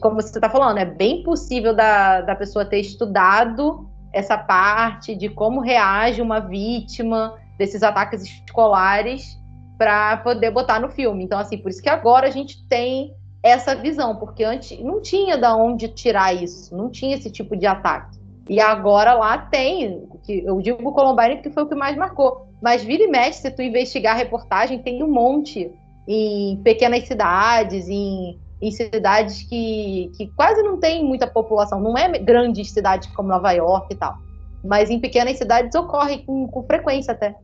como 0.00 0.14
você 0.14 0.28
está 0.28 0.48
falando, 0.48 0.78
é 0.78 0.86
bem 0.86 1.22
possível 1.22 1.76
da, 1.76 2.22
da 2.22 2.34
pessoa 2.34 2.64
ter 2.64 2.80
estudado 2.80 3.86
essa 4.14 4.38
parte 4.38 5.14
de 5.14 5.28
como 5.28 5.60
reage 5.60 6.22
uma 6.22 6.40
vítima 6.40 7.38
desses 7.58 7.82
ataques 7.82 8.22
escolares 8.22 9.38
para 9.76 10.16
poder 10.16 10.50
botar 10.52 10.80
no 10.80 10.88
filme. 10.88 11.22
Então, 11.22 11.38
assim, 11.38 11.58
por 11.58 11.68
isso 11.68 11.82
que 11.82 11.90
agora 11.90 12.26
a 12.26 12.30
gente 12.30 12.66
tem 12.66 13.12
essa 13.42 13.74
visão, 13.74 14.16
porque 14.16 14.44
antes 14.44 14.78
não 14.80 15.00
tinha 15.00 15.36
da 15.36 15.56
onde 15.56 15.88
tirar 15.88 16.32
isso, 16.32 16.74
não 16.76 16.90
tinha 16.90 17.16
esse 17.16 17.30
tipo 17.30 17.56
de 17.56 17.66
ataque. 17.66 18.18
E 18.48 18.60
agora 18.60 19.14
lá 19.14 19.38
tem, 19.38 20.06
que 20.22 20.44
eu 20.44 20.60
digo 20.60 20.92
Columbine 20.92 21.42
que 21.42 21.50
foi 21.50 21.62
o 21.62 21.68
que 21.68 21.74
mais 21.74 21.96
marcou. 21.96 22.46
Mas 22.60 22.82
vira 22.84 23.02
e 23.02 23.08
mexe, 23.08 23.40
se 23.40 23.50
tu 23.50 23.62
investigar 23.62 24.14
a 24.14 24.18
reportagem, 24.18 24.78
tem 24.80 25.02
um 25.02 25.10
monte 25.10 25.70
em 26.06 26.56
pequenas 26.62 27.06
cidades, 27.06 27.88
em 27.88 28.38
em 28.62 28.70
cidades 28.70 29.42
que, 29.42 30.12
que 30.16 30.28
quase 30.28 30.62
não 30.62 30.78
tem 30.78 31.04
muita 31.04 31.26
população, 31.26 31.80
não 31.80 31.98
é 31.98 32.08
grandes 32.16 32.70
cidades 32.70 33.12
como 33.12 33.28
Nova 33.28 33.50
York 33.50 33.92
e 33.92 33.96
tal, 33.96 34.16
mas 34.64 34.88
em 34.88 35.00
pequenas 35.00 35.36
cidades 35.36 35.74
ocorre 35.74 36.18
com, 36.18 36.46
com 36.46 36.62
frequência 36.62 37.12
até. 37.12 37.34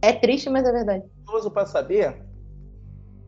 É 0.00 0.12
triste, 0.12 0.48
mas 0.48 0.64
é 0.64 0.70
verdade. 0.70 1.04
Curioso 1.26 1.50
para 1.50 1.66
saber 1.66 2.22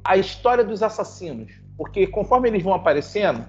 a 0.05 0.17
história 0.17 0.63
dos 0.63 0.85
assassinos, 0.85 1.53
porque 1.77 2.07
conforme 2.07 2.49
eles 2.49 2.63
vão 2.63 2.75
aparecendo, 2.75 3.45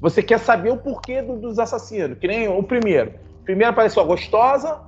você 0.00 0.22
quer 0.22 0.38
saber 0.38 0.70
o 0.70 0.76
porquê 0.76 1.22
do, 1.22 1.36
dos 1.36 1.58
assassinos. 1.58 2.18
Que 2.18 2.28
nem 2.28 2.48
o 2.48 2.62
primeiro. 2.62 3.14
Primeiro 3.44 3.70
apareceu 3.70 4.02
a 4.02 4.06
gostosa, 4.06 4.80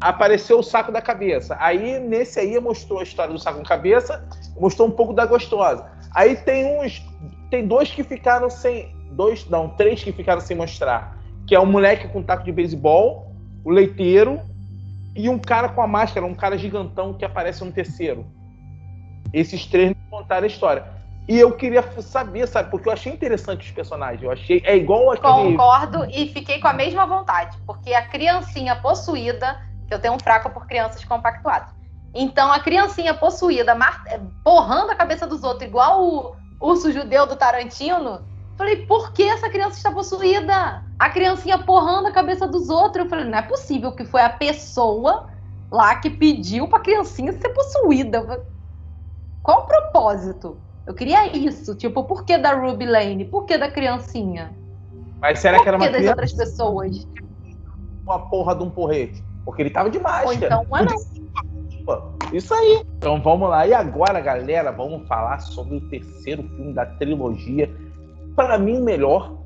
apareceu 0.00 0.58
o 0.58 0.62
saco 0.62 0.92
da 0.92 1.02
cabeça. 1.02 1.56
Aí 1.58 1.98
nesse 1.98 2.38
aí 2.38 2.58
mostrou 2.60 3.00
a 3.00 3.02
história 3.02 3.32
do 3.32 3.38
saco 3.38 3.58
da 3.58 3.64
cabeça, 3.64 4.26
mostrou 4.58 4.88
um 4.88 4.90
pouco 4.90 5.12
da 5.12 5.26
gostosa. 5.26 5.86
Aí 6.14 6.36
tem 6.36 6.80
uns 6.80 7.02
tem 7.50 7.66
dois 7.66 7.90
que 7.90 8.02
ficaram 8.02 8.50
sem. 8.50 8.92
Dois, 9.12 9.48
não, 9.48 9.68
três 9.68 10.02
que 10.02 10.10
ficaram 10.10 10.40
sem 10.40 10.56
mostrar. 10.56 11.16
Que 11.46 11.54
é 11.54 11.60
um 11.60 11.66
moleque 11.66 12.08
com 12.08 12.20
taco 12.20 12.42
de 12.42 12.50
beisebol, 12.50 13.32
o 13.64 13.70
leiteiro 13.70 14.40
e 15.14 15.28
um 15.28 15.38
cara 15.38 15.68
com 15.68 15.80
a 15.80 15.86
máscara, 15.86 16.26
um 16.26 16.34
cara 16.34 16.58
gigantão 16.58 17.14
que 17.14 17.24
aparece 17.24 17.64
no 17.64 17.70
terceiro. 17.70 18.26
Esses 19.32 19.66
três 19.66 19.90
me 19.90 19.96
contaram 20.10 20.44
a 20.44 20.46
história. 20.48 20.84
E 21.26 21.38
eu 21.38 21.52
queria 21.52 21.82
saber, 22.02 22.46
sabe, 22.46 22.70
porque 22.70 22.88
eu 22.88 22.92
achei 22.92 23.12
interessante 23.12 23.66
os 23.66 23.70
personagens. 23.70 24.22
Eu 24.22 24.30
achei. 24.30 24.62
É 24.64 24.76
igual 24.76 25.10
aquele. 25.10 25.56
Concordo 25.56 26.04
e 26.10 26.28
fiquei 26.28 26.60
com 26.60 26.68
a 26.68 26.72
mesma 26.72 27.06
vontade. 27.06 27.56
Porque 27.66 27.94
a 27.94 28.06
criancinha 28.06 28.76
possuída, 28.76 29.58
que 29.88 29.94
eu 29.94 29.98
tenho 29.98 30.14
um 30.14 30.18
fraco 30.18 30.50
por 30.50 30.66
crianças 30.66 31.02
compactuadas. 31.04 31.70
Então 32.14 32.52
a 32.52 32.60
criancinha 32.60 33.14
possuída, 33.14 33.76
porrando 34.44 34.92
a 34.92 34.94
cabeça 34.94 35.26
dos 35.26 35.42
outros, 35.42 35.68
igual 35.68 36.04
o, 36.04 36.36
urso 36.60 36.92
judeu 36.92 37.26
do 37.26 37.36
Tarantino. 37.36 38.22
Falei, 38.56 38.86
por 38.86 39.12
que 39.12 39.24
essa 39.24 39.48
criança 39.48 39.78
está 39.78 39.90
possuída? 39.90 40.84
A 40.98 41.10
criancinha 41.10 41.58
porrando 41.58 42.06
a 42.08 42.12
cabeça 42.12 42.46
dos 42.46 42.68
outros. 42.68 43.04
Eu 43.04 43.10
falei, 43.10 43.24
não 43.24 43.38
é 43.38 43.42
possível 43.42 43.92
que 43.92 44.04
foi 44.04 44.20
a 44.20 44.30
pessoa 44.30 45.28
lá 45.72 45.96
que 45.96 46.08
pediu 46.08 46.68
para 46.68 46.78
a 46.78 46.82
criancinha 46.82 47.32
ser 47.32 47.48
possuída. 47.48 48.44
Qual 49.42 49.62
o 49.62 49.66
propósito? 49.66 50.63
Eu 50.86 50.94
queria 50.94 51.34
isso. 51.36 51.74
Tipo, 51.74 52.04
por 52.04 52.24
que 52.24 52.36
da 52.36 52.52
Ruby 52.54 52.86
Lane? 52.86 53.24
Por 53.24 53.44
que 53.44 53.56
da 53.56 53.70
criancinha? 53.70 54.52
Mas 55.20 55.38
será 55.38 55.56
por 55.56 55.62
que 55.62 55.68
era 55.68 55.78
uma 55.78 55.86
que 55.86 55.92
das 55.92 56.06
outras 56.06 56.32
pessoas? 56.32 57.08
Uma 58.02 58.18
porra 58.28 58.54
de 58.54 58.62
um 58.62 58.70
porrete. 58.70 59.24
Porque 59.44 59.62
ele 59.62 59.70
tava 59.70 59.90
de 59.90 59.98
máscara. 59.98 60.26
Ou 60.26 60.32
então, 60.34 60.66
não. 61.86 62.14
Isso 62.32 62.52
aí. 62.52 62.82
Então 62.96 63.20
vamos 63.22 63.48
lá. 63.48 63.66
E 63.66 63.72
agora, 63.72 64.20
galera, 64.20 64.70
vamos 64.70 65.06
falar 65.06 65.38
sobre 65.40 65.76
o 65.76 65.80
terceiro 65.88 66.42
filme 66.42 66.72
da 66.74 66.84
trilogia. 66.86 67.74
Para 68.36 68.58
mim, 68.58 68.78
o 68.78 68.84
melhor. 68.84 69.38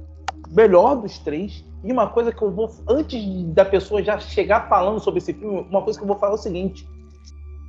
Melhor 0.50 0.96
dos 0.96 1.18
três. 1.18 1.64
E 1.84 1.92
uma 1.92 2.08
coisa 2.08 2.32
que 2.32 2.42
eu 2.42 2.50
vou. 2.50 2.70
Antes 2.88 3.22
da 3.52 3.64
pessoa 3.64 4.02
já 4.02 4.18
chegar 4.18 4.68
falando 4.68 4.98
sobre 4.98 5.18
esse 5.18 5.32
filme, 5.32 5.66
uma 5.70 5.82
coisa 5.82 5.98
que 5.98 6.02
eu 6.02 6.08
vou 6.08 6.18
falar 6.18 6.32
é 6.32 6.34
o 6.34 6.38
seguinte. 6.38 6.88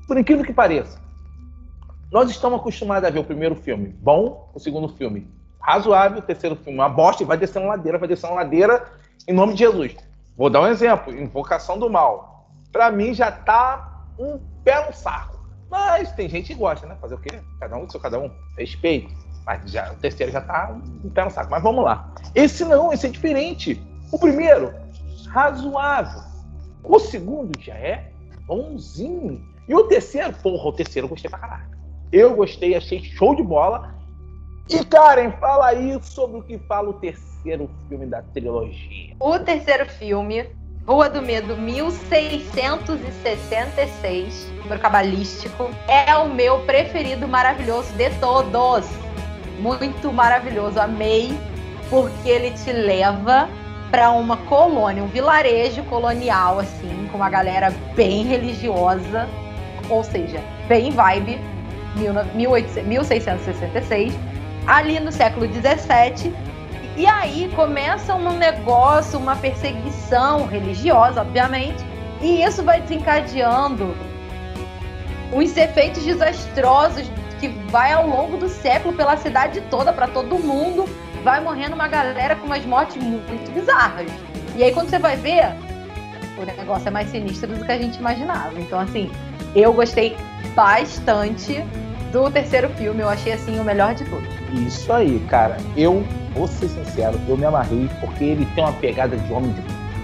Por 0.08 0.18
incrível 0.18 0.44
que 0.44 0.54
pareça, 0.54 1.00
nós 2.12 2.30
estamos 2.32 2.60
acostumados 2.60 3.08
a 3.08 3.12
ver 3.12 3.20
o 3.20 3.24
primeiro 3.24 3.56
filme 3.56 3.88
bom, 3.88 4.50
o 4.54 4.60
segundo 4.60 4.90
filme 4.90 5.28
razoável, 5.60 6.20
o 6.20 6.22
terceiro 6.22 6.56
filme 6.56 6.80
uma 6.80 6.90
bosta 6.90 7.22
e 7.22 7.26
vai 7.26 7.38
descendo 7.38 7.68
ladeira, 7.68 7.98
vai 7.98 8.08
descendo 8.08 8.34
ladeira 8.34 8.84
em 9.28 9.34
nome 9.34 9.54
de 9.54 9.60
Jesus. 9.60 9.96
Vou 10.36 10.50
dar 10.50 10.62
um 10.62 10.68
exemplo: 10.68 11.14
Invocação 11.14 11.78
do 11.78 11.90
Mal. 11.90 12.50
Para 12.72 12.92
mim 12.92 13.14
já 13.14 13.32
tá 13.32 14.06
um 14.18 14.40
pé 14.64 14.88
no 14.88 14.94
saco. 14.94 15.38
Mas 15.70 16.12
tem 16.14 16.28
gente 16.28 16.48
que 16.48 16.60
gosta, 16.60 16.88
né? 16.88 16.98
Fazer 17.00 17.14
o 17.14 17.20
quê? 17.20 17.40
Cada 17.60 17.78
um 17.78 17.88
seu 17.88 18.00
cada 18.00 18.20
um. 18.20 18.32
Respeito. 18.58 19.14
Mas 19.46 19.72
já, 19.72 19.92
o 19.92 19.96
terceiro 19.96 20.32
já 20.32 20.42
tá 20.42 20.76
um 21.04 21.10
pé 21.10 21.26
no 21.26 21.32
saco. 21.32 21.52
Mas 21.52 21.62
vamos 21.62 21.84
lá. 21.84 22.12
Esse 22.34 22.66
não, 22.66 22.92
esse 22.92 23.06
é 23.06 23.10
diferente. 23.10 23.80
O 24.12 24.18
primeiro, 24.18 24.74
razoável. 25.28 26.22
O 26.84 26.98
segundo 26.98 27.52
já 27.60 27.76
é 27.76 28.12
bonzinho. 28.48 29.46
E 29.68 29.76
o 29.76 29.84
terceiro, 29.84 30.34
porra, 30.42 30.70
o 30.70 30.74
terceiro 30.74 31.06
eu 31.06 31.10
gostei 31.10 31.30
pra 31.30 31.38
caralho. 31.38 31.79
Eu 32.12 32.36
gostei, 32.36 32.76
achei 32.76 33.04
show 33.04 33.36
de 33.36 33.44
bola. 33.44 33.94
E 34.68 34.84
Karen, 34.84 35.30
fala 35.40 35.68
aí 35.68 36.00
sobre 36.02 36.40
o 36.40 36.44
que 36.44 36.58
fala 36.60 36.90
o 36.90 36.94
terceiro 36.94 37.70
filme 37.88 38.08
da 38.08 38.22
trilogia. 38.22 39.16
O 39.20 39.40
terceiro 39.40 39.88
filme, 39.88 40.46
Rua 40.88 41.10
do 41.10 41.22
Medo 41.22 41.56
1666, 41.56 44.52
número 44.64 44.80
cabalístico, 44.80 45.70
é 45.88 46.16
o 46.16 46.30
meu 46.30 46.62
preferido 46.62 47.28
maravilhoso 47.28 47.94
de 47.94 48.10
todos. 48.20 48.90
Muito 49.60 50.12
maravilhoso, 50.12 50.80
amei, 50.80 51.38
porque 51.90 52.30
ele 52.30 52.50
te 52.52 52.72
leva 52.72 53.48
para 53.92 54.12
uma 54.12 54.38
colônia, 54.38 55.04
um 55.04 55.08
vilarejo 55.08 55.84
colonial, 55.84 56.60
assim, 56.60 57.08
com 57.12 57.18
uma 57.18 57.30
galera 57.30 57.70
bem 57.96 58.24
religiosa, 58.24 59.28
ou 59.90 60.04
seja, 60.04 60.40
bem 60.68 60.92
vibe, 60.92 61.40
1666, 62.00 64.14
ali 64.66 65.00
no 65.00 65.12
século 65.12 65.48
17. 65.48 66.34
E 66.98 67.06
aí 67.06 67.52
começa 67.56 68.16
um 68.16 68.38
negócio, 68.38 69.20
uma 69.20 69.36
perseguição 69.36 70.46
religiosa, 70.46 71.22
obviamente, 71.22 71.84
e 72.22 72.44
isso 72.44 72.64
vai 72.64 72.82
desencadeando 72.82 73.96
uns 75.32 75.56
efeitos 75.56 76.04
desastrosos 76.04 77.10
que 77.40 77.48
vai 77.70 77.94
ao 77.94 78.08
longo 78.08 78.38
do 78.38 78.50
século 78.50 78.94
pela 78.94 79.16
cidade 79.16 79.62
toda, 79.70 79.94
para 79.94 80.08
todo 80.08 80.38
mundo, 80.38 80.86
vai 81.24 81.40
morrendo 81.40 81.74
uma 81.74 81.88
galera 81.88 82.36
com 82.36 82.46
umas 82.46 82.66
mortes 82.66 82.98
muito 82.98 83.52
bizarras. 83.54 84.12
E 84.56 84.64
aí 84.64 84.74
quando 84.74 84.90
você 84.90 85.00
vai 85.00 85.16
ver, 85.16 85.46
o 86.38 86.46
negócio 86.46 86.88
é 86.88 86.92
mais 86.92 87.10
sinistro 87.10 87.48
do 87.48 87.64
que 87.64 87.72
a 87.72 87.78
gente 87.78 87.98
imaginava. 87.98 88.60
Então 88.60 88.80
assim, 88.80 89.10
eu 89.56 89.72
gostei 89.72 90.18
bastante 90.54 91.64
do 92.12 92.30
terceiro 92.32 92.70
filme, 92.70 93.02
eu 93.02 93.10
achei 93.10 93.34
assim 93.34 93.60
o 93.60 93.64
melhor 93.64 93.94
de 93.94 94.04
tudo. 94.06 94.28
Isso 94.66 94.92
aí, 94.92 95.20
cara. 95.30 95.58
Eu 95.76 96.04
vou 96.34 96.48
ser 96.48 96.68
sincero, 96.68 97.20
eu 97.28 97.38
me 97.38 97.46
amarrei 97.46 97.90
porque 98.00 98.24
ele 98.24 98.46
tem 98.56 98.64
uma 98.64 98.74
pegada 98.74 99.16
de 99.16 99.34
homem 99.34 99.52
de 99.52 99.62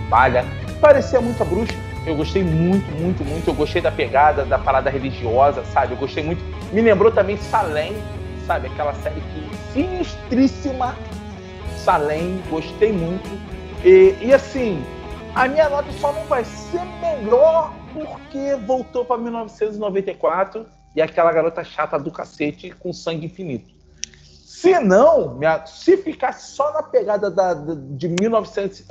palha. 0.09 0.45
Parecia 0.79 1.19
muita 1.19 1.43
bruxa. 1.43 1.73
Eu 2.05 2.15
gostei 2.15 2.43
muito, 2.43 2.85
muito, 2.99 3.25
muito. 3.25 3.49
Eu 3.49 3.53
gostei 3.55 3.81
da 3.81 3.91
pegada, 3.91 4.45
da 4.45 4.59
parada 4.59 4.89
religiosa, 4.89 5.63
sabe? 5.65 5.93
Eu 5.93 5.97
gostei 5.97 6.23
muito. 6.23 6.43
Me 6.71 6.81
lembrou 6.81 7.11
também 7.11 7.37
Salem, 7.37 7.95
sabe? 8.45 8.67
Aquela 8.67 8.93
série 8.95 9.21
que 9.21 9.73
sinistríssima. 9.73 10.95
Salem, 11.77 12.41
gostei 12.49 12.91
muito. 12.91 13.27
E, 13.83 14.15
e 14.21 14.33
assim, 14.33 14.83
a 15.33 15.47
minha 15.47 15.67
nota 15.69 15.91
só 15.93 16.11
não 16.11 16.25
vai 16.25 16.43
ser 16.45 16.81
melhor 17.01 17.73
porque 17.93 18.55
voltou 18.65 19.05
para 19.05 19.17
1994 19.17 20.65
e 20.95 21.01
aquela 21.01 21.31
garota 21.31 21.63
chata 21.63 21.99
do 21.99 22.11
cacete 22.11 22.71
com 22.71 22.93
sangue 22.93 23.25
infinito. 23.25 23.73
Se 24.65 24.79
não, 24.79 25.37
se 25.65 25.97
ficar 25.97 26.33
só 26.33 26.71
na 26.73 26.81
pegada 26.81 27.29
da, 27.29 27.53
de 27.53 28.07
1900, 28.07 28.85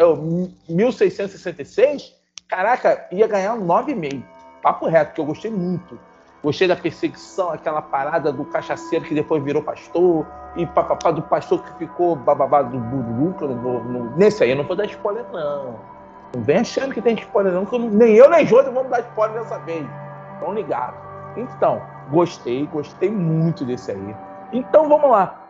1666, 0.68 2.14
caraca, 2.46 3.08
ia 3.10 3.26
ganhar 3.26 3.54
um 3.54 3.66
9,5. 3.66 4.22
Papo 4.62 4.86
reto, 4.86 5.14
que 5.14 5.20
eu 5.20 5.24
gostei 5.24 5.50
muito. 5.50 5.98
Gostei 6.42 6.68
da 6.68 6.76
perseguição, 6.76 7.50
aquela 7.50 7.80
parada 7.80 8.30
do 8.30 8.44
cachaceiro 8.44 9.04
que 9.04 9.14
depois 9.14 9.42
virou 9.42 9.62
pastor, 9.62 10.26
e 10.56 10.66
papapá 10.66 11.10
do 11.10 11.22
pastor 11.22 11.62
que 11.64 11.78
ficou 11.78 12.14
bababá 12.14 12.62
do 12.62 12.78
Buruca. 12.78 13.46
Nesse 14.16 14.44
aí 14.44 14.50
eu 14.50 14.56
não 14.56 14.64
vou 14.64 14.76
dar 14.76 14.84
spoiler, 14.84 15.24
não. 15.32 15.80
Não 16.34 16.42
vem 16.42 16.58
achando 16.58 16.92
que 16.92 17.00
tem 17.00 17.14
spoiler, 17.14 17.52
não, 17.52 17.64
que 17.64 17.74
eu, 17.74 17.78
nem 17.78 18.14
eu 18.14 18.28
nem 18.28 18.46
Jô 18.46 18.62
vamos 18.62 18.90
dar 18.90 19.00
spoiler 19.00 19.42
dessa 19.42 19.58
vez. 19.60 19.86
Estão 20.34 20.52
ligados. 20.52 21.00
Então, 21.36 21.82
gostei, 22.10 22.66
gostei 22.66 23.10
muito 23.10 23.64
desse 23.64 23.90
aí. 23.90 24.16
Então 24.52 24.88
vamos 24.88 25.10
lá. 25.10 25.44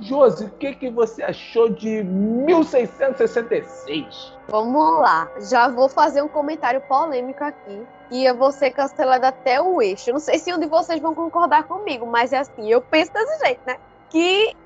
Josi, 0.00 0.46
o 0.46 0.50
que, 0.50 0.74
que 0.74 0.90
você 0.90 1.22
achou 1.22 1.68
de 1.68 2.02
1666? 2.02 4.32
Vamos 4.48 5.00
lá. 5.00 5.28
Já 5.50 5.68
vou 5.68 5.88
fazer 5.88 6.22
um 6.22 6.28
comentário 6.28 6.80
polêmico 6.82 7.44
aqui. 7.44 7.86
E 8.10 8.24
eu 8.24 8.34
vou 8.34 8.50
ser 8.50 8.70
cancelada 8.70 9.28
até 9.28 9.60
o 9.60 9.80
eixo. 9.80 10.12
Não 10.12 10.18
sei 10.18 10.38
se 10.38 10.52
um 10.52 10.58
de 10.58 10.66
vocês 10.66 11.00
vão 11.00 11.14
concordar 11.14 11.64
comigo, 11.64 12.06
mas 12.06 12.32
é 12.32 12.38
assim, 12.38 12.68
eu 12.68 12.80
penso 12.80 13.12
desse 13.12 13.44
jeito, 13.44 13.60
né? 13.66 13.76
Que 14.08 14.56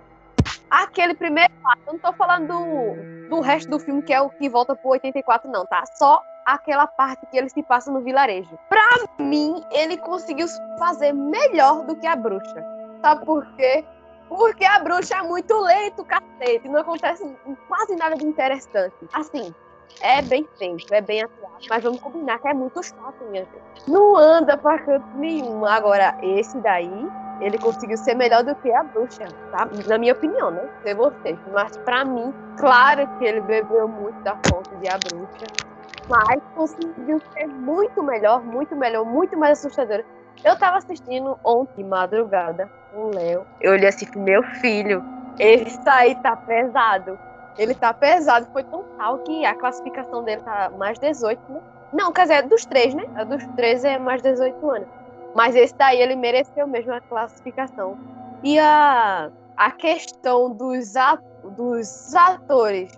aquele 0.70 1.14
primeiro 1.14 1.52
ato, 1.64 1.82
eu 1.86 1.92
não 1.94 2.00
tô 2.00 2.12
falando 2.12 2.46
do, 2.46 3.28
do 3.28 3.40
resto 3.40 3.68
do 3.68 3.78
filme, 3.78 4.02
que 4.02 4.12
é 4.12 4.20
o 4.20 4.30
que 4.30 4.48
volta 4.48 4.74
pro 4.74 4.90
84, 4.90 5.50
não, 5.50 5.66
tá? 5.66 5.84
Só 5.96 6.22
aquela 6.44 6.86
parte 6.86 7.26
que 7.26 7.36
ele 7.36 7.48
se 7.48 7.62
passa 7.62 7.90
no 7.90 8.00
vilarejo. 8.00 8.58
Pra 8.68 8.88
mim, 9.18 9.62
ele 9.70 9.96
conseguiu 9.96 10.46
fazer 10.78 11.12
melhor 11.12 11.84
do 11.84 11.96
que 11.96 12.06
a 12.06 12.16
bruxa. 12.16 12.64
Sabe 13.02 13.24
por 13.24 13.46
quê? 13.56 13.84
Porque 14.28 14.64
a 14.64 14.78
bruxa 14.78 15.16
é 15.16 15.22
muito 15.22 15.54
lento, 15.60 16.04
cacete. 16.04 16.68
Não 16.68 16.80
acontece 16.80 17.24
quase 17.68 17.94
nada 17.96 18.16
de 18.16 18.26
interessante. 18.26 18.94
Assim, 19.12 19.54
é 20.00 20.22
bem 20.22 20.48
feito, 20.58 20.92
é 20.92 21.00
bem 21.00 21.22
atuado. 21.22 21.64
Mas 21.68 21.82
vamos 21.82 22.00
combinar 22.00 22.38
que 22.38 22.48
é 22.48 22.54
muito 22.54 22.82
chato, 22.82 23.24
minha 23.30 23.44
gente. 23.44 23.90
Não 23.90 24.16
anda 24.16 24.56
pra 24.56 24.78
canto 24.78 25.06
nenhum. 25.16 25.64
Agora, 25.64 26.16
esse 26.22 26.58
daí, 26.58 27.08
ele 27.40 27.58
conseguiu 27.58 27.96
ser 27.98 28.14
melhor 28.14 28.42
do 28.42 28.54
que 28.56 28.72
a 28.72 28.82
bruxa, 28.82 29.26
tá? 29.50 29.68
Na 29.86 29.98
minha 29.98 30.12
opinião, 30.12 30.50
né? 30.50 30.68
Sei 30.82 30.94
vocês. 30.94 31.38
Mas 31.52 31.76
pra 31.78 32.04
mim, 32.04 32.32
claro 32.58 33.06
que 33.18 33.24
ele 33.24 33.40
bebeu 33.42 33.86
muito 33.86 34.18
da 34.22 34.36
fonte 34.48 34.74
de 34.76 34.88
a 34.88 34.98
bruxa. 34.98 35.73
Mas 36.08 36.42
conseguiu 36.54 37.20
ser 37.32 37.46
muito 37.46 38.02
melhor, 38.02 38.42
muito 38.42 38.76
melhor, 38.76 39.04
muito 39.04 39.36
mais 39.36 39.58
assustadora. 39.58 40.04
Eu 40.44 40.58
tava 40.58 40.78
assistindo 40.78 41.38
ontem, 41.42 41.82
de 41.82 41.84
madrugada, 41.84 42.70
o 42.92 43.14
Léo. 43.14 43.46
Eu 43.60 43.72
olhei 43.72 43.88
assim, 43.88 44.06
meu 44.16 44.42
filho, 44.42 45.02
esse 45.38 45.88
aí 45.88 46.14
tá 46.16 46.36
pesado. 46.36 47.18
Ele 47.56 47.74
tá 47.74 47.94
pesado. 47.94 48.46
Foi 48.52 48.62
tão 48.64 48.82
tal 48.96 49.18
que 49.18 49.44
a 49.44 49.54
classificação 49.54 50.22
dele 50.22 50.42
tá 50.42 50.70
mais 50.76 50.98
18, 50.98 51.40
né? 51.48 51.60
Não, 51.92 52.12
quer 52.12 52.22
dizer, 52.22 52.34
é 52.34 52.42
dos 52.42 52.66
três, 52.66 52.94
né? 52.94 53.04
A 53.14 53.24
dos 53.24 53.44
três 53.54 53.84
é 53.84 53.98
mais 53.98 54.20
18 54.20 54.70
anos. 54.70 54.88
Mas 55.34 55.54
esse 55.54 55.74
daí 55.74 56.00
ele 56.00 56.16
mereceu 56.16 56.66
mesmo 56.66 56.92
a 56.92 57.00
classificação. 57.00 57.96
E 58.42 58.58
a, 58.58 59.30
a 59.56 59.70
questão 59.70 60.50
dos, 60.50 60.96
at, 60.96 61.20
dos 61.56 62.14
atores 62.14 62.92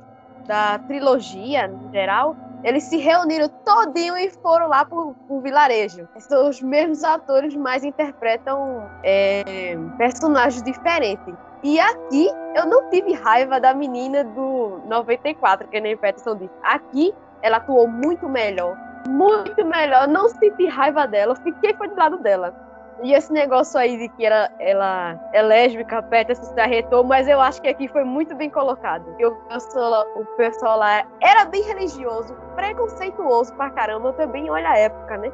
da 0.46 0.78
trilogia, 0.78 1.68
no 1.68 1.90
geral, 1.92 2.36
eles 2.64 2.84
se 2.84 2.96
reuniram 2.96 3.48
todinho 3.64 4.16
e 4.16 4.30
foram 4.30 4.68
lá 4.68 4.84
pro, 4.84 5.14
pro 5.26 5.40
vilarejo. 5.40 6.08
São 6.18 6.48
os 6.48 6.60
mesmos 6.60 7.04
atores, 7.04 7.54
mas 7.54 7.84
interpretam 7.84 8.88
é, 9.02 9.76
personagens 9.96 10.62
diferentes. 10.62 11.34
E 11.62 11.80
aqui 11.80 12.28
eu 12.54 12.66
não 12.66 12.88
tive 12.90 13.12
raiva 13.14 13.60
da 13.60 13.74
menina 13.74 14.24
do 14.24 14.80
94, 14.86 15.68
que 15.68 15.80
nem 15.80 15.96
Peterson 15.96 16.36
disse. 16.36 16.54
Aqui 16.62 17.14
ela 17.42 17.58
atuou 17.58 17.88
muito 17.88 18.28
melhor. 18.28 18.76
Muito 19.08 19.64
melhor. 19.64 20.08
Não 20.08 20.28
senti 20.28 20.66
raiva 20.66 21.06
dela. 21.06 21.34
Fiquei 21.36 21.74
foi 21.74 21.88
do 21.88 21.96
lado 21.96 22.18
dela. 22.18 22.65
E 23.02 23.12
esse 23.12 23.30
negócio 23.32 23.78
aí 23.78 23.98
de 23.98 24.08
que 24.10 24.24
ela, 24.24 24.48
ela 24.58 25.20
é 25.32 25.42
lésbica, 25.42 26.02
Peterson 26.02 26.44
se 26.44 26.60
arretou, 26.60 27.04
mas 27.04 27.28
eu 27.28 27.40
acho 27.40 27.60
que 27.60 27.68
aqui 27.68 27.88
foi 27.88 28.04
muito 28.04 28.34
bem 28.34 28.48
colocado. 28.48 29.04
Eu, 29.18 29.36
o 30.16 30.24
pessoal 30.36 30.78
lá 30.78 31.06
era 31.20 31.44
bem 31.44 31.62
religioso, 31.62 32.34
preconceituoso 32.54 33.54
pra 33.54 33.70
caramba, 33.70 34.14
também 34.14 34.50
olha 34.50 34.70
a 34.70 34.78
época, 34.78 35.18
né? 35.18 35.30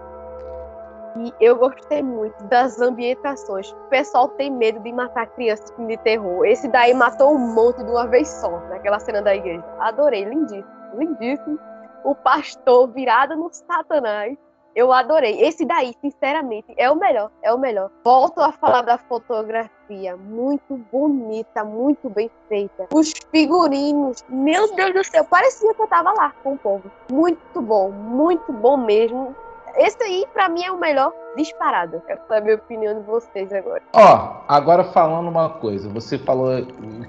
E 1.16 1.32
eu 1.40 1.56
gostei 1.56 2.02
muito 2.02 2.42
das 2.44 2.80
ambientações. 2.80 3.70
O 3.70 3.88
pessoal 3.90 4.28
tem 4.28 4.50
medo 4.50 4.80
de 4.80 4.92
matar 4.92 5.26
crianças 5.26 5.70
de 5.76 5.96
terror. 5.98 6.44
Esse 6.46 6.66
daí 6.68 6.94
matou 6.94 7.34
um 7.34 7.54
monte 7.54 7.84
de 7.84 7.90
uma 7.90 8.06
vez 8.06 8.28
só, 8.28 8.60
naquela 8.70 8.98
cena 8.98 9.20
da 9.20 9.36
igreja. 9.36 9.64
Adorei, 9.78 10.24
lindíssimo, 10.24 10.66
lindíssimo. 10.94 11.58
O 12.02 12.14
pastor 12.14 12.88
virado 12.88 13.36
no 13.36 13.50
satanás. 13.52 14.36
Eu 14.74 14.92
adorei. 14.92 15.42
Esse 15.42 15.64
daí, 15.64 15.94
sinceramente, 16.00 16.72
é 16.76 16.90
o 16.90 16.96
melhor. 16.96 17.30
É 17.42 17.52
o 17.52 17.58
melhor. 17.58 17.90
Volto 18.04 18.40
a 18.40 18.52
falar 18.52 18.82
da 18.82 18.96
fotografia. 18.96 20.16
Muito 20.16 20.76
bonita, 20.90 21.62
muito 21.64 22.08
bem 22.08 22.30
feita. 22.48 22.86
Os 22.92 23.12
figurinos, 23.30 24.24
meu 24.28 24.74
Deus 24.74 24.94
do 24.94 25.04
céu, 25.04 25.24
parecia 25.24 25.74
que 25.74 25.82
eu 25.82 25.86
tava 25.86 26.12
lá 26.12 26.32
com 26.42 26.54
o 26.54 26.58
povo. 26.58 26.90
Muito 27.10 27.60
bom, 27.60 27.90
muito 27.90 28.52
bom 28.52 28.76
mesmo. 28.76 29.34
Esse 29.76 30.02
aí, 30.02 30.26
pra 30.32 30.48
mim, 30.48 30.62
é 30.64 30.70
o 30.70 30.78
melhor 30.78 31.12
disparado. 31.36 32.02
Quero 32.06 32.20
saber 32.28 32.38
a 32.38 32.40
minha 32.42 32.56
opinião 32.56 33.00
de 33.00 33.06
vocês 33.06 33.52
agora. 33.52 33.82
Ó, 33.94 34.42
agora 34.48 34.84
falando 34.84 35.28
uma 35.28 35.48
coisa, 35.48 35.88
você 35.88 36.18
falou 36.18 36.66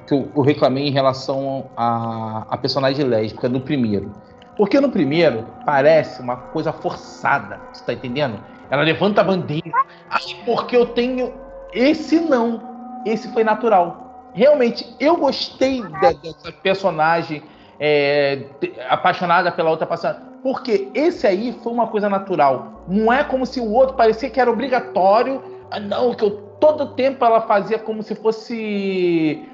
que 0.07 0.13
eu, 0.13 0.41
reclamei 0.41 0.87
em 0.87 0.91
relação 0.91 1.69
à 1.75 2.45
a, 2.49 2.57
personagem 2.57 3.05
lésbica 3.05 3.49
no 3.49 3.59
primeiro. 3.59 4.11
Porque 4.55 4.79
no 4.79 4.89
primeiro 4.89 5.47
parece 5.65 6.21
uma 6.21 6.37
coisa 6.37 6.71
forçada, 6.71 7.59
você 7.71 7.83
tá 7.83 7.93
entendendo? 7.93 8.39
Ela 8.69 8.83
levanta 8.83 9.21
a 9.21 9.23
bandeira, 9.23 9.71
aí 10.09 10.35
porque 10.45 10.75
eu 10.75 10.87
tenho. 10.87 11.33
Esse 11.71 12.19
não, 12.19 12.61
esse 13.05 13.31
foi 13.33 13.43
natural. 13.43 14.31
Realmente, 14.33 14.95
eu 14.99 15.17
gostei 15.17 15.81
de, 15.81 16.13
dessa 16.15 16.51
personagem 16.51 17.43
é, 17.79 18.45
apaixonada 18.89 19.51
pela 19.51 19.69
outra 19.69 19.85
personagem, 19.85 20.21
porque 20.41 20.89
esse 20.93 21.25
aí 21.25 21.57
foi 21.63 21.71
uma 21.71 21.87
coisa 21.87 22.09
natural. 22.09 22.83
Não 22.87 23.11
é 23.11 23.23
como 23.23 23.45
se 23.45 23.59
o 23.59 23.71
outro 23.71 23.95
parecia 23.95 24.29
que 24.29 24.39
era 24.39 24.51
obrigatório. 24.51 25.43
Ah, 25.71 25.79
não, 25.79 26.13
que 26.13 26.23
eu 26.23 26.31
todo 26.63 26.93
tempo 26.93 27.25
ela 27.25 27.41
fazia 27.41 27.77
como 27.77 28.01
se 28.01 28.15
fosse 28.15 29.45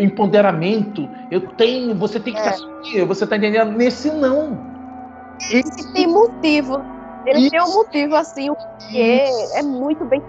empoderamento, 0.00 1.08
eu 1.30 1.40
tenho, 1.40 1.94
você 1.94 2.20
tem 2.20 2.34
que 2.34 2.40
é. 2.40 2.50
estar 2.50 3.06
você 3.06 3.26
tá 3.26 3.36
entendendo? 3.36 3.72
Nesse 3.72 4.10
não. 4.10 4.58
Esse 5.50 5.92
tem 5.92 6.06
motivo. 6.06 6.82
Ele 7.26 7.40
Isso. 7.40 7.50
tem 7.50 7.60
um 7.60 7.72
motivo 7.72 8.14
assim, 8.14 8.50
o 8.50 8.56
que 8.78 9.00
é 9.00 9.62
muito 9.62 10.04
bem. 10.04 10.22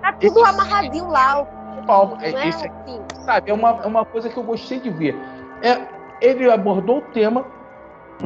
Tá 0.00 0.12
tudo 0.12 0.40
Isso. 0.40 0.44
amarradinho 0.44 1.08
lá. 1.08 1.44
Palma. 1.86 2.18
É, 2.22 2.30
é, 2.30 2.48
esse, 2.48 2.66
assim. 2.66 3.00
sabe, 3.24 3.50
é 3.50 3.54
uma, 3.54 3.80
é 3.82 3.86
uma 3.86 4.04
coisa 4.04 4.28
que 4.28 4.36
eu 4.36 4.42
gostei 4.42 4.80
de 4.80 4.90
ver. 4.90 5.16
É, 5.62 5.82
ele 6.20 6.50
abordou 6.50 6.98
o 6.98 7.02
tema 7.12 7.44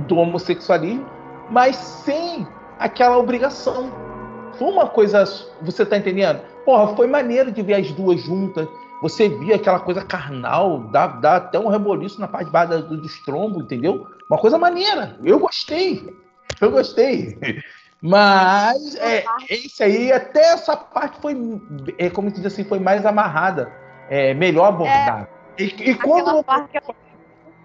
do 0.07 0.17
homossexualismo, 0.17 1.07
mas 1.51 1.77
sem 1.77 2.47
aquela 2.79 3.17
obrigação. 3.17 3.91
Foi 4.55 4.69
uma 4.69 4.89
coisa, 4.89 5.25
você 5.63 5.87
tá 5.87 5.97
entendendo? 5.97 6.41
Porra, 6.65 6.95
foi 6.95 7.07
maneiro 7.07 7.51
de 7.51 7.63
ver 7.63 7.75
as 7.75 7.91
duas 7.93 8.21
juntas 8.21 8.69
você 9.01 9.29
via 9.29 9.57
aquela 9.57 9.81
coisa 9.81 10.05
carnal, 10.05 10.81
dá, 10.91 11.07
dá 11.07 11.37
até 11.37 11.59
um 11.59 11.69
reboliço 11.69 12.21
na 12.21 12.29
parte 12.29 12.47
de 12.47 12.53
baixo 12.53 12.83
do, 12.83 12.97
do 12.97 13.07
estrombo, 13.07 13.61
entendeu? 13.61 14.07
Uma 14.29 14.39
coisa 14.39 14.59
maneira. 14.59 15.17
Eu 15.23 15.39
gostei. 15.39 16.15
Eu 16.61 16.71
gostei. 16.71 17.39
Mas 18.01 18.95
é, 18.97 19.25
esse 19.51 19.83
aí, 19.83 20.13
até 20.13 20.53
essa 20.53 20.77
parte 20.77 21.21
foi, 21.21 21.37
é, 21.99 22.09
como 22.09 22.31
se 22.31 22.37
diz 22.37 22.47
assim, 22.47 22.65
foi 22.65 22.79
mais 22.79 23.05
amarrada. 23.05 23.73
É, 24.09 24.33
melhor 24.35 24.67
abordar. 24.67 25.29
É, 25.59 25.63
e, 25.63 25.91
e 25.91 25.95
quando. 25.97 26.43
Parte 26.45 26.81
que 26.81 26.95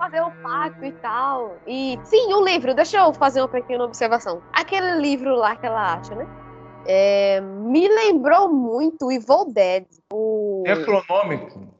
fazer 0.03 0.21
o 0.21 0.31
pacto 0.41 0.83
e 0.83 0.91
tal. 0.93 1.57
E 1.65 1.99
sim, 2.03 2.33
o 2.33 2.43
livro, 2.43 2.73
deixa 2.73 2.97
eu 2.97 3.13
fazer 3.13 3.41
uma 3.41 3.47
pequena 3.47 3.85
observação. 3.85 4.41
Aquele 4.51 4.99
livro 4.99 5.35
lá 5.35 5.55
que 5.55 5.65
ela 5.65 5.93
acha, 5.93 6.13
né? 6.15 6.27
É, 6.85 7.39
me 7.39 7.87
lembrou 7.87 8.51
muito 8.51 9.11
Evil 9.11 9.45
Dead. 9.53 9.85
O... 10.11 10.42
Necronômico. 10.63 11.73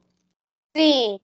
Sim. 0.76 1.20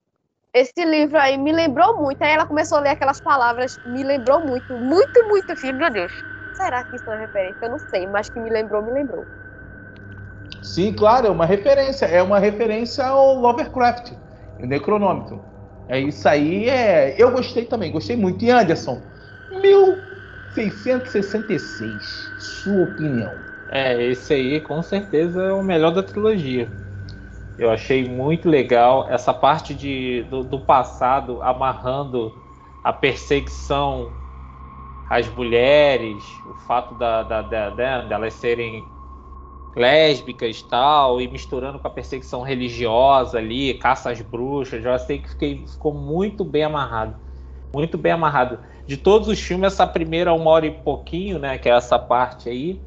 Esse 0.54 0.84
livro 0.84 1.18
aí 1.18 1.38
me 1.38 1.52
lembrou 1.52 2.02
muito. 2.02 2.22
Aí 2.22 2.34
ela 2.34 2.46
começou 2.46 2.80
a 2.80 2.82
ler 2.82 2.90
aquelas 2.90 3.20
palavras, 3.20 3.80
me 3.86 4.04
lembrou 4.04 4.46
muito, 4.46 4.78
muito, 4.78 5.28
muito. 5.28 5.56
Filho, 5.56 5.78
meu 5.78 5.92
Deus. 5.92 6.12
Será 6.54 6.84
que 6.84 6.96
isso 6.96 7.06
é 7.08 7.14
uma 7.14 7.20
referência? 7.20 7.58
Eu 7.62 7.70
não 7.70 7.80
sei, 7.80 8.08
mas 8.08 8.30
que 8.30 8.40
me 8.40 8.50
lembrou, 8.50 8.82
me 8.82 8.92
lembrou. 8.92 9.26
Sim, 10.62 10.94
claro, 10.94 11.28
é 11.28 11.30
uma 11.30 11.46
referência. 11.46 12.06
É 12.06 12.22
uma 12.22 12.40
referência 12.40 13.06
ao 13.06 13.36
Lovecraft, 13.36 14.12
o 14.60 14.66
Necronômico. 14.66 15.46
É 15.88 16.00
isso 16.00 16.28
aí, 16.28 16.68
é. 16.68 17.16
Eu 17.18 17.32
gostei 17.32 17.66
também, 17.66 17.92
gostei 17.92 18.16
muito. 18.16 18.44
E 18.44 18.52
Anderson, 18.52 19.04
1666, 19.52 22.34
sua 22.38 22.84
opinião. 22.84 23.38
É, 23.68 24.04
esse 24.04 24.34
aí 24.34 24.62
com 24.62 24.82
certeza 24.82 25.44
é 25.44 25.54
o 25.54 25.64
melhor 25.64 25.92
da 25.92 26.04
trilogia. 26.04 26.70
Eu 27.60 27.70
achei 27.70 28.08
muito 28.08 28.48
legal 28.48 29.06
essa 29.10 29.34
parte 29.34 29.76
de, 29.76 30.24
do, 30.30 30.46
do 30.46 30.62
passado 30.62 31.42
amarrando 31.42 32.34
a 32.82 32.94
perseguição 32.94 34.14
às 35.10 35.28
mulheres, 35.28 36.24
o 36.50 36.54
fato 36.66 36.96
da, 36.96 37.22
da, 37.22 37.42
da, 37.42 37.70
da, 37.70 38.02
delas 38.04 38.34
serem 38.36 38.82
lésbicas 39.76 40.62
tal, 40.62 41.20
e 41.20 41.28
misturando 41.28 41.78
com 41.80 41.88
a 41.88 41.92
perseguição 41.92 42.44
religiosa 42.44 43.40
ali, 43.40 43.74
caça 43.74 44.10
às 44.10 44.22
bruxas. 44.22 44.86
Eu 44.86 44.94
achei 44.94 45.20
que 45.20 45.30
fiquei, 45.30 45.68
ficou 45.68 45.94
muito 45.94 46.46
bem 46.46 46.64
amarrado. 46.64 47.18
Muito 47.74 47.98
bem 47.98 48.14
amarrado. 48.14 48.60
De 48.88 48.96
todos 48.96 49.28
os 49.28 49.38
filmes, 49.38 49.74
essa 49.74 49.86
primeira 49.86 50.34
uma 50.34 50.50
hora 50.50 50.66
e 50.66 50.72
pouquinho, 50.72 51.38
né? 51.38 51.58
Que 51.58 51.68
é 51.68 51.74
essa 51.74 52.00
parte 52.00 52.48
aí, 52.48 52.82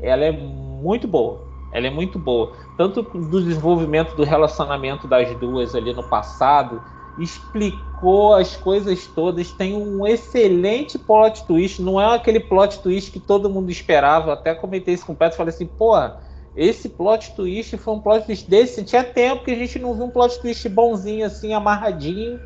ela 0.00 0.24
é 0.24 0.32
muito 0.32 1.06
boa. 1.06 1.45
Ela 1.76 1.88
é 1.88 1.90
muito 1.90 2.18
boa. 2.18 2.52
Tanto 2.74 3.02
do 3.02 3.42
desenvolvimento 3.42 4.16
do 4.16 4.24
relacionamento 4.24 5.06
das 5.06 5.38
duas 5.38 5.74
ali 5.74 5.92
no 5.92 6.02
passado, 6.02 6.80
explicou 7.18 8.32
as 8.32 8.56
coisas 8.56 9.06
todas, 9.06 9.52
tem 9.52 9.74
um 9.74 10.06
excelente 10.06 10.98
plot 10.98 11.46
twist, 11.46 11.82
não 11.82 12.00
é 12.00 12.14
aquele 12.14 12.40
plot 12.40 12.80
twist 12.80 13.10
que 13.10 13.20
todo 13.20 13.50
mundo 13.50 13.70
esperava, 13.70 14.32
até 14.32 14.54
comentei 14.54 14.94
isso 14.94 15.04
com 15.04 15.12
o 15.12 15.16
Petro, 15.16 15.36
falei 15.36 15.52
assim, 15.52 15.66
porra, 15.66 16.18
esse 16.54 16.88
plot 16.88 17.34
twist 17.36 17.76
foi 17.76 17.94
um 17.94 18.00
plot 18.00 18.24
twist 18.24 18.48
desse, 18.48 18.82
tinha 18.82 19.04
tempo 19.04 19.44
que 19.44 19.50
a 19.50 19.56
gente 19.56 19.78
não 19.78 19.94
viu 19.94 20.04
um 20.04 20.10
plot 20.10 20.40
twist 20.40 20.66
bonzinho 20.70 21.26
assim, 21.26 21.52
amarradinho, 21.52 22.40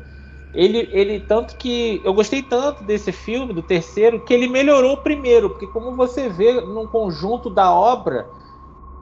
ele, 0.53 0.89
ele 0.91 1.21
tanto 1.21 1.55
que 1.55 2.01
eu 2.03 2.13
gostei 2.13 2.41
tanto 2.41 2.83
desse 2.83 3.13
filme, 3.13 3.53
do 3.53 3.63
terceiro, 3.63 4.19
que 4.19 4.33
ele 4.33 4.49
melhorou 4.49 4.93
o 4.93 5.03
primeiro, 5.03 5.49
porque 5.49 5.67
como 5.67 5.95
você 5.95 6.27
vê 6.27 6.59
no 6.59 6.85
conjunto 6.89 7.49
da 7.49 7.73
obra, 7.73 8.29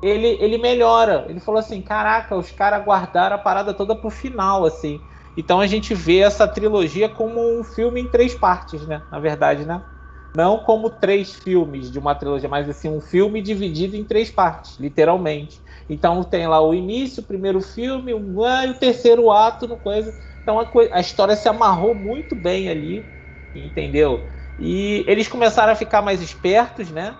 ele, 0.01 0.27
ele 0.41 0.57
melhora. 0.57 1.25
Ele 1.29 1.39
falou 1.39 1.59
assim: 1.59 1.81
caraca, 1.81 2.35
os 2.35 2.51
caras 2.51 2.83
guardaram 2.85 3.35
a 3.35 3.39
parada 3.39 3.73
toda 3.73 3.95
pro 3.95 4.09
final, 4.09 4.65
assim. 4.65 5.05
Então 5.35 5.59
a 5.59 5.67
gente 5.67 5.93
vê 5.93 6.19
essa 6.19 6.47
trilogia 6.47 7.07
como 7.09 7.59
um 7.59 7.63
filme 7.63 8.01
em 8.01 8.09
três 8.09 8.35
partes, 8.35 8.85
né? 8.87 9.03
Na 9.11 9.19
verdade, 9.19 9.65
né? 9.65 9.83
Não 10.35 10.59
como 10.59 10.89
três 10.91 11.33
filmes 11.33 11.89
de 11.91 11.97
uma 11.97 12.13
trilogia, 12.13 12.47
mas 12.47 12.69
assim, 12.69 12.87
um 12.89 13.01
filme 13.01 13.41
dividido 13.41 13.95
em 13.95 14.05
três 14.05 14.29
partes, 14.29 14.77
literalmente. 14.79 15.61
Então 15.87 16.23
tem 16.23 16.47
lá 16.47 16.61
o 16.61 16.73
início, 16.73 17.23
o 17.23 17.25
primeiro 17.25 17.61
filme, 17.61 18.13
o, 18.13 18.43
ah, 18.45 18.65
o 18.69 18.75
terceiro 18.75 19.31
ato, 19.31 19.67
no 19.67 19.77
coisa 19.77 20.13
então 20.41 20.59
a, 20.59 20.71
a 20.93 20.99
história 20.99 21.35
se 21.35 21.47
amarrou 21.47 21.93
muito 21.93 22.35
bem 22.35 22.69
ali, 22.69 23.13
entendeu? 23.53 24.29
E 24.57 25.03
eles 25.07 25.27
começaram 25.27 25.71
a 25.73 25.75
ficar 25.75 26.01
mais 26.01 26.21
espertos, 26.21 26.89
né? 26.91 27.17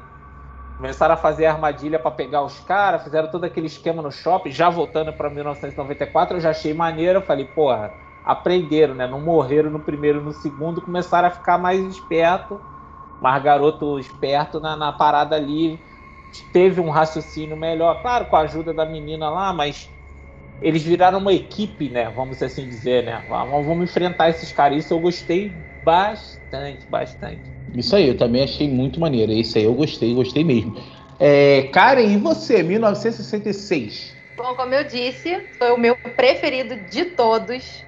Começaram 0.80 1.13
a 1.13 1.17
fazer 1.17 1.45
armadilha 1.45 1.99
para 1.99 2.09
pegar 2.09 2.41
os 2.41 2.57
caras, 2.61 3.03
fizeram 3.03 3.30
todo 3.30 3.43
aquele 3.43 3.67
esquema 3.67 4.01
no 4.01 4.09
shopping. 4.09 4.49
Já 4.49 4.69
voltando 4.69 5.11
para 5.11 5.30
1994, 5.30 6.38
eu 6.38 6.41
já 6.41 6.51
achei 6.51 6.73
maneiro. 6.73 7.19
Eu 7.19 7.21
falei, 7.21 7.43
porra, 7.43 7.93
aprenderam, 8.23 8.95
né? 8.95 9.05
Não 9.05 9.19
morreram 9.19 9.69
no 9.69 9.82
primeiro 9.82 10.23
no 10.23 10.32
segundo, 10.32 10.82
começaram 10.82 11.27
a 11.27 11.32
ficar 11.32 11.57
mais 11.57 11.82
esperto, 11.82 12.61
mais 13.19 13.43
garoto 13.43 13.99
esperto 13.99 14.61
na, 14.61 14.77
na 14.77 14.93
parada 14.93 15.36
ali. 15.36 15.86
Teve 16.53 16.80
um 16.80 16.89
raciocínio 16.89 17.57
melhor, 17.57 18.01
claro, 18.01 18.27
com 18.27 18.38
a 18.38 18.41
ajuda 18.43 18.73
da 18.73 18.86
menina 18.86 19.30
lá, 19.30 19.51
mas 19.51 19.89
eles 20.61 20.82
viraram 20.84 21.19
uma 21.19 21.34
equipe, 21.34 21.89
né? 21.89 22.09
Vamos 22.09 22.41
assim 22.41 22.65
dizer, 22.69 23.03
né? 23.03 23.25
Vamos, 23.27 23.65
vamos 23.65 23.89
enfrentar 23.89 24.30
esses 24.30 24.53
caras. 24.53 24.86
Isso 24.86 24.93
eu 24.93 25.01
gostei 25.01 25.67
bastante, 25.89 26.85
bastante. 26.87 27.51
Isso 27.73 27.95
aí, 27.95 28.07
eu 28.07 28.15
também 28.15 28.43
achei 28.43 28.69
muito 28.69 28.99
maneiro. 28.99 29.31
Isso 29.31 29.57
aí 29.57 29.63
eu 29.63 29.73
gostei, 29.73 30.13
gostei 30.13 30.43
mesmo. 30.43 30.75
É, 31.19 31.63
Karen, 31.73 32.05
e 32.05 32.17
você, 32.17 32.61
1966? 32.61 34.15
Bom, 34.37 34.55
como 34.55 34.73
eu 34.73 34.83
disse, 34.83 35.49
foi 35.57 35.71
o 35.71 35.77
meu 35.77 35.97
preferido 36.15 36.75
de 36.85 37.05
todos. 37.05 37.87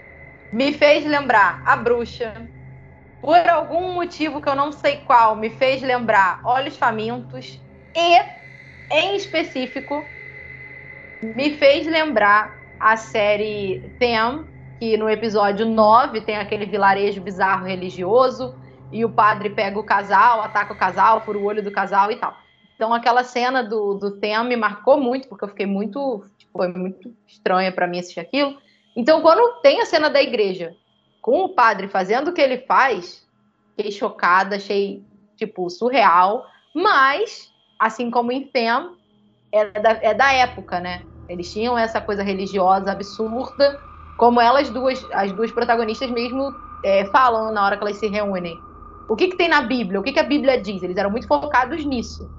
Me 0.51 0.73
fez 0.73 1.05
lembrar 1.05 1.61
A 1.63 1.75
Bruxa. 1.77 2.49
Por 3.21 3.37
algum 3.47 3.93
motivo 3.93 4.41
que 4.41 4.49
eu 4.49 4.55
não 4.55 4.71
sei 4.71 4.97
qual, 4.97 5.35
me 5.35 5.51
fez 5.51 5.83
lembrar 5.83 6.41
Olhos 6.43 6.75
Famintos. 6.77 7.63
E, 7.95 8.19
em 8.91 9.15
específico, 9.15 10.11
me 11.23 11.51
fez 11.51 11.85
lembrar 11.85 12.51
a 12.79 12.97
série 12.97 13.93
Them, 13.99 14.50
que 14.81 14.97
no 14.97 15.07
episódio 15.07 15.63
9 15.63 16.21
tem 16.21 16.37
aquele 16.37 16.65
vilarejo 16.65 17.21
bizarro 17.21 17.67
religioso, 17.67 18.55
e 18.91 19.05
o 19.05 19.09
padre 19.11 19.51
pega 19.51 19.77
o 19.79 19.83
casal, 19.83 20.41
ataca 20.41 20.73
o 20.73 20.75
casal, 20.75 21.21
fura 21.21 21.37
o 21.37 21.43
olho 21.43 21.63
do 21.63 21.69
casal 21.69 22.11
e 22.11 22.15
tal. 22.15 22.35
Então 22.73 22.91
aquela 22.91 23.23
cena 23.23 23.63
do, 23.63 23.93
do 23.93 24.19
Them 24.19 24.45
me 24.45 24.55
marcou 24.55 24.99
muito, 24.99 25.27
porque 25.27 25.45
eu 25.45 25.49
fiquei 25.49 25.67
muito. 25.67 26.25
Tipo, 26.35 26.57
foi 26.57 26.67
muito 26.69 27.15
estranha 27.27 27.71
para 27.71 27.85
mim 27.85 27.99
assistir 27.99 28.21
aquilo. 28.21 28.57
Então, 28.95 29.21
quando 29.21 29.61
tem 29.61 29.81
a 29.81 29.85
cena 29.85 30.09
da 30.09 30.19
igreja 30.19 30.75
com 31.21 31.43
o 31.43 31.49
padre 31.49 31.87
fazendo 31.87 32.29
o 32.29 32.33
que 32.33 32.41
ele 32.41 32.57
faz, 32.65 33.23
fiquei 33.77 33.91
chocada, 33.91 34.55
achei, 34.55 35.03
tipo, 35.37 35.69
surreal. 35.69 36.43
Mas 36.73 37.53
assim 37.79 38.09
como 38.09 38.31
em 38.31 38.47
Fem, 38.47 38.95
é 39.51 39.79
da, 39.79 39.91
é 40.01 40.13
da 40.15 40.33
época, 40.33 40.79
né? 40.79 41.03
Eles 41.29 41.53
tinham 41.53 41.77
essa 41.77 42.01
coisa 42.01 42.23
religiosa 42.23 42.91
absurda, 42.91 43.79
como 44.21 44.39
elas 44.39 44.69
duas, 44.69 45.03
as 45.13 45.31
duas 45.31 45.51
protagonistas 45.51 46.11
mesmo 46.11 46.53
é, 46.83 47.05
falam 47.05 47.51
na 47.51 47.65
hora 47.65 47.75
que 47.75 47.83
elas 47.83 47.97
se 47.97 48.05
reúnem. 48.05 48.55
O 49.09 49.15
que, 49.15 49.29
que 49.29 49.35
tem 49.35 49.49
na 49.49 49.63
Bíblia? 49.63 49.99
O 49.99 50.03
que, 50.03 50.13
que 50.13 50.19
a 50.19 50.23
Bíblia 50.23 50.61
diz? 50.61 50.83
Eles 50.83 50.95
eram 50.95 51.09
muito 51.09 51.27
focados 51.27 51.83
nisso. 51.83 52.29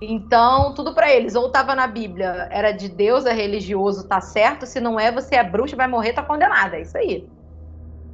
Então, 0.00 0.72
tudo 0.72 0.94
para 0.94 1.12
eles, 1.12 1.34
ou 1.34 1.48
estava 1.48 1.74
na 1.74 1.86
Bíblia, 1.86 2.48
era 2.50 2.72
de 2.72 2.88
Deus, 2.88 3.26
é 3.26 3.32
religioso, 3.34 4.08
tá 4.08 4.22
certo. 4.22 4.64
Se 4.64 4.80
não 4.80 4.98
é, 4.98 5.12
você 5.12 5.34
é 5.34 5.44
bruxa, 5.44 5.76
vai 5.76 5.86
morrer, 5.86 6.14
tá 6.14 6.22
condenada. 6.22 6.76
É 6.76 6.80
isso 6.80 6.96
aí. 6.96 7.28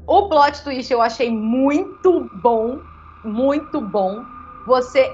O 0.05 0.29
plot 0.29 0.65
twist 0.65 0.93
eu 0.93 1.01
achei 1.01 1.31
muito 1.31 2.29
bom, 2.43 2.81
muito 3.25 3.81
bom. 3.81 4.25
Você, 4.67 5.09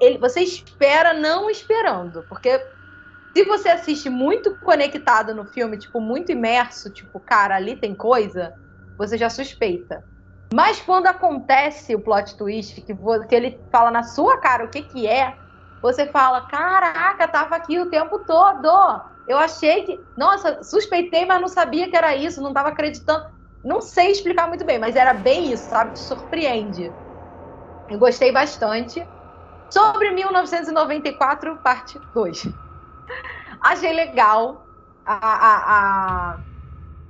ele, 0.00 0.18
você 0.18 0.40
espera 0.40 1.14
não 1.14 1.48
esperando, 1.48 2.24
porque 2.28 2.60
se 3.36 3.44
você 3.44 3.68
assiste 3.68 4.08
muito 4.10 4.56
conectado 4.58 5.34
no 5.34 5.46
filme, 5.46 5.78
tipo, 5.78 6.00
muito 6.00 6.32
imerso, 6.32 6.90
tipo, 6.90 7.20
cara, 7.20 7.56
ali 7.56 7.76
tem 7.76 7.94
coisa, 7.94 8.52
você 8.96 9.16
já 9.16 9.30
suspeita. 9.30 10.04
Mas 10.52 10.80
quando 10.80 11.06
acontece 11.06 11.94
o 11.94 12.00
plot 12.00 12.36
twist, 12.36 12.80
que, 12.80 12.94
que 12.94 13.34
ele 13.34 13.62
fala 13.70 13.90
na 13.90 14.02
sua 14.02 14.38
cara 14.40 14.64
o 14.64 14.70
que 14.70 14.82
que 14.82 15.06
é, 15.06 15.36
você 15.80 16.06
fala, 16.06 16.40
caraca, 16.46 17.28
tava 17.28 17.54
aqui 17.56 17.78
o 17.78 17.90
tempo 17.90 18.18
todo. 18.20 18.68
Eu 19.26 19.38
achei 19.38 19.84
que, 19.84 20.00
nossa, 20.16 20.62
suspeitei, 20.62 21.24
mas 21.26 21.40
não 21.40 21.48
sabia 21.48 21.88
que 21.88 21.96
era 21.96 22.16
isso, 22.16 22.40
não 22.40 22.52
tava 22.52 22.70
acreditando. 22.70 23.24
Não 23.62 23.80
sei 23.80 24.10
explicar 24.10 24.48
muito 24.48 24.64
bem, 24.64 24.78
mas 24.78 24.96
era 24.96 25.12
bem 25.12 25.52
isso, 25.52 25.68
sabe? 25.68 25.92
Te 25.92 26.00
surpreende. 26.00 26.96
Eu 27.88 27.98
gostei 27.98 28.32
bastante. 28.32 29.06
Sobre 29.70 30.10
1994, 30.12 31.60
parte 31.62 32.00
2. 32.14 32.42
Achei 33.60 33.92
legal 33.92 34.64
a, 35.04 35.16
a, 35.16 36.38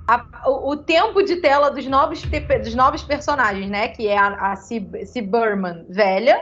a, 0.07 0.49
o, 0.49 0.71
o, 0.71 0.77
tempo 0.77 1.21
de 1.23 1.37
tela 1.37 1.69
dos 1.69 1.85
novos, 1.85 2.21
dos 2.23 2.75
novos 2.75 3.03
personagens, 3.03 3.69
né? 3.69 3.89
Que 3.89 4.07
é 4.07 4.17
a, 4.17 4.53
a 4.53 5.21
Berman 5.21 5.85
velha 5.89 6.41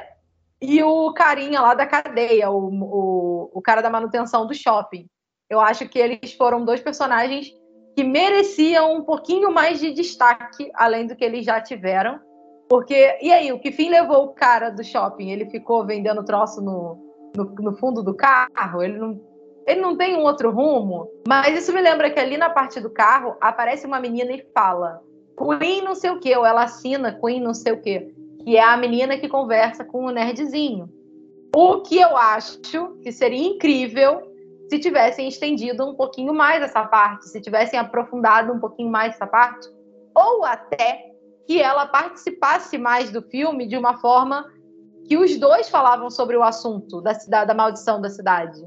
e 0.62 0.82
o 0.82 1.14
carinha 1.14 1.62
lá 1.62 1.74
da 1.74 1.86
cadeia, 1.86 2.50
o, 2.50 2.70
o, 2.70 3.52
o 3.54 3.62
cara 3.62 3.82
da 3.82 3.90
manutenção 3.90 4.48
do 4.48 4.54
shopping. 4.54 5.08
Eu 5.50 5.60
acho 5.60 5.88
que 5.88 6.00
eles 6.00 6.34
foram 6.34 6.66
dois 6.66 6.82
personagens 6.82 7.52
que 7.96 8.04
mereciam 8.04 8.96
um 8.96 9.04
pouquinho 9.04 9.52
mais 9.52 9.80
de 9.80 9.92
destaque, 9.92 10.70
além 10.76 11.08
do 11.08 11.16
que 11.16 11.24
eles 11.24 11.46
já 11.46 11.60
tiveram. 11.62 12.20
Porque, 12.70 13.18
e 13.22 13.32
aí, 13.32 13.52
o 13.52 13.60
que 13.60 13.72
fim 13.72 13.90
levou 13.90 14.26
o 14.26 14.34
cara 14.34 14.70
do 14.70 14.84
shopping? 14.84 15.32
Ele 15.32 15.50
ficou 15.50 15.86
vendendo 15.86 16.24
troço 16.24 16.62
no, 16.62 17.32
no, 17.36 17.46
no, 17.46 17.78
fundo 17.78 18.04
do 18.04 18.14
carro? 18.14 18.84
Ele 18.84 18.98
não, 18.98 19.20
ele 19.68 19.82
não 19.82 19.96
tem 19.96 20.16
um 20.16 20.24
outro 20.24 20.50
rumo? 20.50 21.08
Mas 21.28 21.56
isso 21.56 21.74
me 21.74 21.82
lembra 21.82 22.10
que 22.10 22.20
ali 22.20 22.38
na 22.38 22.50
parte 22.50 22.80
do 22.80 22.90
carro 22.90 23.36
aparece 23.42 23.86
uma 23.86 24.00
menina 24.00 24.32
e 24.32 24.46
fala: 24.54 25.02
Queen 25.38 25.84
não 25.84 25.94
sei 25.94 26.10
o 26.10 26.20
quê, 26.20 26.36
ou 26.36 26.46
ela 26.46 26.64
assina 26.64 27.20
Queen 27.20 27.42
não 27.42 27.54
sei 27.54 27.74
o 27.74 27.82
quê 27.82 28.12
que 28.48 28.56
é 28.56 28.64
a 28.64 28.78
menina 28.78 29.18
que 29.18 29.28
conversa 29.28 29.84
com 29.84 30.06
o 30.06 30.10
nerdzinho. 30.10 30.90
O 31.54 31.82
que 31.82 32.00
eu 32.00 32.16
acho 32.16 32.62
que 33.04 33.12
seria 33.12 33.46
incrível 33.46 34.22
se 34.70 34.80
tivessem 34.80 35.28
estendido 35.28 35.86
um 35.86 35.96
pouquinho 35.96 36.34
mais 36.34 36.64
essa 36.64 36.86
parte, 36.86 37.28
se 37.28 37.42
tivessem 37.42 37.78
aprofundado 37.78 38.54
um 38.54 38.60
pouquinho 38.60 38.90
mais 38.90 39.16
essa 39.16 39.28
parte, 39.28 39.68
ou 40.16 40.46
até 40.46 41.12
que 41.46 41.62
ela 41.62 41.86
participasse 41.86 42.78
mais 42.78 43.12
do 43.12 43.22
filme 43.22 43.68
de 43.68 43.76
uma 43.76 43.98
forma 43.98 44.50
que 45.10 45.18
os 45.18 45.38
dois 45.38 45.68
falavam 45.68 46.10
sobre 46.10 46.38
o 46.38 46.44
assunto 46.44 47.02
da 47.02 47.14
cidade, 47.16 47.48
da 47.48 47.54
maldição 47.54 48.00
da 48.00 48.10
cidade. 48.10 48.66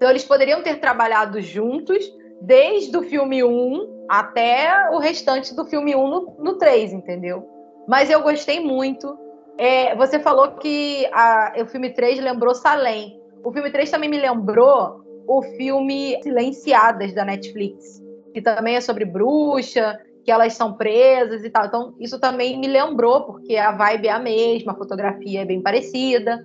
Então 0.00 0.08
eles 0.08 0.24
poderiam 0.24 0.62
ter 0.62 0.80
trabalhado 0.80 1.42
juntos 1.42 2.10
desde 2.40 2.96
o 2.96 3.02
filme 3.02 3.44
1 3.44 4.06
até 4.08 4.88
o 4.92 4.98
restante 4.98 5.54
do 5.54 5.66
filme 5.66 5.94
1 5.94 6.08
no, 6.08 6.36
no 6.38 6.54
3, 6.56 6.94
entendeu? 6.94 7.46
Mas 7.86 8.08
eu 8.08 8.22
gostei 8.22 8.60
muito. 8.60 9.14
É, 9.58 9.94
você 9.94 10.18
falou 10.18 10.52
que 10.52 11.06
a, 11.12 11.52
o 11.62 11.66
filme 11.66 11.90
3 11.90 12.18
lembrou 12.18 12.54
Salem. 12.54 13.20
O 13.44 13.52
filme 13.52 13.70
3 13.70 13.90
também 13.90 14.08
me 14.08 14.18
lembrou 14.18 15.04
o 15.28 15.42
filme 15.42 16.18
Silenciadas 16.22 17.12
da 17.12 17.26
Netflix, 17.26 18.02
que 18.32 18.40
também 18.40 18.76
é 18.76 18.80
sobre 18.80 19.04
bruxa, 19.04 20.00
que 20.24 20.32
elas 20.32 20.54
são 20.54 20.72
presas 20.72 21.44
e 21.44 21.50
tal. 21.50 21.66
Então, 21.66 21.94
isso 22.00 22.18
também 22.18 22.58
me 22.58 22.68
lembrou, 22.68 23.26
porque 23.26 23.54
a 23.56 23.72
vibe 23.72 24.08
é 24.08 24.12
a 24.12 24.18
mesma, 24.18 24.72
a 24.72 24.76
fotografia 24.76 25.42
é 25.42 25.44
bem 25.44 25.60
parecida. 25.60 26.42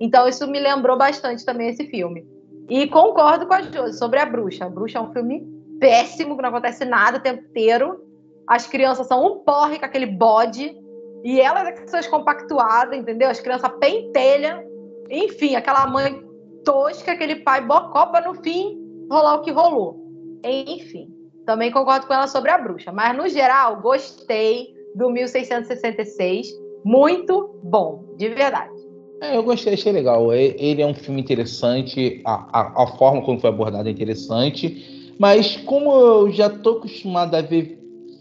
Então, 0.00 0.26
isso 0.26 0.44
me 0.48 0.58
lembrou 0.58 0.98
bastante 0.98 1.44
também 1.44 1.68
esse 1.68 1.86
filme. 1.86 2.34
E 2.68 2.88
concordo 2.88 3.46
com 3.46 3.54
a 3.54 3.62
Josi 3.62 3.98
sobre 3.98 4.18
a 4.18 4.26
bruxa. 4.26 4.64
A 4.64 4.68
bruxa 4.68 4.98
é 4.98 5.00
um 5.00 5.12
filme 5.12 5.46
péssimo, 5.78 6.36
que 6.36 6.42
não 6.42 6.48
acontece 6.48 6.84
nada 6.84 7.18
o 7.18 7.22
tempo 7.22 7.44
inteiro. 7.44 8.02
As 8.46 8.66
crianças 8.66 9.06
são 9.06 9.24
um 9.24 9.38
porre 9.38 9.78
com 9.78 9.84
aquele 9.84 10.06
bode. 10.06 10.76
E 11.24 11.40
ela 11.40 11.68
é 11.68 11.72
pessoas 11.72 12.06
compactuadas, 12.06 12.98
entendeu? 12.98 13.30
As 13.30 13.40
crianças 13.40 13.70
pentelham. 13.80 14.62
Enfim, 15.10 15.54
aquela 15.54 15.86
mãe 15.86 16.24
tosca, 16.64 17.12
aquele 17.12 17.36
pai 17.36 17.64
bocopa, 17.64 18.20
no 18.20 18.34
fim, 18.42 18.78
rolar 19.10 19.36
o 19.36 19.42
que 19.42 19.50
rolou. 19.50 20.04
Enfim, 20.44 21.08
também 21.44 21.70
concordo 21.70 22.06
com 22.06 22.14
ela 22.14 22.26
sobre 22.26 22.50
a 22.50 22.58
bruxa. 22.58 22.92
Mas, 22.92 23.16
no 23.16 23.28
geral, 23.28 23.80
gostei 23.80 24.74
do 24.94 25.10
1666. 25.10 26.48
Muito 26.84 27.58
bom, 27.62 28.14
de 28.16 28.28
verdade. 28.28 28.75
É, 29.20 29.36
eu 29.36 29.42
gostei, 29.42 29.74
achei 29.74 29.92
legal. 29.92 30.32
Ele 30.32 30.82
é 30.82 30.86
um 30.86 30.94
filme 30.94 31.20
interessante, 31.20 32.20
a, 32.24 32.60
a, 32.60 32.82
a 32.84 32.86
forma 32.98 33.22
como 33.22 33.40
foi 33.40 33.50
abordado 33.50 33.88
é 33.88 33.92
interessante. 33.92 35.14
Mas 35.18 35.56
como 35.56 35.90
eu 35.92 36.30
já 36.30 36.50
tô 36.50 36.78
acostumado 36.78 37.34
a 37.34 37.40
ver, 37.40 37.78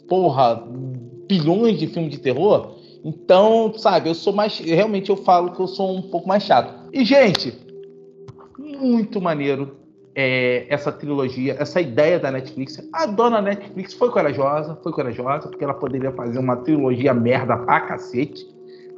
porra, 0.07 0.65
bilhões 1.27 1.77
de 1.77 1.87
filmes 1.87 2.11
de 2.11 2.19
terror, 2.19 2.75
então, 3.03 3.71
sabe, 3.77 4.09
eu 4.09 4.15
sou 4.15 4.33
mais. 4.33 4.57
Realmente 4.57 5.11
eu 5.11 5.15
falo 5.15 5.51
que 5.51 5.59
eu 5.59 5.67
sou 5.67 5.95
um 5.95 6.01
pouco 6.01 6.27
mais 6.27 6.41
chato. 6.41 6.89
E, 6.91 7.05
gente, 7.05 7.53
muito 8.57 9.21
maneiro 9.21 9.75
é, 10.15 10.65
essa 10.69 10.91
trilogia, 10.91 11.55
essa 11.59 11.79
ideia 11.79 12.17
da 12.17 12.31
Netflix. 12.31 12.81
A 12.91 13.05
dona 13.05 13.41
Netflix 13.41 13.93
foi 13.93 14.09
corajosa, 14.09 14.75
foi 14.81 14.91
corajosa, 14.91 15.49
porque 15.49 15.63
ela 15.63 15.75
poderia 15.75 16.11
fazer 16.13 16.39
uma 16.39 16.55
trilogia 16.57 17.13
merda 17.13 17.55
pra 17.57 17.81
cacete. 17.81 18.43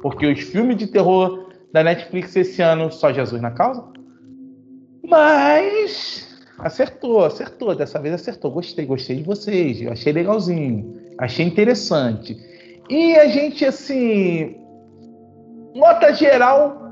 Porque 0.00 0.26
os 0.26 0.40
filmes 0.40 0.78
de 0.78 0.86
terror 0.86 1.47
da 1.78 1.84
Netflix 1.84 2.34
esse 2.34 2.60
ano, 2.60 2.90
só 2.90 3.12
Jesus 3.12 3.40
na 3.40 3.52
causa. 3.52 3.84
Mas 5.06 6.28
acertou, 6.58 7.24
acertou. 7.24 7.74
Dessa 7.74 8.00
vez 8.00 8.14
acertou. 8.14 8.50
Gostei, 8.50 8.84
gostei 8.84 9.16
de 9.16 9.22
vocês. 9.22 9.80
Eu 9.80 9.92
achei 9.92 10.12
legalzinho. 10.12 11.00
Achei 11.18 11.46
interessante. 11.46 12.36
E 12.90 13.14
a 13.14 13.28
gente, 13.28 13.64
assim, 13.64 14.56
nota 15.74 16.12
geral 16.12 16.90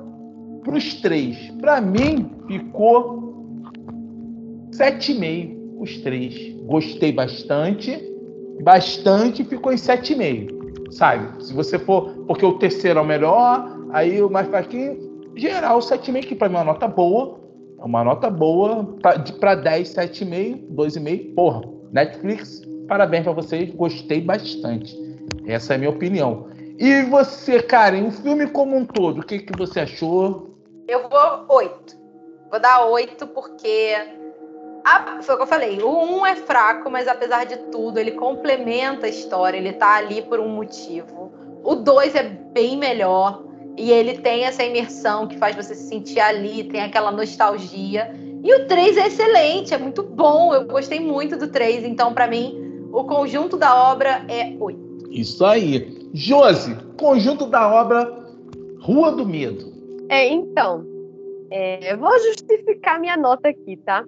para 0.62 0.76
os 0.76 0.94
três. 1.00 1.36
Para 1.60 1.80
mim, 1.80 2.30
ficou 2.46 3.44
7,5 4.70 5.80
os 5.80 5.96
três. 5.98 6.54
Gostei 6.64 7.12
bastante, 7.12 8.00
bastante, 8.62 9.44
ficou 9.44 9.72
em 9.72 9.76
7,5. 9.76 10.92
Sabe? 10.92 11.44
Se 11.44 11.52
você 11.52 11.76
for, 11.76 12.08
porque 12.28 12.46
o 12.46 12.58
terceiro 12.58 13.00
é 13.00 13.02
o 13.02 13.06
melhor, 13.06 13.75
aí 13.90 14.22
o 14.22 14.30
mais 14.30 14.48
fraquinho, 14.48 15.32
geral 15.36 15.78
7,5, 15.78 16.26
que 16.26 16.34
para 16.34 16.48
mim 16.48 16.56
é 16.56 16.58
uma 16.58 16.72
nota 16.72 16.88
boa. 16.88 17.40
É 17.78 17.84
uma 17.84 18.02
nota 18.02 18.30
boa 18.30 18.96
para 19.38 19.54
10, 19.54 19.94
7,5, 19.94 20.74
2,5. 20.74 21.34
Porra, 21.34 21.62
Netflix, 21.92 22.62
parabéns 22.88 23.24
para 23.24 23.32
vocês, 23.32 23.70
gostei 23.74 24.20
bastante. 24.20 24.96
Essa 25.46 25.74
é 25.74 25.76
a 25.76 25.78
minha 25.78 25.90
opinião. 25.90 26.48
E 26.78 27.02
você, 27.02 27.62
Karen, 27.62 28.08
o 28.08 28.10
filme 28.10 28.46
como 28.48 28.76
um 28.76 28.84
todo, 28.84 29.20
o 29.20 29.22
que, 29.22 29.38
que 29.38 29.56
você 29.56 29.80
achou? 29.80 30.56
Eu 30.88 31.08
vou 31.08 31.56
oito. 31.56 31.96
Vou 32.50 32.60
dar 32.60 32.86
oito 32.86 33.26
porque 33.26 33.94
a, 34.84 35.20
foi 35.22 35.34
o 35.34 35.38
que 35.38 35.42
eu 35.42 35.48
falei. 35.48 35.80
O 35.80 35.90
um 35.90 36.24
é 36.24 36.36
fraco, 36.36 36.90
mas 36.90 37.08
apesar 37.08 37.44
de 37.44 37.56
tudo, 37.70 37.98
ele 37.98 38.12
complementa 38.12 39.06
a 39.06 39.08
história. 39.08 39.56
Ele 39.56 39.72
tá 39.72 39.96
ali 39.96 40.22
por 40.22 40.38
um 40.38 40.48
motivo. 40.48 41.32
O 41.64 41.74
dois 41.74 42.14
é 42.14 42.22
bem 42.22 42.76
melhor 42.76 43.45
e 43.76 43.90
ele 43.90 44.18
tem 44.18 44.44
essa 44.44 44.64
imersão 44.64 45.26
que 45.26 45.36
faz 45.36 45.54
você 45.54 45.74
se 45.74 45.88
sentir 45.88 46.20
ali, 46.20 46.64
tem 46.64 46.80
aquela 46.80 47.10
nostalgia. 47.10 48.10
E 48.42 48.54
o 48.54 48.66
três 48.66 48.96
é 48.96 49.06
excelente, 49.06 49.74
é 49.74 49.78
muito 49.78 50.02
bom. 50.02 50.54
Eu 50.54 50.66
gostei 50.66 51.00
muito 51.00 51.36
do 51.36 51.48
três. 51.48 51.84
Então, 51.84 52.14
para 52.14 52.26
mim, 52.26 52.88
o 52.92 53.04
conjunto 53.04 53.56
da 53.56 53.90
obra 53.90 54.24
é 54.28 54.56
oito. 54.58 55.10
Isso 55.10 55.44
aí. 55.44 56.08
Josi, 56.14 56.76
conjunto 56.96 57.46
da 57.46 57.68
obra 57.68 58.10
Rua 58.80 59.12
do 59.12 59.26
Medo. 59.26 59.72
É, 60.08 60.28
então, 60.28 60.86
é, 61.50 61.92
eu 61.92 61.98
vou 61.98 62.12
justificar 62.20 63.00
minha 63.00 63.16
nota 63.16 63.48
aqui, 63.48 63.76
tá? 63.84 64.04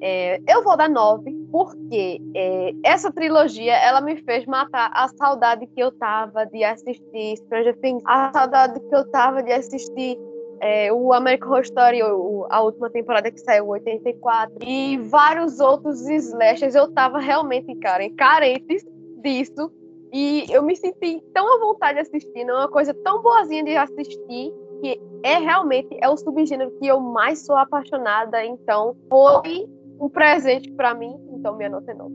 É, 0.00 0.40
eu 0.48 0.62
vou 0.62 0.76
dar 0.76 0.88
nove, 0.88 1.34
porque 1.50 2.20
é, 2.34 2.72
essa 2.84 3.12
trilogia 3.12 3.74
ela 3.74 4.00
me 4.00 4.16
fez 4.22 4.46
matar 4.46 4.90
a 4.94 5.08
saudade 5.08 5.66
que 5.66 5.80
eu 5.80 5.90
tava 5.90 6.46
de 6.46 6.62
assistir 6.62 7.36
Stranger 7.38 7.76
Things, 7.80 8.02
a 8.06 8.30
saudade 8.32 8.78
que 8.78 8.94
eu 8.94 9.10
tava 9.10 9.42
de 9.42 9.52
assistir 9.52 10.16
é, 10.60 10.92
o 10.92 11.12
American 11.12 11.48
Horror 11.48 11.62
Story, 11.62 12.02
o, 12.02 12.46
a 12.50 12.60
última 12.62 12.90
temporada 12.90 13.30
que 13.30 13.40
saiu, 13.40 13.68
84, 13.68 14.58
e 14.64 14.98
vários 14.98 15.60
outros 15.60 16.08
slashers, 16.08 16.74
eu 16.74 16.92
tava 16.92 17.18
realmente, 17.18 17.74
cara, 17.76 18.08
carente 18.16 18.84
disso. 19.22 19.70
E 20.12 20.46
eu 20.50 20.62
me 20.62 20.74
senti 20.74 21.22
tão 21.34 21.54
à 21.54 21.58
vontade 21.58 21.98
assistindo, 21.98 22.50
é 22.50 22.54
uma 22.54 22.68
coisa 22.68 22.94
tão 22.94 23.20
boazinha 23.20 23.62
de 23.62 23.76
assistir, 23.76 24.52
que 24.80 25.00
é 25.22 25.38
realmente 25.38 25.88
é 26.00 26.08
o 26.08 26.16
subgênero 26.16 26.70
que 26.78 26.86
eu 26.86 26.98
mais 26.98 27.44
sou 27.44 27.56
apaixonada, 27.56 28.44
então 28.44 28.96
foi 29.08 29.68
um 30.00 30.08
presente 30.08 30.70
para 30.70 30.94
mim, 30.94 31.14
então 31.32 31.56
minha 31.56 31.68
nota 31.68 31.90
é 31.90 31.94
nota. 31.94 32.14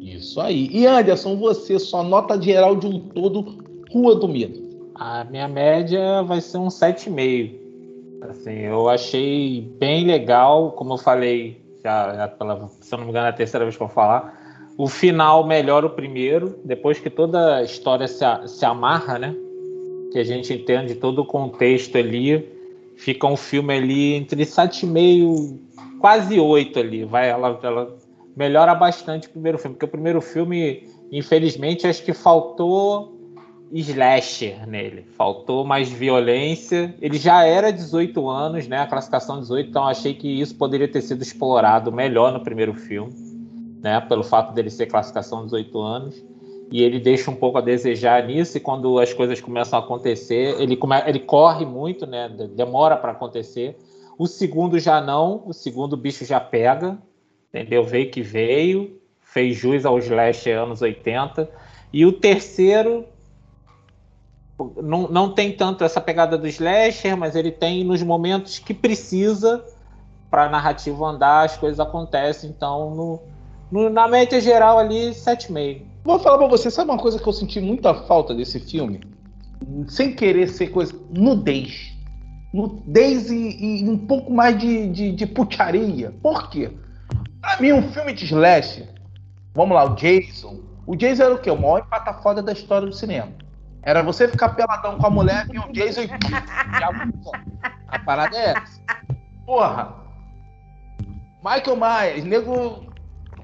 Isso 0.00 0.40
aí. 0.40 0.68
E 0.70 0.86
Anderson, 0.86 1.36
você, 1.36 1.78
sua 1.78 2.02
nota 2.02 2.40
geral 2.40 2.76
de 2.76 2.86
um 2.86 3.00
todo, 3.00 3.58
Rua 3.90 4.14
do 4.14 4.28
Medo. 4.28 4.64
A 4.94 5.24
minha 5.24 5.48
média 5.48 6.22
vai 6.22 6.40
ser 6.40 6.58
um 6.58 6.68
7,5. 6.68 7.66
Assim, 8.30 8.52
eu 8.60 8.88
achei 8.88 9.60
bem 9.78 10.06
legal, 10.06 10.72
como 10.72 10.94
eu 10.94 10.98
falei, 10.98 11.60
já, 11.82 12.14
já 12.14 12.28
pela, 12.28 12.68
se 12.80 12.94
eu 12.94 12.98
não 12.98 13.04
me 13.04 13.10
engano, 13.10 13.26
é 13.26 13.30
a 13.30 13.32
terceira 13.32 13.64
vez 13.64 13.76
que 13.76 13.82
eu 13.82 13.86
vou 13.86 13.94
falar. 13.94 14.46
O 14.78 14.86
final 14.88 15.46
melhora 15.46 15.86
o 15.86 15.90
primeiro, 15.90 16.58
depois 16.64 16.98
que 16.98 17.10
toda 17.10 17.56
a 17.56 17.62
história 17.62 18.06
se, 18.06 18.24
se 18.46 18.64
amarra, 18.64 19.18
né? 19.18 19.34
Que 20.12 20.18
a 20.18 20.24
gente 20.24 20.52
entende 20.52 20.94
todo 20.94 21.20
o 21.20 21.26
contexto 21.26 21.96
ali, 21.96 22.46
fica 22.96 23.26
um 23.26 23.36
filme 23.36 23.74
ali 23.74 24.14
entre 24.14 24.42
7,5, 24.42 25.58
quase 26.00 26.38
8 26.38 26.78
ali. 26.78 27.04
Vai, 27.04 27.28
ela, 27.30 27.58
ela 27.62 27.96
melhora 28.36 28.74
bastante 28.74 29.28
o 29.28 29.30
primeiro 29.30 29.58
filme, 29.58 29.74
porque 29.74 29.86
o 29.86 29.88
primeiro 29.88 30.20
filme, 30.20 30.88
infelizmente, 31.10 31.86
acho 31.86 32.02
que 32.02 32.12
faltou 32.12 33.16
slasher 33.72 34.66
nele. 34.66 35.04
Faltou 35.16 35.64
mais 35.64 35.88
violência. 35.90 36.94
Ele 37.00 37.18
já 37.18 37.44
era 37.44 37.72
18 37.72 38.28
anos, 38.28 38.68
né? 38.68 38.78
A 38.78 38.86
classificação 38.86 39.40
18, 39.40 39.70
então 39.70 39.86
achei 39.86 40.14
que 40.14 40.28
isso 40.40 40.54
poderia 40.54 40.88
ter 40.88 41.02
sido 41.02 41.22
explorado 41.22 41.90
melhor 41.90 42.32
no 42.32 42.40
primeiro 42.40 42.74
filme, 42.74 43.12
né? 43.82 44.00
Pelo 44.00 44.22
fato 44.22 44.54
dele 44.54 44.70
ser 44.70 44.86
classificação 44.86 45.44
18 45.44 45.80
anos. 45.80 46.24
E 46.70 46.82
ele 46.82 46.98
deixa 46.98 47.30
um 47.30 47.34
pouco 47.34 47.58
a 47.58 47.60
desejar 47.60 48.26
nisso, 48.26 48.56
e 48.56 48.60
quando 48.60 48.98
as 48.98 49.12
coisas 49.12 49.40
começam 49.40 49.78
a 49.78 49.82
acontecer, 49.82 50.60
ele, 50.60 50.76
come... 50.76 50.96
ele 51.06 51.20
corre 51.20 51.64
muito, 51.64 52.06
né? 52.06 52.28
Demora 52.56 52.96
para 52.96 53.12
acontecer. 53.12 53.76
O 54.18 54.26
segundo 54.26 54.78
já 54.78 55.00
não, 55.00 55.42
o 55.46 55.52
segundo 55.52 55.96
bicho 55.96 56.24
já 56.24 56.40
pega, 56.40 56.98
entendeu? 57.48 57.84
Veio 57.84 58.10
que 58.10 58.22
veio, 58.22 59.00
fez 59.20 59.56
jus 59.56 59.84
aos 59.84 60.06
slash 60.06 60.50
anos 60.50 60.80
80. 60.80 61.48
E 61.92 62.06
o 62.06 62.12
terceiro 62.12 63.04
não, 64.82 65.08
não 65.08 65.32
tem 65.32 65.52
tanto 65.52 65.84
essa 65.84 66.00
pegada 66.00 66.38
do 66.38 66.46
slasher, 66.48 67.16
mas 67.16 67.36
ele 67.36 67.50
tem 67.50 67.84
nos 67.84 68.02
momentos 68.02 68.58
que 68.58 68.72
precisa 68.72 69.64
para 70.30 70.44
a 70.44 70.48
narrativa 70.48 71.06
andar, 71.06 71.44
as 71.44 71.56
coisas 71.56 71.78
acontecem. 71.78 72.50
Então, 72.50 72.94
no, 72.94 73.20
no, 73.70 73.90
na 73.90 74.08
média 74.08 74.40
geral 74.40 74.78
ali, 74.78 75.10
7,5. 75.10 75.82
Vou 76.04 76.18
falar 76.18 76.38
para 76.38 76.46
você, 76.46 76.70
sabe 76.70 76.90
uma 76.90 76.98
coisa 76.98 77.18
que 77.18 77.26
eu 77.26 77.32
senti 77.32 77.60
muita 77.60 77.92
falta 77.92 78.34
desse 78.34 78.60
filme? 78.60 79.00
Sem 79.88 80.14
querer 80.14 80.48
ser 80.48 80.68
coisa. 80.68 80.94
Nudez. 81.10 81.95
Nudez 82.52 83.30
e, 83.30 83.82
e 83.82 83.88
um 83.88 83.98
pouco 83.98 84.32
mais 84.32 84.58
de, 84.58 84.88
de, 84.88 85.12
de 85.12 85.26
putaria. 85.26 86.14
Por 86.22 86.48
quê? 86.48 86.72
Pra 87.40 87.60
mim, 87.60 87.72
um 87.72 87.92
filme 87.92 88.12
de 88.12 88.24
slasher. 88.24 88.88
Vamos 89.54 89.74
lá, 89.74 89.84
o 89.84 89.94
Jason. 89.94 90.60
O 90.86 90.96
Jason 90.96 91.24
era 91.24 91.34
o 91.34 91.38
quê? 91.38 91.50
O 91.50 91.60
maior 91.60 91.80
empata 91.80 92.14
foda 92.14 92.42
da 92.42 92.52
história 92.52 92.86
do 92.86 92.94
cinema. 92.94 93.32
Era 93.82 94.02
você 94.02 94.26
ficar 94.26 94.50
peladão 94.50 94.98
com 94.98 95.06
a 95.06 95.10
mulher 95.10 95.46
e 95.52 95.58
o 95.58 95.72
Jason 95.72 96.02
e. 96.02 96.08
a 97.88 97.98
parada 98.00 98.36
é 98.36 98.50
essa. 98.50 98.80
Porra. 99.44 99.94
Michael 101.44 101.76
Myers, 101.76 102.24
nego 102.24 102.86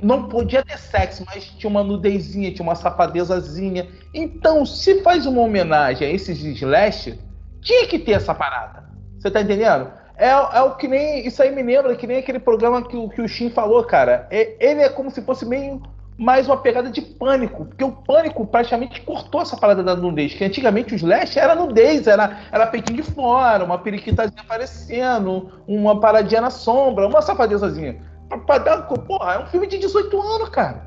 não 0.03 0.29
podia 0.29 0.65
ter 0.65 0.79
sexo, 0.79 1.25
mas 1.25 1.45
tinha 1.45 1.71
uma 1.71 1.85
nudezinha, 1.85 2.53
tinha 2.53 2.65
uma 2.65 2.75
safadezazinha. 2.75 3.89
Então, 4.13 4.67
se 4.67 5.01
faz 5.03 5.27
uma 5.27 5.41
homenagem 5.41 6.09
a 6.09 6.11
esses 6.11 6.43
slash, 6.43 7.19
tinha 7.61 7.87
que 7.87 7.99
ter 8.01 8.13
essa 8.13 8.35
parada. 8.35 8.92
Você 9.23 9.31
tá 9.31 9.41
entendendo? 9.41 9.89
É, 10.17 10.31
é 10.31 10.63
o 10.63 10.75
que 10.75 10.89
nem. 10.89 11.25
Isso 11.25 11.41
aí 11.41 11.55
me 11.55 11.63
lembra 11.63 11.95
que 11.95 12.09
nem 12.09 12.19
aquele 12.19 12.41
programa 12.41 12.83
que, 12.83 13.09
que 13.11 13.23
o 13.23 13.29
Shin 13.29 13.51
falou, 13.51 13.85
cara. 13.85 14.27
É, 14.33 14.57
ele 14.59 14.81
é 14.81 14.89
como 14.89 15.13
se 15.13 15.23
fosse 15.23 15.47
meio 15.47 15.81
mais 16.19 16.47
uma 16.47 16.57
pegada 16.57 16.91
de 16.91 17.01
pânico, 17.01 17.65
porque 17.65 17.85
o 17.85 17.93
pânico 17.93 18.45
praticamente 18.45 19.01
cortou 19.03 19.41
essa 19.41 19.57
parada 19.57 19.83
da 19.83 19.97
nudez, 19.97 20.35
que 20.35 20.45
antigamente 20.45 20.93
o 20.93 20.97
slash 20.97 21.39
era 21.39 21.55
nudez, 21.55 22.07
era, 22.07 22.39
era 22.51 22.67
peitinho 22.67 23.03
de 23.03 23.11
fora, 23.11 23.65
uma 23.65 23.79
periquitazinha 23.79 24.43
aparecendo, 24.43 25.53
uma 25.67 25.99
paradinha 26.01 26.41
na 26.41 26.51
sombra, 26.51 27.07
uma 27.07 27.23
safadezazinha. 27.23 28.03
Porra, 29.07 29.35
é 29.35 29.39
um 29.39 29.47
filme 29.47 29.67
de 29.69 29.79
18 29.79 30.21
anos, 30.21 30.49
cara. 30.51 30.85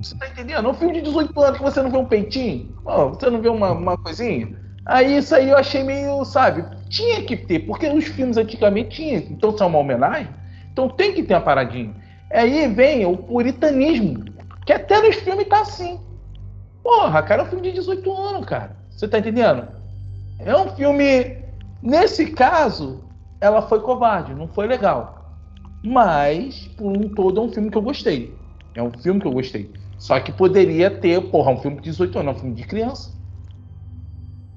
Você 0.00 0.16
tá 0.16 0.28
entendendo? 0.28 0.66
É 0.66 0.70
um 0.70 0.74
filme 0.74 0.94
de 0.94 1.02
18 1.02 1.40
anos 1.40 1.58
que 1.58 1.64
você 1.64 1.82
não 1.82 1.90
vê 1.90 1.98
um 1.98 2.06
peitinho, 2.06 2.74
você 2.84 3.28
não 3.28 3.40
vê 3.40 3.48
uma, 3.48 3.72
uma 3.72 3.96
coisinha. 3.98 4.56
Aí 4.86 5.18
isso 5.18 5.34
aí 5.34 5.50
eu 5.50 5.56
achei 5.56 5.82
meio, 5.84 6.24
sabe, 6.24 6.64
tinha 6.88 7.22
que 7.22 7.36
ter, 7.36 7.60
porque 7.60 7.86
os 7.88 8.06
filmes 8.06 8.36
antigamente 8.36 8.96
tinham, 8.96 9.22
então 9.30 9.56
são 9.56 9.68
uma 9.68 9.78
homenagem, 9.78 10.28
então 10.72 10.88
tem 10.88 11.12
que 11.12 11.22
ter 11.22 11.34
uma 11.34 11.40
paradinha. 11.40 11.94
Aí 12.32 12.66
vem 12.68 13.04
o 13.04 13.16
puritanismo, 13.16 14.24
que 14.64 14.72
até 14.72 15.00
nos 15.00 15.16
filmes 15.16 15.48
tá 15.48 15.60
assim. 15.60 16.00
Porra, 16.82 17.22
cara, 17.22 17.42
é 17.42 17.44
um 17.44 17.48
filme 17.48 17.68
de 17.68 17.72
18 17.72 18.12
anos, 18.12 18.46
cara. 18.46 18.76
Você 18.90 19.06
tá 19.06 19.18
entendendo? 19.18 19.68
É 20.38 20.56
um 20.56 20.68
filme. 20.70 21.38
Nesse 21.82 22.26
caso, 22.26 23.04
ela 23.40 23.62
foi 23.62 23.80
covarde, 23.80 24.34
não 24.34 24.48
foi 24.48 24.66
legal. 24.66 25.36
Mas, 25.82 26.68
por 26.76 26.96
um 26.96 27.08
todo, 27.08 27.40
é 27.40 27.44
um 27.44 27.52
filme 27.52 27.70
que 27.70 27.78
eu 27.78 27.82
gostei. 27.82 28.34
É 28.74 28.82
um 28.82 28.90
filme 28.90 29.20
que 29.20 29.26
eu 29.26 29.32
gostei. 29.32 29.70
Só 29.98 30.18
que 30.20 30.32
poderia 30.32 30.90
ter, 30.90 31.20
porra, 31.30 31.50
um 31.50 31.58
filme 31.58 31.78
de 31.78 31.84
18 31.84 32.18
anos, 32.18 32.34
é 32.34 32.36
um 32.36 32.40
filme 32.40 32.54
de 32.54 32.64
criança. 32.64 33.19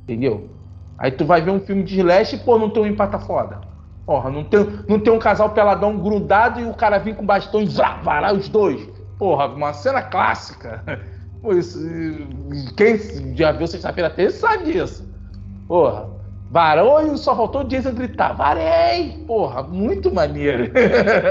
Entendeu? 0.03 0.49
Aí 0.97 1.11
tu 1.11 1.25
vai 1.25 1.41
ver 1.41 1.51
um 1.51 1.59
filme 1.59 1.83
de 1.83 1.99
slash 1.99 2.35
e, 2.35 2.39
pô, 2.39 2.57
não 2.57 2.69
tem 2.69 2.83
um 2.83 2.87
empata 2.87 3.19
foda. 3.19 3.61
Porra, 4.05 4.29
não 4.29 4.43
tem, 4.43 4.59
não 4.87 4.99
tem 4.99 5.13
um 5.13 5.19
casal 5.19 5.49
peladão 5.51 5.97
grudado 5.97 6.59
e 6.59 6.65
o 6.65 6.73
cara 6.73 6.97
vir 6.97 7.15
com 7.15 7.25
bastão 7.25 7.61
e 7.61 7.67
varar 7.67 8.33
os 8.33 8.49
dois. 8.49 8.87
Porra, 9.17 9.47
uma 9.47 9.73
cena 9.73 10.01
clássica. 10.01 10.83
Quem 12.77 13.35
já 13.35 13.51
viu 13.51 13.67
Sexta-feira 13.67 14.09
13 14.09 14.37
sabe 14.37 14.71
disso. 14.71 15.09
Porra, 15.67 16.09
varou 16.49 17.01
e 17.01 17.17
só 17.17 17.35
faltou 17.35 17.61
o 17.61 17.63
Jason 17.65 17.93
gritar: 17.93 18.33
Varei! 18.33 19.23
Porra, 19.25 19.63
muito 19.63 20.13
maneiro. 20.13 20.71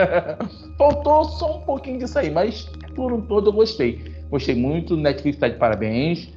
Faltou 0.76 1.24
só 1.24 1.58
um 1.58 1.60
pouquinho 1.60 1.98
disso 1.98 2.18
aí, 2.18 2.30
mas 2.30 2.70
por 2.94 3.12
um 3.12 3.22
todo 3.22 3.48
eu 3.48 3.52
gostei. 3.52 4.24
Gostei 4.30 4.54
muito, 4.54 4.96
Netflix 4.96 5.38
tá 5.38 5.48
de 5.48 5.56
parabéns. 5.56 6.30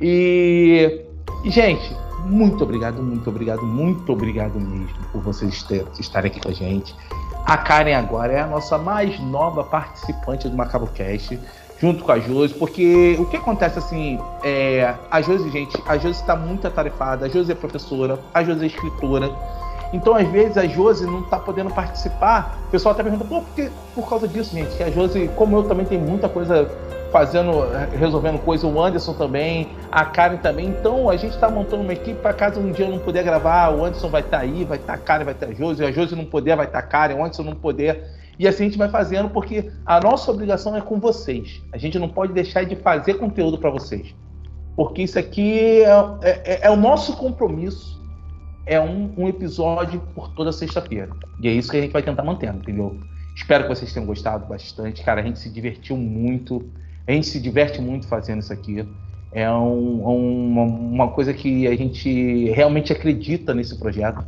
E 0.00 1.04
gente, 1.44 1.96
muito 2.24 2.62
obrigado, 2.64 3.02
muito 3.02 3.28
obrigado, 3.28 3.62
muito 3.62 4.12
obrigado 4.12 4.60
mesmo 4.60 4.98
por 5.12 5.22
vocês 5.22 5.66
estarem 5.98 6.30
aqui 6.30 6.40
com 6.40 6.48
a 6.48 6.52
gente. 6.52 6.94
A 7.46 7.56
Karen 7.56 7.96
agora 7.96 8.32
é 8.32 8.40
a 8.40 8.46
nossa 8.46 8.78
mais 8.78 9.18
nova 9.20 9.64
participante 9.64 10.48
do 10.48 10.56
Macabro 10.56 10.88
Cast, 10.88 11.38
junto 11.80 12.04
com 12.04 12.12
a 12.12 12.18
Josi, 12.18 12.54
porque 12.54 13.16
o 13.18 13.24
que 13.24 13.36
acontece 13.36 13.78
assim, 13.78 14.20
é, 14.44 14.94
a 15.10 15.22
Josi, 15.22 15.50
gente, 15.50 15.76
a 15.86 15.96
Josi 15.96 16.20
está 16.20 16.36
muito 16.36 16.66
atarefada, 16.66 17.26
a 17.26 17.28
Josi 17.28 17.52
é 17.52 17.54
professora, 17.54 18.18
a 18.34 18.44
Josi 18.44 18.64
é 18.64 18.66
escritora, 18.66 19.30
então 19.92 20.14
às 20.14 20.28
vezes 20.28 20.58
a 20.58 20.66
Josi 20.66 21.06
não 21.06 21.20
está 21.20 21.38
podendo 21.38 21.70
participar, 21.70 22.58
o 22.68 22.70
pessoal 22.70 22.92
até 22.92 23.02
pergunta, 23.02 23.24
por, 23.24 23.42
que, 23.56 23.70
por 23.94 24.08
causa 24.08 24.28
disso, 24.28 24.54
gente, 24.54 24.76
que 24.76 24.82
a 24.82 24.90
Josi, 24.90 25.30
como 25.34 25.56
eu 25.56 25.62
também 25.64 25.86
tenho 25.86 26.02
muita 26.02 26.28
coisa 26.28 26.70
fazendo, 27.10 27.52
resolvendo 27.98 28.38
coisa, 28.38 28.66
o 28.66 28.82
Anderson 28.82 29.14
também, 29.14 29.68
a 29.90 30.04
Karen 30.04 30.36
também. 30.38 30.68
Então 30.68 31.08
a 31.08 31.16
gente 31.16 31.34
está 31.34 31.50
montando 31.50 31.82
uma 31.82 31.92
equipe 31.92 32.20
para 32.20 32.32
caso 32.32 32.60
um 32.60 32.72
dia 32.72 32.86
eu 32.86 32.90
não 32.90 32.98
puder 32.98 33.24
gravar, 33.24 33.70
o 33.70 33.84
Anderson 33.84 34.08
vai 34.08 34.22
estar 34.22 34.38
tá 34.38 34.42
aí, 34.42 34.64
vai 34.64 34.78
estar 34.78 34.94
tá 34.96 34.98
a 34.98 35.02
Karen, 35.02 35.24
vai 35.24 35.34
estar 35.34 35.46
tá 35.46 35.52
a 35.52 35.54
Josi, 35.54 35.84
a 35.84 35.92
Josi 35.92 36.16
não 36.16 36.24
puder, 36.24 36.56
vai 36.56 36.66
estar 36.66 36.80
tá 36.80 36.86
a 36.86 36.88
Karen, 36.88 37.14
o 37.14 37.24
Anderson 37.24 37.42
não 37.42 37.54
puder. 37.54 38.18
E 38.38 38.48
assim 38.48 38.64
a 38.64 38.66
gente 38.68 38.78
vai 38.78 38.88
fazendo, 38.88 39.28
porque 39.28 39.70
a 39.84 40.00
nossa 40.00 40.30
obrigação 40.30 40.74
é 40.74 40.80
com 40.80 40.98
vocês. 40.98 41.62
A 41.72 41.76
gente 41.76 41.98
não 41.98 42.08
pode 42.08 42.32
deixar 42.32 42.64
de 42.64 42.74
fazer 42.74 43.14
conteúdo 43.14 43.58
para 43.58 43.68
vocês. 43.68 44.14
Porque 44.74 45.02
isso 45.02 45.18
aqui 45.18 45.82
é, 45.82 45.90
é, 46.22 46.66
é, 46.66 46.70
o 46.70 46.76
nosso 46.76 47.16
compromisso. 47.16 48.00
É 48.66 48.80
um, 48.80 49.12
um 49.16 49.28
episódio 49.28 50.00
por 50.14 50.28
toda 50.28 50.52
sexta-feira. 50.52 51.10
E 51.42 51.48
é 51.48 51.52
isso 51.52 51.70
que 51.70 51.76
a 51.76 51.80
gente 51.80 51.92
vai 51.92 52.02
tentar 52.02 52.22
manter, 52.22 52.54
entendeu? 52.54 52.96
Espero 53.34 53.64
que 53.64 53.68
vocês 53.68 53.92
tenham 53.92 54.06
gostado 54.06 54.46
bastante. 54.46 55.02
Cara, 55.02 55.20
a 55.20 55.24
gente 55.24 55.38
se 55.38 55.50
divertiu 55.50 55.96
muito. 55.96 56.70
A 57.10 57.12
gente 57.12 57.26
se 57.26 57.40
diverte 57.40 57.80
muito 57.82 58.06
fazendo 58.06 58.38
isso 58.38 58.52
aqui. 58.52 58.86
É 59.32 59.50
um, 59.50 60.92
uma, 60.92 61.08
coisa 61.08 61.34
que 61.34 61.66
a 61.66 61.74
gente 61.74 62.50
realmente 62.50 62.92
acredita 62.92 63.52
nesse 63.52 63.76
projeto. 63.76 64.24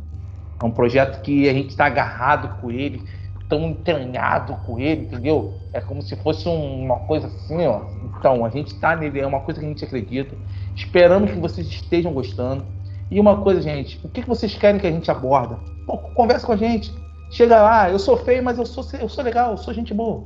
É 0.61 0.65
um 0.65 0.71
projeto 0.71 1.21
que 1.21 1.47
a 1.47 1.53
gente 1.53 1.69
está 1.69 1.85
agarrado 1.85 2.59
com 2.59 2.69
ele, 2.69 3.01
tão 3.47 3.69
entranhado 3.69 4.57
com 4.65 4.77
ele, 4.77 5.03
entendeu? 5.03 5.53
É 5.71 5.79
como 5.79 6.01
se 6.01 6.13
fosse 6.17 6.49
uma 6.49 6.99
coisa 6.99 7.27
assim, 7.27 7.65
ó. 7.65 7.83
Então, 8.19 8.43
a 8.43 8.49
gente 8.49 8.73
está 8.73 8.97
nele, 8.97 9.21
é 9.21 9.25
uma 9.25 9.39
coisa 9.39 9.61
que 9.61 9.65
a 9.65 9.69
gente 9.69 9.85
acredita. 9.85 10.35
Esperamos 10.75 11.31
que 11.31 11.39
vocês 11.39 11.65
estejam 11.65 12.11
gostando. 12.11 12.65
E 13.09 13.17
uma 13.17 13.37
coisa, 13.37 13.61
gente, 13.61 13.97
o 14.03 14.09
que 14.09 14.23
que 14.23 14.27
vocês 14.27 14.53
querem 14.55 14.81
que 14.81 14.87
a 14.87 14.91
gente 14.91 15.09
aborda? 15.09 15.57
Pô, 15.85 15.97
conversa 15.97 16.45
com 16.45 16.51
a 16.51 16.57
gente. 16.57 16.93
Chega 17.31 17.61
lá, 17.61 17.89
eu 17.89 17.97
sou 17.97 18.17
feio, 18.17 18.43
mas 18.43 18.57
eu 18.57 18.65
sou, 18.65 18.85
eu 18.99 19.07
sou 19.07 19.23
legal, 19.23 19.51
eu 19.51 19.57
sou 19.57 19.73
gente 19.73 19.93
boa. 19.93 20.25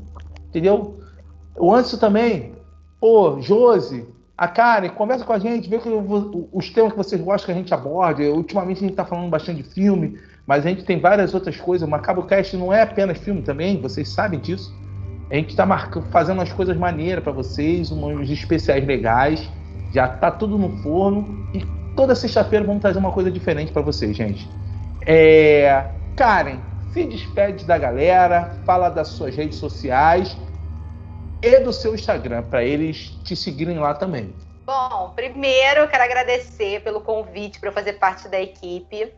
Entendeu? 0.50 1.06
O 1.58 1.74
Anderson 1.74 1.98
também. 1.98 2.54
Pô, 3.00 3.40
Josi, 3.42 4.08
a 4.38 4.48
Karen, 4.48 4.90
conversa 4.90 5.26
com 5.26 5.34
a 5.34 5.40
gente, 5.40 5.68
vê 5.68 5.80
os 6.52 6.70
temas 6.70 6.92
que 6.92 6.98
vocês 6.98 7.20
gostam 7.22 7.48
que 7.48 7.52
a 7.52 7.56
gente 7.56 7.74
aborde. 7.74 8.24
Ultimamente 8.28 8.78
a 8.78 8.82
gente 8.82 8.92
está 8.92 9.04
falando 9.06 9.30
bastante 9.30 9.64
de 9.64 9.70
filme, 9.70 10.20
mas 10.46 10.66
a 10.66 10.70
gente 10.70 10.84
tem 10.84 11.00
várias 11.00 11.34
outras 11.34 11.58
coisas. 11.58 11.88
O 11.88 11.90
Macabro 11.90 12.24
Cast 12.24 12.56
não 12.56 12.72
é 12.72 12.84
apenas 12.84 13.18
filme 13.18 13.42
também, 13.42 13.82
vocês 13.82 14.10
sabem 14.10 14.40
disso. 14.40 14.72
A 15.30 15.36
gente 15.36 15.50
está 15.50 15.68
fazendo 16.12 16.38
umas 16.38 16.54
coisas 16.54 16.78
maneiras 16.78 17.24
para 17.24 17.34
vocês, 17.34 17.92
uns 17.92 18.30
especiais 18.30 18.86
legais. 18.86 19.50
Já 19.94 20.08
tá 20.08 20.30
tudo 20.30 20.58
no 20.58 20.70
forno 20.84 21.48
e 21.54 21.66
toda 21.96 22.14
sexta-feira 22.14 22.64
vamos 22.66 22.82
trazer 22.82 23.00
uma 23.00 23.12
coisa 23.12 23.32
diferente 23.32 23.72
para 23.72 23.82
vocês, 23.82 24.16
gente. 24.16 24.48
É... 25.06 25.86
Karen, 26.16 26.60
se 26.94 27.04
despede 27.06 27.66
da 27.66 27.78
galera, 27.78 28.58
fala 28.66 28.90
das 28.90 29.10
suas 29.10 29.36
redes 29.36 29.58
sociais 29.58 30.38
e 31.42 31.60
do 31.60 31.72
seu 31.72 31.94
Instagram, 31.94 32.44
para 32.44 32.64
eles 32.64 33.12
te 33.24 33.36
seguirem 33.36 33.80
lá 33.80 33.94
também. 33.94 34.34
Bom, 34.66 35.14
primeiro 35.16 35.82
eu 35.82 35.88
quero 35.88 36.04
agradecer 36.04 36.82
pelo 36.84 37.02
convite 37.02 37.60
para 37.60 37.72
fazer 37.72 37.94
parte 37.94 38.28
da 38.28 38.40
equipe. 38.40 39.14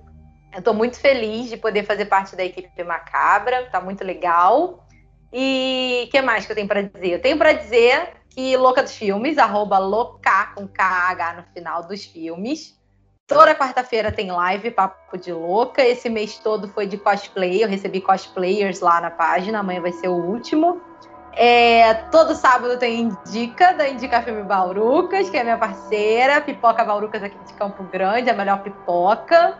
Eu 0.53 0.59
estou 0.59 0.73
muito 0.73 0.97
feliz 0.97 1.49
de 1.49 1.57
poder 1.57 1.83
fazer 1.83 2.05
parte 2.05 2.35
da 2.35 2.43
equipe 2.43 2.83
Macabra, 2.83 3.67
tá 3.71 3.79
muito 3.81 4.03
legal. 4.03 4.85
E 5.31 6.05
o 6.07 6.11
que 6.11 6.21
mais 6.21 6.45
que 6.45 6.51
eu 6.51 6.55
tenho 6.55 6.67
para 6.67 6.81
dizer? 6.81 7.13
Eu 7.13 7.21
tenho 7.21 7.37
para 7.37 7.53
dizer 7.53 8.13
que 8.29 8.55
Louca 8.57 8.83
dos 8.83 8.95
Filmes, 8.95 9.37
arroba 9.37 9.77
louca 9.77 10.53
com 10.55 10.67
KH 10.67 11.37
no 11.37 11.43
final 11.53 11.83
dos 11.87 12.05
filmes. 12.05 12.77
Toda 13.27 13.53
quarta-feira 13.53 14.11
tem 14.11 14.31
live, 14.31 14.71
Papo 14.71 15.17
de 15.17 15.31
Louca. 15.31 15.83
Esse 15.83 16.09
mês 16.09 16.37
todo 16.39 16.67
foi 16.69 16.87
de 16.87 16.97
cosplay, 16.97 17.63
eu 17.63 17.67
recebi 17.67 18.01
cosplayers 18.01 18.79
lá 18.79 18.99
na 18.99 19.11
página, 19.11 19.59
amanhã 19.59 19.81
vai 19.81 19.91
ser 19.93 20.07
o 20.07 20.15
último. 20.15 20.81
É, 21.41 21.93
todo 22.11 22.35
sábado 22.35 22.77
tem 22.77 22.99
Indica, 22.99 23.71
da 23.71 23.87
Indica 23.87 24.21
Filme 24.21 24.43
Baurucas, 24.43 25.29
que 25.29 25.37
é 25.37 25.43
minha 25.43 25.57
parceira. 25.57 26.41
Pipoca 26.41 26.83
Baurucas 26.83 27.23
aqui 27.23 27.37
de 27.47 27.53
Campo 27.53 27.81
Grande, 27.83 28.29
a 28.29 28.33
melhor 28.33 28.61
pipoca. 28.61 29.57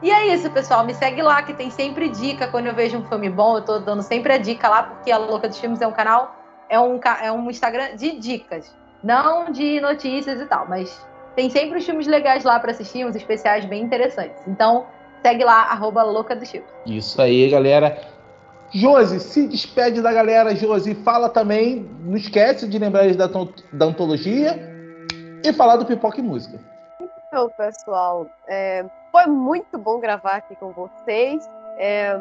E 0.00 0.10
é 0.10 0.28
isso, 0.28 0.50
pessoal. 0.50 0.86
Me 0.86 0.94
segue 0.94 1.20
lá, 1.20 1.42
que 1.42 1.52
tem 1.52 1.70
sempre 1.70 2.08
dica. 2.08 2.48
Quando 2.48 2.68
eu 2.68 2.74
vejo 2.74 2.96
um 2.96 3.04
filme 3.04 3.28
bom, 3.28 3.58
eu 3.58 3.62
tô 3.62 3.78
dando 3.78 4.00
sempre 4.00 4.32
a 4.32 4.38
dica 4.38 4.66
lá, 4.70 4.84
porque 4.84 5.12
a 5.12 5.18
Louca 5.18 5.48
dos 5.48 5.58
Filmes 5.58 5.82
é 5.82 5.86
um 5.86 5.92
canal, 5.92 6.34
é 6.70 6.80
um, 6.80 6.98
é 7.22 7.30
um 7.30 7.50
Instagram 7.50 7.94
de 7.94 8.18
dicas. 8.18 8.74
Não 9.04 9.52
de 9.52 9.82
notícias 9.82 10.40
e 10.40 10.46
tal, 10.46 10.66
mas 10.66 11.06
tem 11.36 11.50
sempre 11.50 11.76
os 11.76 11.84
filmes 11.84 12.06
legais 12.06 12.42
lá 12.42 12.58
para 12.58 12.70
assistir, 12.70 13.04
uns 13.04 13.16
especiais 13.16 13.66
bem 13.66 13.82
interessantes. 13.82 14.42
Então, 14.48 14.86
segue 15.22 15.44
lá, 15.44 15.64
arroba 15.64 16.02
Louca 16.04 16.34
dos 16.34 16.50
Filmes. 16.50 16.70
Isso 16.86 17.20
aí, 17.20 17.50
galera. 17.50 18.00
Josi, 18.74 19.20
se 19.20 19.46
despede 19.46 20.00
da 20.00 20.12
galera, 20.12 20.54
Josi. 20.54 20.94
Fala 20.94 21.28
também, 21.28 21.88
não 22.00 22.16
esquece 22.16 22.66
de 22.66 22.78
lembrar 22.78 23.04
eles 23.04 23.16
da, 23.16 23.26
da 23.26 23.86
antologia 23.86 24.58
e 25.44 25.52
falar 25.52 25.76
do 25.76 25.84
Pipoca 25.84 26.18
e 26.18 26.22
Música. 26.22 26.58
Então, 27.28 27.50
pessoal, 27.50 28.26
é, 28.48 28.84
foi 29.10 29.26
muito 29.26 29.76
bom 29.78 30.00
gravar 30.00 30.36
aqui 30.36 30.56
com 30.56 30.70
vocês. 30.72 31.48
É, 31.76 32.16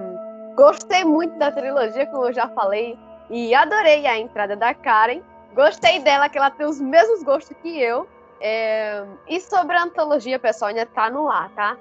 gostei 0.56 1.04
muito 1.04 1.38
da 1.38 1.52
trilogia, 1.52 2.06
como 2.08 2.26
eu 2.26 2.34
já 2.34 2.50
falei, 2.50 2.98
e 3.30 3.54
adorei 3.54 4.06
a 4.06 4.20
entrada 4.20 4.56
da 4.56 4.74
Karen. 4.74 5.22
Gostei 5.54 6.00
dela, 6.00 6.30
que 6.30 6.38
ela 6.38 6.50
tem 6.50 6.66
os 6.66 6.80
mesmos 6.80 7.24
gostos 7.24 7.56
que 7.62 7.82
eu. 7.82 8.08
É, 8.42 9.04
e 9.28 9.40
sobre 9.40 9.76
a 9.76 9.84
antologia, 9.84 10.40
pessoal, 10.40 10.70
ainda 10.70 10.86
tá 10.86 11.10
no 11.10 11.30
ar, 11.30 11.50
tá? 11.52 11.78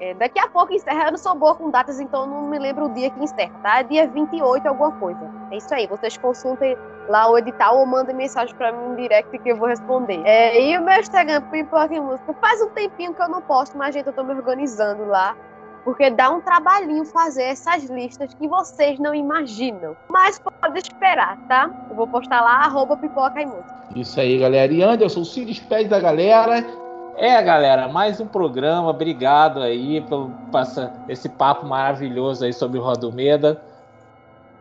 É, 0.00 0.14
daqui 0.14 0.38
a 0.38 0.48
pouco 0.48 0.72
encerra. 0.72 1.06
Eu 1.06 1.10
não 1.12 1.18
sou 1.18 1.34
boa 1.34 1.54
com 1.54 1.70
datas, 1.70 2.00
então 2.00 2.26
não 2.26 2.48
me 2.48 2.58
lembro 2.58 2.86
o 2.86 2.94
dia 2.94 3.10
que 3.10 3.22
encerra, 3.22 3.52
tá? 3.62 3.80
É 3.80 3.82
dia 3.84 4.08
28, 4.08 4.66
alguma 4.66 4.92
coisa. 4.92 5.20
É 5.50 5.58
isso 5.58 5.72
aí. 5.74 5.86
Vocês 5.86 6.16
consultem 6.16 6.76
lá 7.08 7.30
o 7.30 7.36
edital 7.36 7.78
ou 7.78 7.86
mandem 7.86 8.16
mensagem 8.16 8.54
pra 8.56 8.72
mim 8.72 8.92
em 8.92 8.96
direct 8.96 9.38
que 9.38 9.48
eu 9.50 9.56
vou 9.56 9.68
responder. 9.68 10.22
É, 10.24 10.58
e 10.58 10.78
o 10.78 10.82
meu 10.82 10.98
Instagram, 10.98 11.42
Pipoca 11.50 11.94
e 11.94 12.00
Música, 12.00 12.32
faz 12.40 12.62
um 12.62 12.70
tempinho 12.70 13.12
que 13.12 13.20
eu 13.20 13.28
não 13.28 13.42
posto, 13.42 13.76
mas, 13.76 13.94
gente, 13.94 14.06
eu 14.06 14.12
tô 14.12 14.24
me 14.24 14.32
organizando 14.32 15.04
lá. 15.06 15.36
Porque 15.84 16.10
dá 16.10 16.30
um 16.30 16.40
trabalhinho 16.40 17.04
fazer 17.06 17.44
essas 17.44 17.84
listas 17.84 18.34
que 18.34 18.46
vocês 18.46 18.98
não 18.98 19.14
imaginam. 19.14 19.96
Mas 20.08 20.38
pode 20.38 20.78
esperar, 20.78 21.38
tá? 21.48 21.70
Eu 21.88 21.96
vou 21.96 22.06
postar 22.06 22.42
lá, 22.42 22.64
arroba 22.64 22.96
Pipoca 22.96 23.40
e 23.40 23.46
Música. 23.46 23.80
Isso 23.96 24.20
aí, 24.20 24.38
galera. 24.38 24.72
E 24.72 24.82
Anderson, 24.82 25.24
se 25.24 25.44
despede 25.44 25.88
da 25.88 25.98
galera. 25.98 26.64
É, 27.22 27.42
galera, 27.42 27.86
mais 27.86 28.18
um 28.18 28.26
programa. 28.26 28.88
Obrigado 28.88 29.60
aí 29.60 30.00
pelo 30.00 30.30
passa, 30.50 30.90
esse 31.06 31.28
papo 31.28 31.66
maravilhoso 31.66 32.46
aí 32.46 32.52
sobre 32.54 32.78
o 32.78 32.82
Rodomeda. 32.82 33.60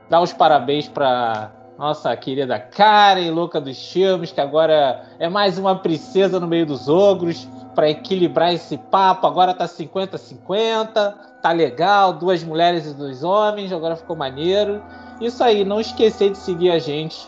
Dá 0.10 0.20
os 0.20 0.34
parabéns 0.34 0.86
para 0.86 1.52
nossa 1.78 2.14
querida 2.18 2.60
Karen, 2.60 3.32
louca 3.32 3.62
dos 3.62 3.94
filmes, 3.94 4.34
que 4.34 4.42
agora 4.42 5.06
é 5.20 5.30
mais 5.30 5.58
uma 5.58 5.74
princesa 5.74 6.38
no 6.38 6.48
meio 6.48 6.66
dos 6.66 6.90
ogros, 6.90 7.48
para 7.74 7.90
equilibrar 7.90 8.54
esse 8.54 8.78
papo. 8.78 9.26
Agora 9.26 9.54
tá 9.54 9.64
50-50, 9.64 11.14
tá 11.42 11.52
legal, 11.54 12.12
duas 12.12 12.44
mulheres 12.44 12.86
e 12.86 12.94
dois 12.94 13.24
homens, 13.24 13.72
agora 13.72 13.96
ficou 13.96 14.18
maneiro. 14.18 14.84
Isso 15.22 15.42
aí, 15.42 15.64
não 15.64 15.80
esquecer 15.80 16.32
de 16.32 16.38
seguir 16.38 16.72
a 16.72 16.80
gente. 16.80 17.26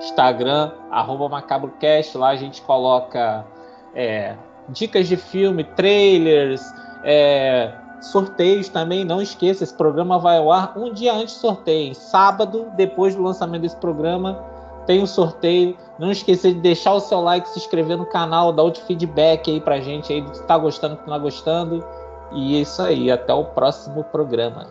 Instagram, 0.00 0.70
arroba 0.90 1.30
MacabroCast, 1.30 2.18
lá 2.18 2.28
a 2.28 2.36
gente 2.36 2.60
coloca 2.60 3.46
é, 3.94 4.36
dicas 4.70 5.08
de 5.08 5.16
filme, 5.16 5.64
trailers, 5.64 6.62
é, 7.04 7.72
sorteios 8.00 8.68
também. 8.68 9.04
Não 9.04 9.20
esqueça, 9.20 9.64
esse 9.64 9.74
programa 9.74 10.18
vai 10.18 10.38
ao 10.38 10.52
ar 10.52 10.72
um 10.76 10.92
dia 10.92 11.12
antes 11.12 11.34
do 11.34 11.40
sorteio. 11.40 11.94
Sábado, 11.94 12.70
depois 12.76 13.14
do 13.14 13.22
lançamento 13.22 13.62
desse 13.62 13.76
programa, 13.76 14.42
tem 14.86 15.02
o 15.02 15.06
sorteio. 15.06 15.76
Não 15.98 16.10
esqueça 16.10 16.48
de 16.48 16.60
deixar 16.60 16.94
o 16.94 17.00
seu 17.00 17.20
like, 17.20 17.48
se 17.48 17.58
inscrever 17.58 17.96
no 17.96 18.06
canal, 18.06 18.52
dar 18.52 18.62
outro 18.62 18.82
feedback 18.84 19.50
aí 19.50 19.60
pra 19.60 19.80
gente 19.80 20.12
aí 20.12 20.20
do 20.20 20.32
que 20.32 20.42
tá 20.44 20.56
gostando, 20.56 20.96
do 20.96 21.02
que 21.02 21.08
não 21.08 21.16
tá 21.16 21.22
gostando. 21.22 21.84
E 22.32 22.56
é 22.56 22.60
isso 22.60 22.80
aí, 22.82 23.10
até 23.10 23.32
o 23.32 23.44
próximo 23.44 24.04
programa. 24.04 24.66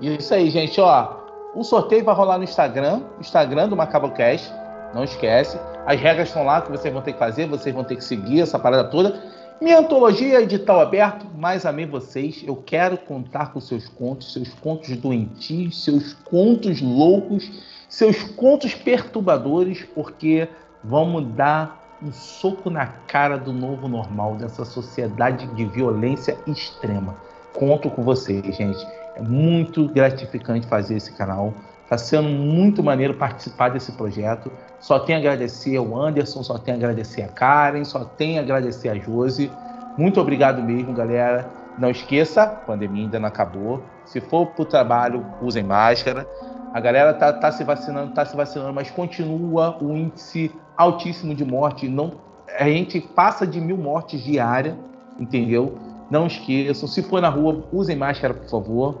Isso 0.00 0.32
aí, 0.34 0.50
gente, 0.50 0.80
ó. 0.80 1.26
O 1.54 1.64
sorteio 1.64 2.04
vai 2.04 2.14
rolar 2.14 2.38
no 2.38 2.44
Instagram, 2.44 3.02
Instagram 3.18 3.68
do 3.68 3.76
MacabroCast. 3.76 4.52
Não 4.94 5.04
esquece. 5.04 5.58
As 5.86 6.00
regras 6.00 6.28
estão 6.28 6.44
lá 6.44 6.60
que 6.62 6.70
vocês 6.70 6.92
vão 6.92 7.02
ter 7.02 7.12
que 7.12 7.18
fazer, 7.18 7.46
vocês 7.46 7.74
vão 7.74 7.84
ter 7.84 7.96
que 7.96 8.04
seguir 8.04 8.40
essa 8.40 8.58
parada 8.58 8.84
toda. 8.88 9.22
Minha 9.60 9.78
antologia, 9.78 10.42
edital 10.42 10.80
aberto, 10.80 11.26
mais 11.34 11.64
amei 11.64 11.86
vocês. 11.86 12.44
Eu 12.46 12.56
quero 12.56 12.98
contar 12.98 13.52
com 13.52 13.60
seus 13.60 13.88
contos, 13.88 14.32
seus 14.32 14.52
contos 14.54 14.94
doentios, 14.96 15.82
seus 15.82 16.12
contos 16.12 16.82
loucos, 16.82 17.50
seus 17.88 18.22
contos 18.22 18.74
perturbadores, 18.74 19.82
porque 19.94 20.48
vamos 20.84 21.26
dar 21.34 21.96
um 22.02 22.12
soco 22.12 22.68
na 22.68 22.86
cara 22.86 23.38
do 23.38 23.52
novo 23.52 23.88
normal, 23.88 24.34
dessa 24.34 24.64
sociedade 24.64 25.46
de 25.54 25.64
violência 25.64 26.36
extrema. 26.46 27.16
Conto 27.54 27.88
com 27.88 28.02
vocês, 28.02 28.44
gente. 28.54 28.86
É 29.14 29.22
muito 29.22 29.88
gratificante 29.88 30.66
fazer 30.66 30.96
esse 30.96 31.12
canal. 31.12 31.54
Está 31.86 31.96
sendo 31.96 32.28
muito 32.28 32.82
maneiro 32.82 33.14
participar 33.14 33.68
desse 33.68 33.92
projeto. 33.92 34.50
Só 34.80 34.98
tenho 34.98 35.18
a 35.18 35.20
agradecer 35.20 35.76
ao 35.76 35.96
Anderson, 35.96 36.42
só 36.42 36.58
tenho 36.58 36.76
a 36.76 36.80
agradecer 36.80 37.22
a 37.22 37.28
Karen, 37.28 37.84
só 37.84 38.04
tenho 38.04 38.40
a 38.40 38.42
agradecer 38.42 38.88
a 38.88 38.96
Josi. 38.96 39.52
Muito 39.96 40.20
obrigado 40.20 40.60
mesmo, 40.60 40.92
galera. 40.92 41.48
Não 41.78 41.88
esqueça, 41.88 42.42
a 42.42 42.46
pandemia 42.48 43.04
ainda 43.04 43.20
não 43.20 43.28
acabou. 43.28 43.84
Se 44.04 44.20
for 44.20 44.46
para 44.46 44.62
o 44.62 44.64
trabalho, 44.64 45.24
usem 45.40 45.62
máscara. 45.62 46.26
A 46.74 46.80
galera 46.80 47.14
tá, 47.14 47.32
tá 47.32 47.52
se 47.52 47.62
vacinando, 47.62 48.12
tá 48.12 48.26
se 48.26 48.36
vacinando, 48.36 48.74
mas 48.74 48.90
continua 48.90 49.78
o 49.80 49.96
índice 49.96 50.50
altíssimo 50.76 51.36
de 51.36 51.44
morte. 51.44 51.88
Não, 51.88 52.14
a 52.58 52.64
gente 52.64 53.00
passa 53.00 53.46
de 53.46 53.60
mil 53.60 53.76
mortes 53.76 54.20
diárias, 54.24 54.74
entendeu? 55.20 55.78
Não 56.10 56.26
esqueçam. 56.26 56.88
Se 56.88 57.00
for 57.00 57.22
na 57.22 57.28
rua, 57.28 57.64
usem 57.72 57.94
máscara, 57.94 58.34
por 58.34 58.50
favor. 58.50 59.00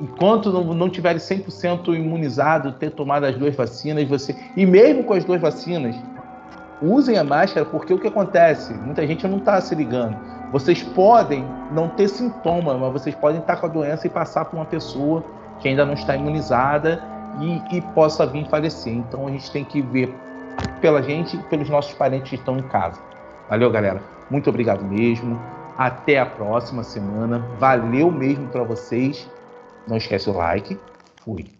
Enquanto 0.00 0.52
não, 0.52 0.64
não 0.74 0.90
tiverem 0.90 1.18
100% 1.18 1.94
imunizado, 1.94 2.72
ter 2.72 2.90
tomado 2.90 3.24
as 3.24 3.36
duas 3.36 3.54
vacinas, 3.54 4.06
você 4.08 4.34
e 4.56 4.66
mesmo 4.66 5.04
com 5.04 5.14
as 5.14 5.24
duas 5.24 5.40
vacinas, 5.40 5.96
usem 6.82 7.16
a 7.16 7.24
máscara, 7.24 7.64
porque 7.64 7.92
o 7.92 7.98
que 7.98 8.08
acontece? 8.08 8.72
Muita 8.74 9.06
gente 9.06 9.26
não 9.26 9.38
está 9.38 9.60
se 9.60 9.74
ligando. 9.74 10.16
Vocês 10.52 10.82
podem 10.82 11.44
não 11.72 11.88
ter 11.88 12.08
sintoma, 12.08 12.74
mas 12.74 12.92
vocês 12.92 13.14
podem 13.14 13.40
estar 13.40 13.56
com 13.56 13.66
a 13.66 13.68
doença 13.68 14.06
e 14.06 14.10
passar 14.10 14.44
para 14.46 14.58
uma 14.58 14.66
pessoa 14.66 15.24
que 15.60 15.68
ainda 15.68 15.84
não 15.84 15.94
está 15.94 16.16
imunizada 16.16 17.02
e, 17.38 17.76
e 17.76 17.80
possa 17.94 18.26
vir 18.26 18.48
falecer. 18.48 18.92
Então 18.92 19.28
a 19.28 19.30
gente 19.30 19.50
tem 19.50 19.64
que 19.64 19.80
ver 19.80 20.12
pela 20.80 21.02
gente 21.02 21.36
e 21.36 21.42
pelos 21.44 21.68
nossos 21.68 21.92
parentes 21.94 22.30
que 22.30 22.36
estão 22.36 22.58
em 22.58 22.62
casa. 22.62 23.00
Valeu, 23.48 23.70
galera. 23.70 24.02
Muito 24.30 24.50
obrigado 24.50 24.84
mesmo. 24.84 25.38
Até 25.78 26.18
a 26.18 26.26
próxima 26.26 26.82
semana. 26.82 27.44
Valeu 27.58 28.10
mesmo 28.10 28.48
para 28.48 28.64
vocês. 28.64 29.28
Não 29.86 29.96
esquece 29.96 30.30
o 30.30 30.32
like. 30.32 30.78
Fui. 31.24 31.50